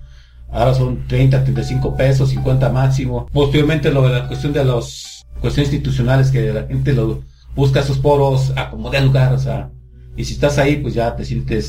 Ahora 0.50 0.74
son 0.74 1.06
30, 1.08 1.42
35 1.42 1.96
pesos, 1.96 2.30
50 2.30 2.68
máximo. 2.70 3.26
Posteriormente 3.32 3.90
lo 3.90 4.02
de 4.08 4.14
la 4.20 4.26
cuestión 4.28 4.52
de 4.52 4.64
los 4.64 5.24
cuestiones 5.40 5.72
institucionales 5.72 6.30
que 6.30 6.52
la 6.52 6.64
gente 6.66 6.92
lo 6.92 7.22
busca 7.54 7.82
sus 7.82 7.98
poros, 7.98 8.52
acomoda 8.56 8.98
el 8.98 9.06
lugar, 9.06 9.32
o 9.32 9.38
sea, 9.38 9.70
y 10.16 10.24
si 10.24 10.34
estás 10.34 10.58
ahí, 10.58 10.76
pues 10.76 10.94
ya 10.94 11.14
te 11.16 11.24
sientes, 11.24 11.66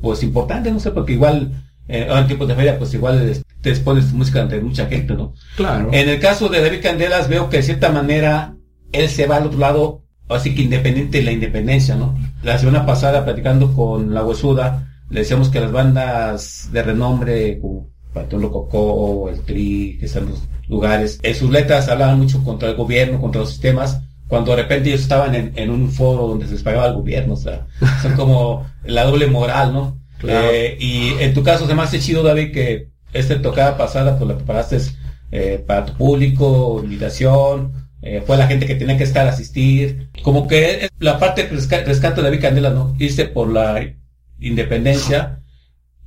pues 0.00 0.22
importante, 0.22 0.70
no 0.70 0.80
sé, 0.80 0.90
porque 0.90 1.14
igual, 1.14 1.52
eh, 1.88 2.06
ahora 2.08 2.20
en 2.20 2.26
tiempos 2.26 2.48
de 2.48 2.54
feria, 2.54 2.78
pues 2.78 2.94
igual 2.94 3.32
te 3.60 3.70
expones 3.70 4.10
tu 4.10 4.16
música 4.16 4.42
ante 4.42 4.60
mucha 4.60 4.86
gente, 4.86 5.14
¿no? 5.14 5.34
Claro. 5.56 5.90
En 5.92 6.08
el 6.08 6.20
caso 6.20 6.48
de 6.48 6.60
David 6.60 6.82
Candelas 6.82 7.28
veo 7.28 7.48
que 7.48 7.58
de 7.58 7.62
cierta 7.62 7.90
manera 7.90 8.56
él 8.92 9.08
se 9.08 9.26
va 9.26 9.36
al 9.36 9.46
otro 9.46 9.58
lado, 9.58 10.04
así 10.28 10.54
que 10.54 10.62
independiente 10.62 11.18
de 11.18 11.24
la 11.24 11.32
independencia, 11.32 11.96
¿no? 11.96 12.16
La 12.42 12.58
semana 12.58 12.86
pasada 12.86 13.24
platicando 13.24 13.74
con 13.74 14.14
la 14.14 14.24
huesuda, 14.24 14.88
le 15.10 15.20
decíamos 15.20 15.48
que 15.48 15.60
las 15.60 15.72
bandas 15.72 16.68
de 16.72 16.82
renombre, 16.82 17.60
como 17.60 17.90
Patón 18.12 18.42
Lococó, 18.42 19.28
el 19.28 19.40
Tri, 19.40 19.96
que 19.98 20.06
están 20.06 20.28
los 20.30 20.48
lugares, 20.68 21.20
en 21.22 21.34
sus 21.34 21.50
letras 21.50 21.88
hablaban 21.88 22.18
mucho 22.18 22.42
contra 22.42 22.70
el 22.70 22.76
gobierno, 22.76 23.20
contra 23.20 23.40
los 23.40 23.50
sistemas, 23.50 24.00
cuando 24.28 24.50
de 24.54 24.62
repente 24.62 24.88
ellos 24.88 25.02
estaban 25.02 25.34
en, 25.34 25.52
en 25.56 25.70
un 25.70 25.90
foro 25.90 26.26
donde 26.28 26.46
se 26.46 26.52
les 26.54 26.62
pagaba 26.62 26.84
al 26.86 26.94
gobierno, 26.94 27.34
o 27.34 27.36
sea, 27.36 27.66
son 28.02 28.12
como 28.14 28.66
la 28.84 29.04
doble 29.04 29.26
moral, 29.28 29.72
¿no? 29.72 29.98
Claro. 30.18 30.48
Eh, 30.50 30.76
y 30.80 31.10
en 31.20 31.34
tu 31.34 31.42
caso 31.42 31.66
se 31.66 31.74
me 31.74 31.82
hace 31.82 31.98
chido, 32.00 32.22
David, 32.22 32.52
que 32.52 32.88
este 33.12 33.36
tocada 33.36 33.76
pasada, 33.76 34.16
pues 34.18 34.28
la 34.28 34.36
preparaste 34.36 34.78
eh, 35.30 35.62
para 35.66 35.86
tu 35.86 35.94
público, 35.94 36.80
invitación, 36.82 37.72
eh, 38.02 38.22
fue 38.26 38.36
la 38.36 38.46
gente 38.46 38.66
que 38.66 38.74
tenía 38.76 38.96
que 38.96 39.04
estar 39.04 39.26
a 39.26 39.30
asistir. 39.30 40.08
Como 40.22 40.46
que 40.48 40.84
es 40.84 40.90
la 40.98 41.18
parte 41.18 41.48
que 41.48 41.54
resca- 41.56 41.84
rescata 41.84 42.22
David 42.22 42.40
Candela, 42.40 42.70
¿no? 42.70 42.94
Irse 42.98 43.26
por 43.26 43.50
la 43.52 43.80
independencia 44.40 45.40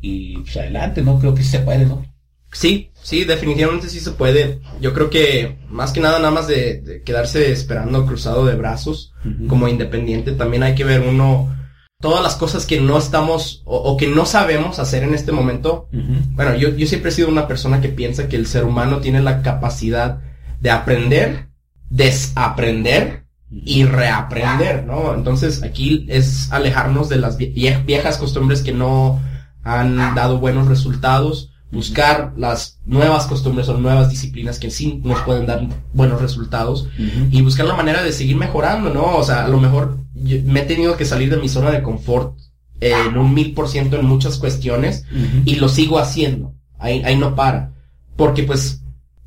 y 0.02 0.38
pues 0.38 0.56
adelante, 0.58 1.02
¿no? 1.02 1.20
Creo 1.20 1.34
que 1.36 1.44
sí 1.44 1.50
se 1.50 1.60
puede, 1.60 1.86
¿no? 1.86 2.06
Sí, 2.52 2.92
sí, 3.02 3.26
definitivamente 3.26 3.90
sí 3.90 4.00
se 4.00 4.12
puede. 4.12 4.60
Yo 4.82 4.94
creo 4.94 5.10
que 5.10 5.58
más 5.70 5.92
que 5.92 6.00
nada 6.02 6.18
nada 6.20 6.32
más 6.32 6.48
de, 6.48 6.82
de 6.82 7.04
quedarse 7.04 7.52
esperando 7.52 8.06
cruzado 8.06 8.46
de 8.46 8.56
brazos 8.56 9.14
como 9.48 9.68
independiente, 9.68 10.32
también 10.32 10.64
hay 10.64 10.74
que 10.76 10.84
ver 10.84 11.02
uno 11.02 11.56
todas 12.02 12.24
las 12.24 12.36
cosas 12.38 12.66
que 12.66 12.80
no 12.80 12.98
estamos 12.98 13.62
o, 13.66 13.78
o 13.78 13.98
que 13.98 14.08
no 14.08 14.26
sabemos 14.26 14.80
hacer 14.80 15.04
en 15.04 15.14
este 15.14 15.32
momento. 15.32 15.90
Bueno, 15.92 16.56
yo, 16.56 16.70
yo 16.76 16.88
siempre 16.88 17.10
he 17.10 17.14
sido 17.14 17.28
una 17.30 17.48
persona 17.48 17.82
que 17.82 17.90
piensa 17.90 18.28
que 18.28 18.38
el 18.38 18.48
ser 18.48 18.64
humano 18.64 19.00
tiene 19.00 19.22
la 19.22 19.42
capacidad 19.42 20.22
de 20.62 20.72
aprender 20.72 21.50
desaprender 21.90 23.26
y 23.52 23.84
reaprender, 23.84 24.86
¿no? 24.86 25.14
Entonces 25.14 25.64
aquí 25.64 26.06
es 26.10 26.52
alejarnos 26.52 27.10
de 27.10 27.18
las 27.18 27.38
vie- 27.40 27.84
viejas 27.86 28.18
costumbres 28.18 28.62
que 28.62 28.74
no 28.74 29.20
han 29.64 29.98
dado 30.16 30.40
buenos 30.40 30.68
resultados, 30.68 31.52
buscar 31.72 32.34
las 32.36 32.80
nuevas 32.86 33.28
costumbres 33.28 33.70
o 33.70 33.78
nuevas 33.78 34.10
disciplinas 34.10 34.58
que 34.58 34.72
sí 34.72 35.02
nos 35.04 35.20
pueden 35.22 35.46
dar 35.46 35.68
buenos 35.94 36.20
resultados 36.22 36.88
y 37.32 37.42
buscar 37.42 37.68
la 37.68 37.76
manera 37.76 38.02
de 38.04 38.12
seguir 38.12 38.38
mejorando, 38.38 38.90
¿no? 38.92 39.18
O 39.18 39.24
sea, 39.24 39.46
a 39.46 39.48
lo 39.48 39.60
mejor 39.60 39.98
yo 40.16 40.38
me 40.46 40.62
he 40.62 40.66
tenido 40.66 40.98
que 40.98 41.06
salir 41.06 41.30
de 41.30 41.38
mi 41.38 41.48
zona 41.48 41.70
de 41.72 41.84
confort 41.84 42.38
eh, 42.82 42.94
en 43.08 43.18
un 43.18 43.34
mil 43.34 43.54
por 43.54 43.68
ciento 43.70 43.98
en 43.98 44.06
muchas 44.06 44.38
cuestiones 44.38 45.06
y 45.46 45.56
lo 45.56 45.70
sigo 45.70 46.00
haciendo. 46.00 46.54
Ahí, 46.80 47.02
ahí 47.04 47.18
no 47.18 47.36
para. 47.36 47.74
Porque 48.16 48.44
pues, 48.44 48.82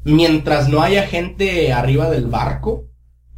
mientras 0.05 0.68
no 0.68 0.82
haya 0.82 1.07
gente 1.07 1.72
arriba 1.72 2.11
del 2.11 2.26
barco, 2.26 2.86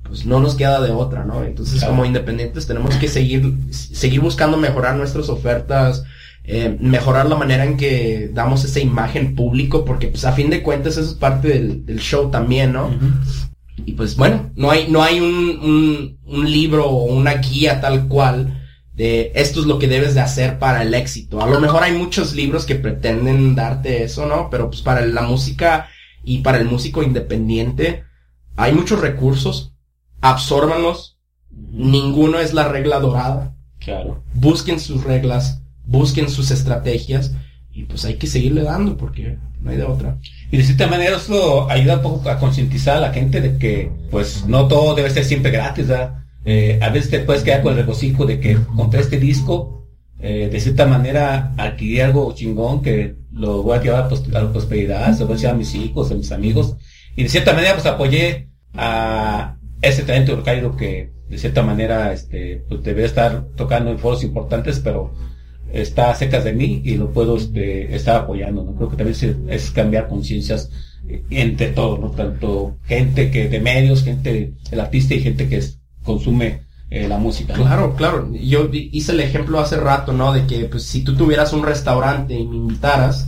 pues 0.04 0.24
no 0.24 0.40
nos 0.40 0.54
queda 0.54 0.80
de 0.80 0.92
otra, 0.92 1.24
¿no? 1.24 1.44
Entonces 1.44 1.80
Claro. 1.80 1.92
como 1.92 2.04
independientes 2.04 2.66
tenemos 2.66 2.94
que 2.96 3.08
seguir, 3.08 3.54
seguir 3.70 4.20
buscando 4.20 4.56
mejorar 4.56 4.96
nuestras 4.96 5.28
ofertas, 5.28 6.04
eh, 6.44 6.76
mejorar 6.78 7.26
la 7.26 7.36
manera 7.36 7.64
en 7.64 7.76
que 7.76 8.30
damos 8.32 8.64
esa 8.64 8.80
imagen 8.80 9.34
público, 9.34 9.84
porque 9.84 10.08
pues 10.08 10.24
a 10.24 10.32
fin 10.32 10.50
de 10.50 10.62
cuentas 10.62 10.96
eso 10.96 11.10
es 11.10 11.14
parte 11.14 11.48
del, 11.48 11.86
del 11.86 11.98
show 11.98 12.30
también, 12.30 12.72
¿no? 12.72 12.90
Y 13.84 13.92
pues 13.92 14.16
bueno, 14.16 14.50
no 14.54 14.70
hay, 14.70 14.86
no 14.88 15.02
hay 15.02 15.20
un, 15.20 15.58
un, 15.62 16.18
un 16.24 16.50
libro 16.50 16.86
o 16.86 17.04
una 17.04 17.34
guía 17.34 17.80
tal 17.80 18.06
cual 18.08 18.60
de 18.94 19.32
esto 19.34 19.60
es 19.60 19.66
lo 19.66 19.78
que 19.78 19.88
debes 19.88 20.14
de 20.14 20.20
hacer 20.20 20.58
para 20.58 20.82
el 20.82 20.94
éxito. 20.94 21.42
A 21.42 21.48
lo 21.48 21.60
mejor 21.60 21.82
hay 21.82 21.92
muchos 21.92 22.34
libros 22.34 22.64
que 22.64 22.76
pretenden 22.76 23.54
darte 23.54 24.04
eso, 24.04 24.26
¿no? 24.26 24.48
Pero 24.50 24.70
pues 24.70 24.82
para 24.82 25.04
la 25.04 25.22
música 25.22 25.88
y 26.22 26.38
para 26.38 26.58
el 26.58 26.66
músico 26.66 27.02
independiente 27.02 28.04
hay 28.56 28.72
muchos 28.72 29.00
recursos, 29.00 29.74
absórbanlos, 30.20 31.18
ninguno 31.50 32.38
es 32.38 32.54
la 32.54 32.68
regla 32.68 33.00
dorada. 33.00 33.56
Claro. 33.80 34.22
Busquen 34.32 34.78
sus 34.78 35.02
reglas, 35.02 35.63
busquen 35.86 36.28
sus 36.30 36.50
estrategias 36.50 37.32
y 37.72 37.84
pues 37.84 38.04
hay 38.04 38.14
que 38.14 38.26
seguirle 38.26 38.62
dando 38.62 38.96
porque 38.96 39.36
no 39.60 39.70
hay 39.70 39.76
de 39.76 39.84
otra. 39.84 40.18
Y 40.50 40.56
de 40.56 40.62
cierta 40.64 40.86
manera 40.86 41.16
eso 41.16 41.68
ayuda 41.70 41.96
un 41.96 42.02
poco 42.02 42.28
a 42.30 42.38
concientizar 42.38 42.98
a 42.98 43.00
la 43.00 43.12
gente 43.12 43.40
de 43.40 43.58
que 43.58 43.90
pues 44.10 44.44
no 44.46 44.68
todo 44.68 44.94
debe 44.94 45.10
ser 45.10 45.24
siempre 45.24 45.50
gratis, 45.50 45.88
¿verdad? 45.88 46.20
Eh, 46.44 46.78
a 46.82 46.90
veces 46.90 47.10
te 47.10 47.20
puedes 47.20 47.42
quedar 47.42 47.62
con 47.62 47.72
el 47.72 47.78
regocijo 47.80 48.26
de 48.26 48.38
que 48.38 48.58
compré 48.76 49.00
este 49.00 49.18
disco, 49.18 49.88
eh, 50.20 50.48
de 50.52 50.60
cierta 50.60 50.86
manera 50.86 51.52
adquirí 51.56 52.00
algo 52.00 52.32
chingón 52.34 52.82
que 52.82 53.16
lo 53.32 53.62
voy 53.62 53.78
a 53.78 53.82
llevar 53.82 54.04
a, 54.04 54.08
pos- 54.08 54.28
a 54.32 54.42
la 54.42 54.52
prosperidad, 54.52 55.12
se 55.14 55.20
lo 55.20 55.26
voy 55.26 55.34
a 55.34 55.36
decir 55.36 55.48
a 55.50 55.54
mis 55.54 55.74
hijos, 55.74 56.10
a 56.10 56.14
mis 56.14 56.30
amigos, 56.32 56.76
y 57.16 57.22
de 57.24 57.28
cierta 57.28 57.52
manera 57.54 57.74
pues 57.74 57.86
apoyé 57.86 58.50
a 58.74 59.56
ese 59.82 60.02
talento 60.02 60.42
caído 60.42 60.76
que 60.76 61.12
de 61.28 61.38
cierta 61.38 61.62
manera 61.62 62.12
este 62.12 62.62
pues 62.68 62.82
debe 62.82 63.04
estar 63.04 63.46
tocando 63.56 63.90
en 63.90 63.98
foros 63.98 64.22
importantes, 64.22 64.80
pero 64.80 65.12
está 65.74 66.14
cerca 66.14 66.40
de 66.40 66.52
mí 66.52 66.80
y 66.84 66.96
lo 66.96 67.10
puedo 67.12 67.36
este, 67.36 67.94
estar 67.94 68.16
apoyando, 68.22 68.62
¿no? 68.64 68.74
Creo 68.76 68.88
que 68.90 68.96
también 68.96 69.46
es 69.48 69.70
cambiar 69.70 70.08
conciencias 70.08 70.70
eh, 71.08 71.22
entre 71.30 71.68
todos, 71.68 72.00
¿no? 72.00 72.10
Tanto 72.10 72.76
gente 72.84 73.30
que 73.30 73.48
de 73.48 73.60
medios, 73.60 74.02
gente, 74.04 74.54
el 74.70 74.80
artista 74.80 75.14
y 75.14 75.20
gente 75.20 75.48
que 75.48 75.56
es- 75.58 75.78
consume 76.02 76.62
eh, 76.90 77.08
la 77.08 77.18
música, 77.18 77.56
¿no? 77.56 77.64
Claro, 77.64 77.94
claro. 77.96 78.30
Yo 78.34 78.68
hice 78.72 79.12
el 79.12 79.20
ejemplo 79.20 79.58
hace 79.58 79.76
rato, 79.76 80.12
¿no? 80.12 80.32
De 80.32 80.46
que 80.46 80.66
pues 80.66 80.84
si 80.84 81.02
tú 81.02 81.16
tuvieras 81.16 81.52
un 81.52 81.64
restaurante 81.64 82.34
y 82.34 82.46
me 82.46 82.56
invitaras, 82.56 83.26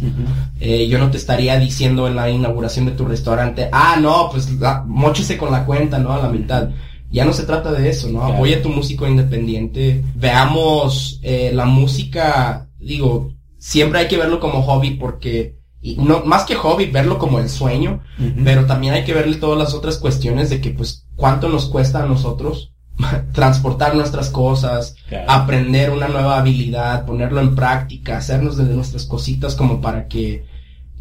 eh, 0.60 0.86
yo 0.88 0.98
no 0.98 1.10
te 1.10 1.16
estaría 1.16 1.58
diciendo 1.58 2.06
en 2.06 2.14
la 2.16 2.30
inauguración 2.30 2.86
de 2.86 2.92
tu 2.92 3.06
restaurante, 3.06 3.68
ah, 3.72 3.96
no, 4.00 4.28
pues 4.30 4.52
la, 4.60 4.84
móchese 4.86 5.36
con 5.36 5.50
la 5.50 5.64
cuenta, 5.64 5.98
¿no? 5.98 6.12
A 6.12 6.22
la 6.22 6.28
mitad. 6.28 6.68
Ya 7.10 7.24
no 7.24 7.32
se 7.32 7.44
trata 7.44 7.72
de 7.72 7.88
eso, 7.88 8.08
¿no? 8.08 8.18
Claro. 8.20 8.34
Apoya 8.34 8.58
a 8.58 8.62
tu 8.62 8.68
músico 8.68 9.06
independiente. 9.06 10.02
Veamos 10.14 11.20
eh, 11.22 11.50
la 11.54 11.64
música, 11.64 12.68
digo, 12.78 13.32
siempre 13.58 14.00
hay 14.00 14.08
que 14.08 14.16
verlo 14.18 14.40
como 14.40 14.62
hobby 14.62 14.90
porque, 14.92 15.56
y 15.80 15.96
no, 15.96 16.24
más 16.24 16.44
que 16.44 16.54
hobby, 16.56 16.86
verlo 16.86 17.18
como 17.18 17.38
el 17.38 17.48
sueño, 17.48 18.00
pero 18.44 18.66
también 18.66 18.94
hay 18.94 19.04
que 19.04 19.14
verle 19.14 19.36
todas 19.36 19.58
las 19.58 19.72
otras 19.74 19.98
cuestiones 19.98 20.50
de 20.50 20.60
que, 20.60 20.70
pues, 20.70 21.06
cuánto 21.14 21.48
nos 21.48 21.66
cuesta 21.66 22.02
a 22.02 22.06
nosotros 22.06 22.72
transportar 23.32 23.94
nuestras 23.94 24.30
cosas, 24.30 24.96
Claro. 25.08 25.30
aprender 25.30 25.90
una 25.90 26.08
nueva 26.08 26.38
habilidad, 26.38 27.06
ponerlo 27.06 27.40
en 27.40 27.54
práctica, 27.54 28.16
hacernos 28.18 28.56
de 28.56 28.64
nuestras 28.64 29.04
cositas 29.04 29.54
como 29.54 29.80
para 29.80 30.08
que, 30.08 30.44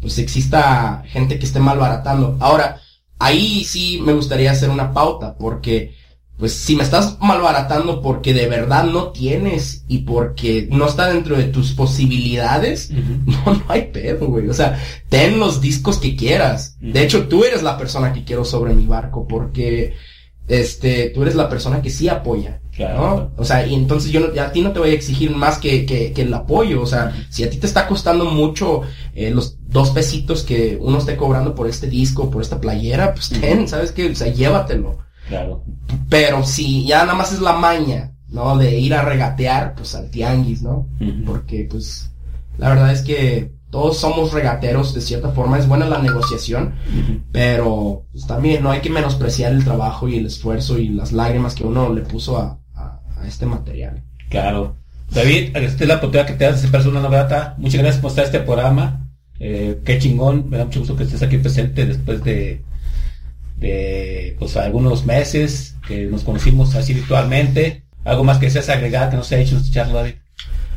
pues, 0.00 0.18
exista 0.18 1.02
gente 1.06 1.38
que 1.38 1.46
esté 1.46 1.58
malbaratando. 1.58 2.36
Ahora, 2.40 2.80
ahí 3.18 3.64
sí 3.64 4.00
me 4.02 4.12
gustaría 4.12 4.50
hacer 4.50 4.70
una 4.70 4.92
pauta, 4.92 5.36
porque, 5.36 5.94
pues, 6.36 6.52
si 6.52 6.76
me 6.76 6.82
estás 6.82 7.18
malbaratando 7.20 8.02
porque 8.02 8.34
de 8.34 8.46
verdad 8.46 8.84
no 8.84 9.10
tienes 9.10 9.84
y 9.88 9.98
porque 9.98 10.68
no 10.70 10.86
está 10.86 11.08
dentro 11.08 11.36
de 11.36 11.44
tus 11.44 11.72
posibilidades, 11.72 12.90
no, 13.26 13.54
no 13.54 13.64
hay 13.68 13.90
pedo, 13.92 14.26
güey. 14.26 14.48
O 14.48 14.54
sea, 14.54 14.80
ten 15.08 15.38
los 15.38 15.60
discos 15.60 15.98
que 15.98 16.16
quieras. 16.16 16.76
De 16.80 17.02
hecho, 17.02 17.28
tú 17.28 17.44
eres 17.44 17.62
la 17.62 17.78
persona 17.78 18.12
que 18.12 18.24
quiero 18.24 18.44
sobre 18.44 18.74
mi 18.74 18.86
barco 18.86 19.26
porque, 19.26 19.94
este, 20.48 21.10
tú 21.10 21.22
eres 21.22 21.34
la 21.34 21.48
persona 21.48 21.82
que 21.82 21.90
sí 21.90 22.08
apoya. 22.08 22.60
Claro. 22.76 23.30
¿no? 23.36 23.42
O 23.42 23.44
sea, 23.44 23.66
y 23.66 23.74
entonces 23.74 24.10
yo 24.12 24.20
no- 24.20 24.40
a 24.40 24.52
ti 24.52 24.60
no 24.60 24.72
te 24.72 24.78
voy 24.80 24.90
a 24.90 24.94
exigir 24.94 25.30
más 25.34 25.58
que, 25.58 25.86
que, 25.86 26.12
que 26.12 26.22
el 26.22 26.34
apoyo. 26.34 26.82
O 26.82 26.86
sea, 26.86 27.12
si 27.30 27.42
a 27.44 27.50
ti 27.50 27.56
te 27.56 27.66
está 27.66 27.88
costando 27.88 28.26
mucho 28.26 28.82
eh, 29.14 29.30
los 29.30 29.56
dos 29.66 29.90
pesitos 29.90 30.42
que 30.42 30.78
uno 30.80 30.98
esté 30.98 31.16
cobrando 31.16 31.54
por 31.54 31.68
este 31.68 31.88
disco, 31.88 32.30
por 32.30 32.42
esta 32.42 32.60
playera, 32.60 33.14
pues 33.14 33.30
ten, 33.30 33.66
¿sabes 33.66 33.92
qué? 33.92 34.10
O 34.10 34.14
sea, 34.14 34.28
llévatelo. 34.32 34.98
Claro. 35.28 35.64
Pero 36.08 36.44
si 36.44 36.84
ya 36.86 37.00
nada 37.04 37.14
más 37.14 37.32
es 37.32 37.40
la 37.40 37.54
maña, 37.54 38.12
¿no? 38.28 38.56
De 38.58 38.78
ir 38.78 38.92
a 38.94 39.02
regatear, 39.02 39.74
pues 39.74 39.94
al 39.94 40.10
tianguis, 40.10 40.62
¿no? 40.62 40.86
Porque, 41.24 41.66
pues, 41.70 42.10
la 42.58 42.68
verdad 42.68 42.92
es 42.92 43.02
que 43.02 43.52
todos 43.70 43.96
somos 43.98 44.32
regateros 44.32 44.94
de 44.94 45.00
cierta 45.00 45.30
forma. 45.30 45.58
Es 45.58 45.66
buena 45.66 45.86
la 45.88 45.98
negociación, 45.98 46.74
pero 47.32 48.04
pues, 48.12 48.26
también 48.26 48.62
no 48.62 48.70
hay 48.70 48.80
que 48.80 48.90
menospreciar 48.90 49.52
el 49.52 49.64
trabajo 49.64 50.08
y 50.08 50.16
el 50.18 50.26
esfuerzo 50.26 50.78
y 50.78 50.88
las 50.88 51.12
lágrimas 51.12 51.54
que 51.54 51.64
uno 51.64 51.92
le 51.92 52.02
puso 52.02 52.38
a 52.38 52.58
este 53.26 53.46
material. 53.46 54.02
Claro. 54.28 54.76
David, 55.10 55.56
esta 55.56 55.84
es 55.84 55.88
la 55.88 55.96
oportunidad 55.96 56.26
que 56.26 56.34
te 56.34 56.44
das 56.44 56.62
de 56.62 56.68
ser 56.68 56.88
una 56.88 57.08
grata. 57.08 57.54
Muchas 57.58 57.80
gracias 57.80 58.00
por 58.00 58.10
estar 58.10 58.24
en 58.24 58.30
este 58.30 58.40
programa. 58.40 59.08
Eh, 59.38 59.80
qué 59.84 59.98
chingón. 59.98 60.48
Me 60.50 60.58
da 60.58 60.64
mucho 60.64 60.80
gusto 60.80 60.96
que 60.96 61.04
estés 61.04 61.22
aquí 61.22 61.38
presente 61.38 61.86
después 61.86 62.24
de, 62.24 62.62
de 63.56 64.36
pues 64.38 64.56
algunos 64.56 65.06
meses 65.06 65.76
que 65.86 66.06
nos 66.06 66.24
conocimos 66.24 66.74
así 66.74 66.94
virtualmente. 66.94 67.84
Algo 68.04 68.24
más 68.24 68.38
que 68.38 68.46
deseas 68.46 68.68
agregar 68.68 69.10
que 69.10 69.16
no 69.16 69.24
se 69.24 69.36
ha 69.36 69.38
hecho 69.38 69.56
en 69.56 69.62
esta 69.62 69.74
charla, 69.74 69.94
David. 69.94 70.14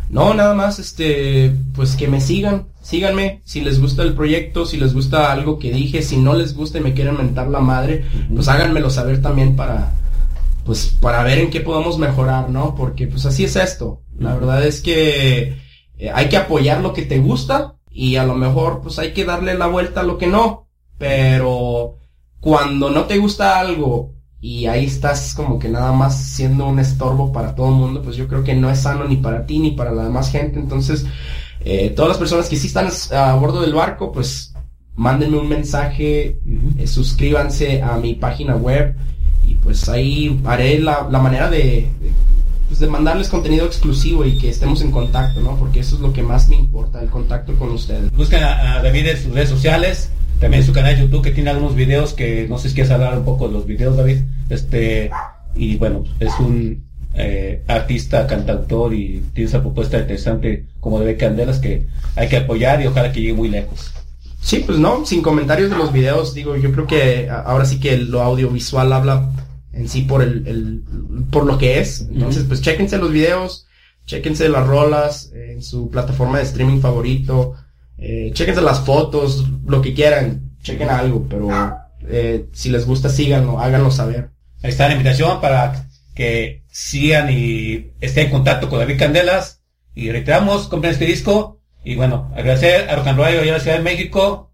No, 0.10 0.34
nada 0.34 0.56
más, 0.56 0.80
este, 0.80 1.52
pues 1.76 1.96
que 1.96 2.08
me 2.08 2.20
sigan, 2.20 2.66
síganme, 2.82 3.42
si 3.46 3.62
les 3.62 3.80
gusta 3.80 4.02
el 4.02 4.14
proyecto, 4.14 4.66
si 4.66 4.78
les 4.78 4.96
gusta 4.96 5.32
algo 5.32 5.60
que 5.60 5.72
dije, 5.72 6.02
si 6.02 6.18
no 6.18 6.34
les 6.34 6.56
gusta 6.56 6.80
y 6.80 6.82
me 6.82 6.96
quieren 6.96 7.16
mentar 7.16 7.48
la 7.48 7.60
madre, 7.60 8.06
pues 8.34 8.48
háganmelo 8.48 8.90
saber 8.90 9.22
también 9.22 9.56
para, 9.56 9.92
pues, 10.70 10.96
para 11.02 11.24
ver 11.24 11.40
en 11.40 11.50
qué 11.50 11.62
podemos 11.62 11.98
mejorar, 11.98 12.52
¿no? 12.52 12.76
Porque, 12.76 13.08
pues, 13.08 13.26
así 13.26 13.44
es 13.44 13.56
esto. 13.56 14.04
La 14.20 14.36
verdad 14.36 14.64
es 14.64 14.82
que 14.82 15.58
eh, 15.98 16.12
hay 16.14 16.30
que 16.30 16.38
apoyar 16.38 16.82
lo 16.82 16.94
que 16.94 17.02
te 17.02 17.18
gusta 17.18 17.78
y 17.90 18.18
a 18.18 18.24
lo 18.24 18.36
mejor, 18.36 18.82
pues, 18.82 19.00
hay 19.00 19.12
que 19.12 19.26
darle 19.26 19.56
la 19.56 19.66
vuelta 19.66 20.02
a 20.02 20.04
lo 20.04 20.20
que 20.20 20.28
no. 20.28 20.68
Pero 21.00 21.96
cuando 22.40 22.92
no 22.92 23.06
te 23.06 23.18
gusta 23.18 23.60
algo 23.60 24.14
y 24.42 24.68
ahí 24.68 24.86
estás 24.86 25.34
como 25.34 25.58
que 25.58 25.70
nada 25.70 25.92
más 25.92 26.16
siendo 26.16 26.68
un 26.68 26.78
estorbo 26.78 27.32
para 27.32 27.56
todo 27.56 27.70
el 27.70 27.74
mundo, 27.74 28.04
pues 28.04 28.16
yo 28.16 28.28
creo 28.28 28.44
que 28.44 28.54
no 28.54 28.70
es 28.70 28.82
sano 28.82 29.06
ni 29.06 29.18
para 29.18 29.48
ti 29.48 29.58
ni 29.58 29.72
para 29.72 29.92
la 29.92 30.04
demás 30.04 30.32
gente. 30.32 30.60
Entonces, 30.60 31.04
eh, 31.62 31.90
todas 31.96 32.10
las 32.10 32.20
personas 32.20 32.48
que 32.48 32.58
sí 32.58 32.68
están 32.68 32.90
a 33.12 33.34
bordo 33.34 33.62
del 33.62 33.74
barco, 33.74 34.12
pues 34.12 34.54
mándenme 34.94 35.40
un 35.40 35.50
mensaje, 35.50 36.40
eh, 36.78 36.86
suscríbanse 36.86 37.82
a 37.82 37.98
mi 37.98 38.14
página 38.14 38.56
web 38.56 38.96
pues 39.70 39.88
ahí 39.88 40.42
haré 40.46 40.80
la, 40.80 41.08
la 41.12 41.20
manera 41.20 41.48
de, 41.48 41.58
de, 41.60 42.12
pues, 42.68 42.80
de 42.80 42.88
mandarles 42.88 43.28
contenido 43.28 43.68
exclusivo 43.68 44.26
y 44.26 44.36
que 44.36 44.50
estemos 44.50 44.82
en 44.82 44.90
contacto, 44.90 45.42
¿no? 45.42 45.56
Porque 45.58 45.82
eso 45.82 45.96
es 45.96 46.02
lo 46.02 46.12
que 46.12 46.24
más 46.24 46.50
me 46.50 46.56
importa, 46.56 47.00
el 47.04 47.10
contacto 47.10 47.54
con 47.54 47.70
ustedes. 47.70 48.12
Busquen 48.14 48.42
a, 48.42 48.78
a 48.78 48.82
David 48.82 49.10
en 49.10 49.18
sus 49.22 49.32
redes 49.32 49.50
sociales, 49.50 50.10
también 50.40 50.62
en 50.62 50.66
su 50.66 50.74
canal 50.74 50.96
de 50.96 51.04
YouTube 51.04 51.22
que 51.22 51.30
tiene 51.30 51.52
algunos 51.52 51.76
videos 51.76 52.16
que 52.16 52.48
no 52.50 52.58
sé 52.58 52.70
si 52.70 52.74
quieres 52.74 52.92
hablar 52.92 53.16
un 53.16 53.26
poco 53.26 53.48
de 53.48 53.54
los 53.54 53.68
videos, 53.68 53.96
David. 53.96 54.22
Este, 54.50 55.12
y 55.56 55.76
bueno, 55.76 56.04
es 56.20 56.32
un 56.40 56.84
eh, 57.14 57.62
artista, 57.68 58.26
cantautor 58.26 58.92
y 58.92 59.24
tiene 59.36 59.50
esa 59.50 59.62
propuesta 59.62 60.00
interesante 60.00 60.66
como 60.80 61.00
David 61.00 61.20
Candelas 61.20 61.60
que 61.60 61.86
hay 62.16 62.28
que 62.28 62.38
apoyar 62.38 62.82
y 62.82 62.88
ojalá 62.88 63.12
que 63.12 63.22
llegue 63.22 63.34
muy 63.34 63.50
lejos. 63.50 63.92
Sí, 64.42 64.64
pues 64.66 64.80
no, 64.80 65.06
sin 65.06 65.22
comentarios 65.22 65.70
de 65.70 65.78
los 65.78 65.94
videos, 65.94 66.34
digo, 66.34 66.58
yo 66.58 66.72
creo 66.72 66.88
que 66.88 67.30
ahora 67.30 67.66
sí 67.66 67.80
que 67.80 67.98
lo 67.98 68.24
audiovisual 68.24 68.92
habla 68.94 69.30
en 69.80 69.88
sí 69.90 70.02
por 70.04 70.22
el, 70.22 70.46
el- 70.48 70.84
por 71.32 71.46
lo 71.46 71.58
que 71.58 71.80
es. 71.80 72.02
Entonces, 72.02 72.44
pues 72.48 72.62
chéquense 72.62 72.98
los 72.98 73.12
videos, 73.12 73.66
chéquense 74.06 74.50
las 74.50 74.66
rolas 74.68 75.32
eh, 75.34 75.54
en 75.54 75.62
su 75.64 75.90
plataforma 75.90 76.38
de 76.38 76.44
streaming 76.46 76.80
favorito, 76.82 77.54
eh, 77.98 78.32
chéquense 78.34 78.62
las 78.62 78.82
fotos, 78.82 79.46
lo 79.66 79.82
que 79.82 79.94
quieran, 79.94 80.52
chequen 80.62 80.90
algo, 80.90 81.26
pero 81.30 81.48
Eh, 82.12 82.48
si 82.54 82.70
les 82.70 82.86
gusta, 82.86 83.10
síganlo, 83.10 83.60
háganlo 83.60 83.92
saber. 83.92 84.30
Ahí 84.64 84.70
está 84.72 84.88
la 84.88 84.94
invitación 84.94 85.42
para 85.42 85.88
que 86.16 86.64
sigan 86.72 87.30
y 87.32 87.92
estén 88.02 88.26
en 88.28 88.32
contacto 88.32 88.68
con 88.70 88.80
David 88.80 88.98
Candelas. 88.98 89.62
Y 89.94 90.10
reiteramos, 90.12 90.68
compren 90.70 90.94
este 90.94 91.06
disco. 91.06 91.60
Y 91.84 91.96
bueno, 91.96 92.32
agradecer 92.36 92.90
a 92.90 92.96
Rock 92.96 93.08
and 93.08 93.18
Roll 93.20 93.46
y 93.46 93.50
a 93.50 93.52
la 93.54 93.60
Ciudad 93.60 93.78
de 93.78 93.84
México. 93.84 94.50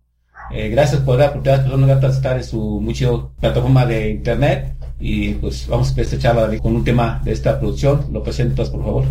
Eh, 0.51 0.69
gracias 0.69 1.01
por 1.01 1.17
la 1.19 1.27
oportunidad 1.29 1.97
de 2.01 2.07
estar 2.07 2.35
en 2.37 2.43
su 2.43 2.81
mucho 2.81 3.31
plataforma 3.39 3.85
de 3.85 4.09
internet. 4.09 4.75
Y 4.99 5.33
pues 5.35 5.67
vamos 5.67 5.87
a 5.87 5.89
empezar 5.91 6.13
esta 6.13 6.29
charla 6.29 6.59
con 6.59 6.75
un 6.75 6.83
tema 6.83 7.21
de 7.23 7.31
esta 7.31 7.59
producción. 7.59 8.05
Lo 8.11 8.23
presentas, 8.23 8.69
por 8.69 8.83
favor. 8.83 9.05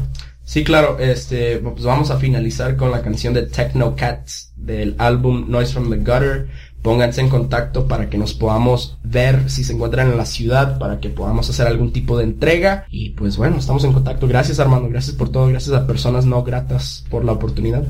Sí, 0.45 0.63
claro, 0.63 0.99
este, 0.99 1.57
pues 1.59 1.85
vamos 1.85 2.11
a 2.11 2.19
finalizar 2.19 2.77
con 2.77 2.91
la 2.91 3.01
canción 3.01 3.33
de 3.33 3.43
Techno 3.43 3.97
Cats 3.97 4.53
del 4.57 4.95
álbum 4.99 5.47
Noise 5.49 5.73
from 5.73 5.91
the 5.91 5.97
Gutter. 5.97 6.49
Pónganse 6.83 7.23
en 7.23 7.31
contacto 7.31 7.89
para 7.89 8.11
que 8.11 8.19
nos 8.19 8.35
podamos 8.35 8.99
ver 9.03 9.49
si 9.49 9.65
se 9.65 9.73
encuentran 9.73 10.11
en 10.11 10.19
la 10.19 10.27
ciudad, 10.27 10.79
para 10.79 11.01
que 11.01 11.09
podamos 11.09 11.49
hacer 11.49 11.67
algún 11.67 11.93
tipo 11.93 12.19
de 12.19 12.25
entrega. 12.25 12.85
Y 12.91 13.11
pues 13.11 13.39
bueno, 13.39 13.57
estamos 13.57 13.85
en 13.85 13.95
contacto. 13.95 14.29
Gracias 14.29 14.61
Armando, 14.61 14.91
gracias 14.91 15.17
por 15.17 15.31
todo, 15.31 15.47
gracias 15.47 15.75
a 15.75 15.87
personas 15.87 16.27
no 16.27 16.43
gratas 16.45 17.07
por 17.09 17.25
la 17.25 17.33
oportunidad. 17.33 17.85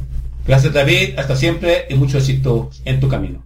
Gracias 0.47 0.73
David, 0.73 1.19
hasta 1.19 1.35
siempre 1.35 1.87
y 1.91 1.95
mucho 1.95 2.19
éxito 2.19 2.71
en 2.85 3.01
tu 3.01 3.09
camino. 3.09 3.45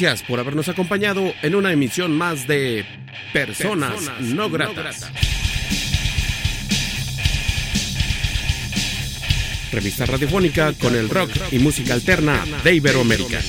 Gracias 0.00 0.28
por 0.28 0.38
habernos 0.38 0.68
acompañado 0.68 1.34
en 1.42 1.56
una 1.56 1.72
emisión 1.72 2.16
más 2.16 2.46
de 2.46 2.86
Personas, 3.32 4.08
no 4.20 4.48
gratas. 4.48 5.10
Revista 9.72 10.06
radiofónica 10.06 10.72
con 10.74 10.94
el 10.94 11.08
rock 11.08 11.32
y 11.50 11.58
música 11.58 11.94
alterna 11.94 12.44
de 12.62 12.74
Iberoamérica. 12.76 13.40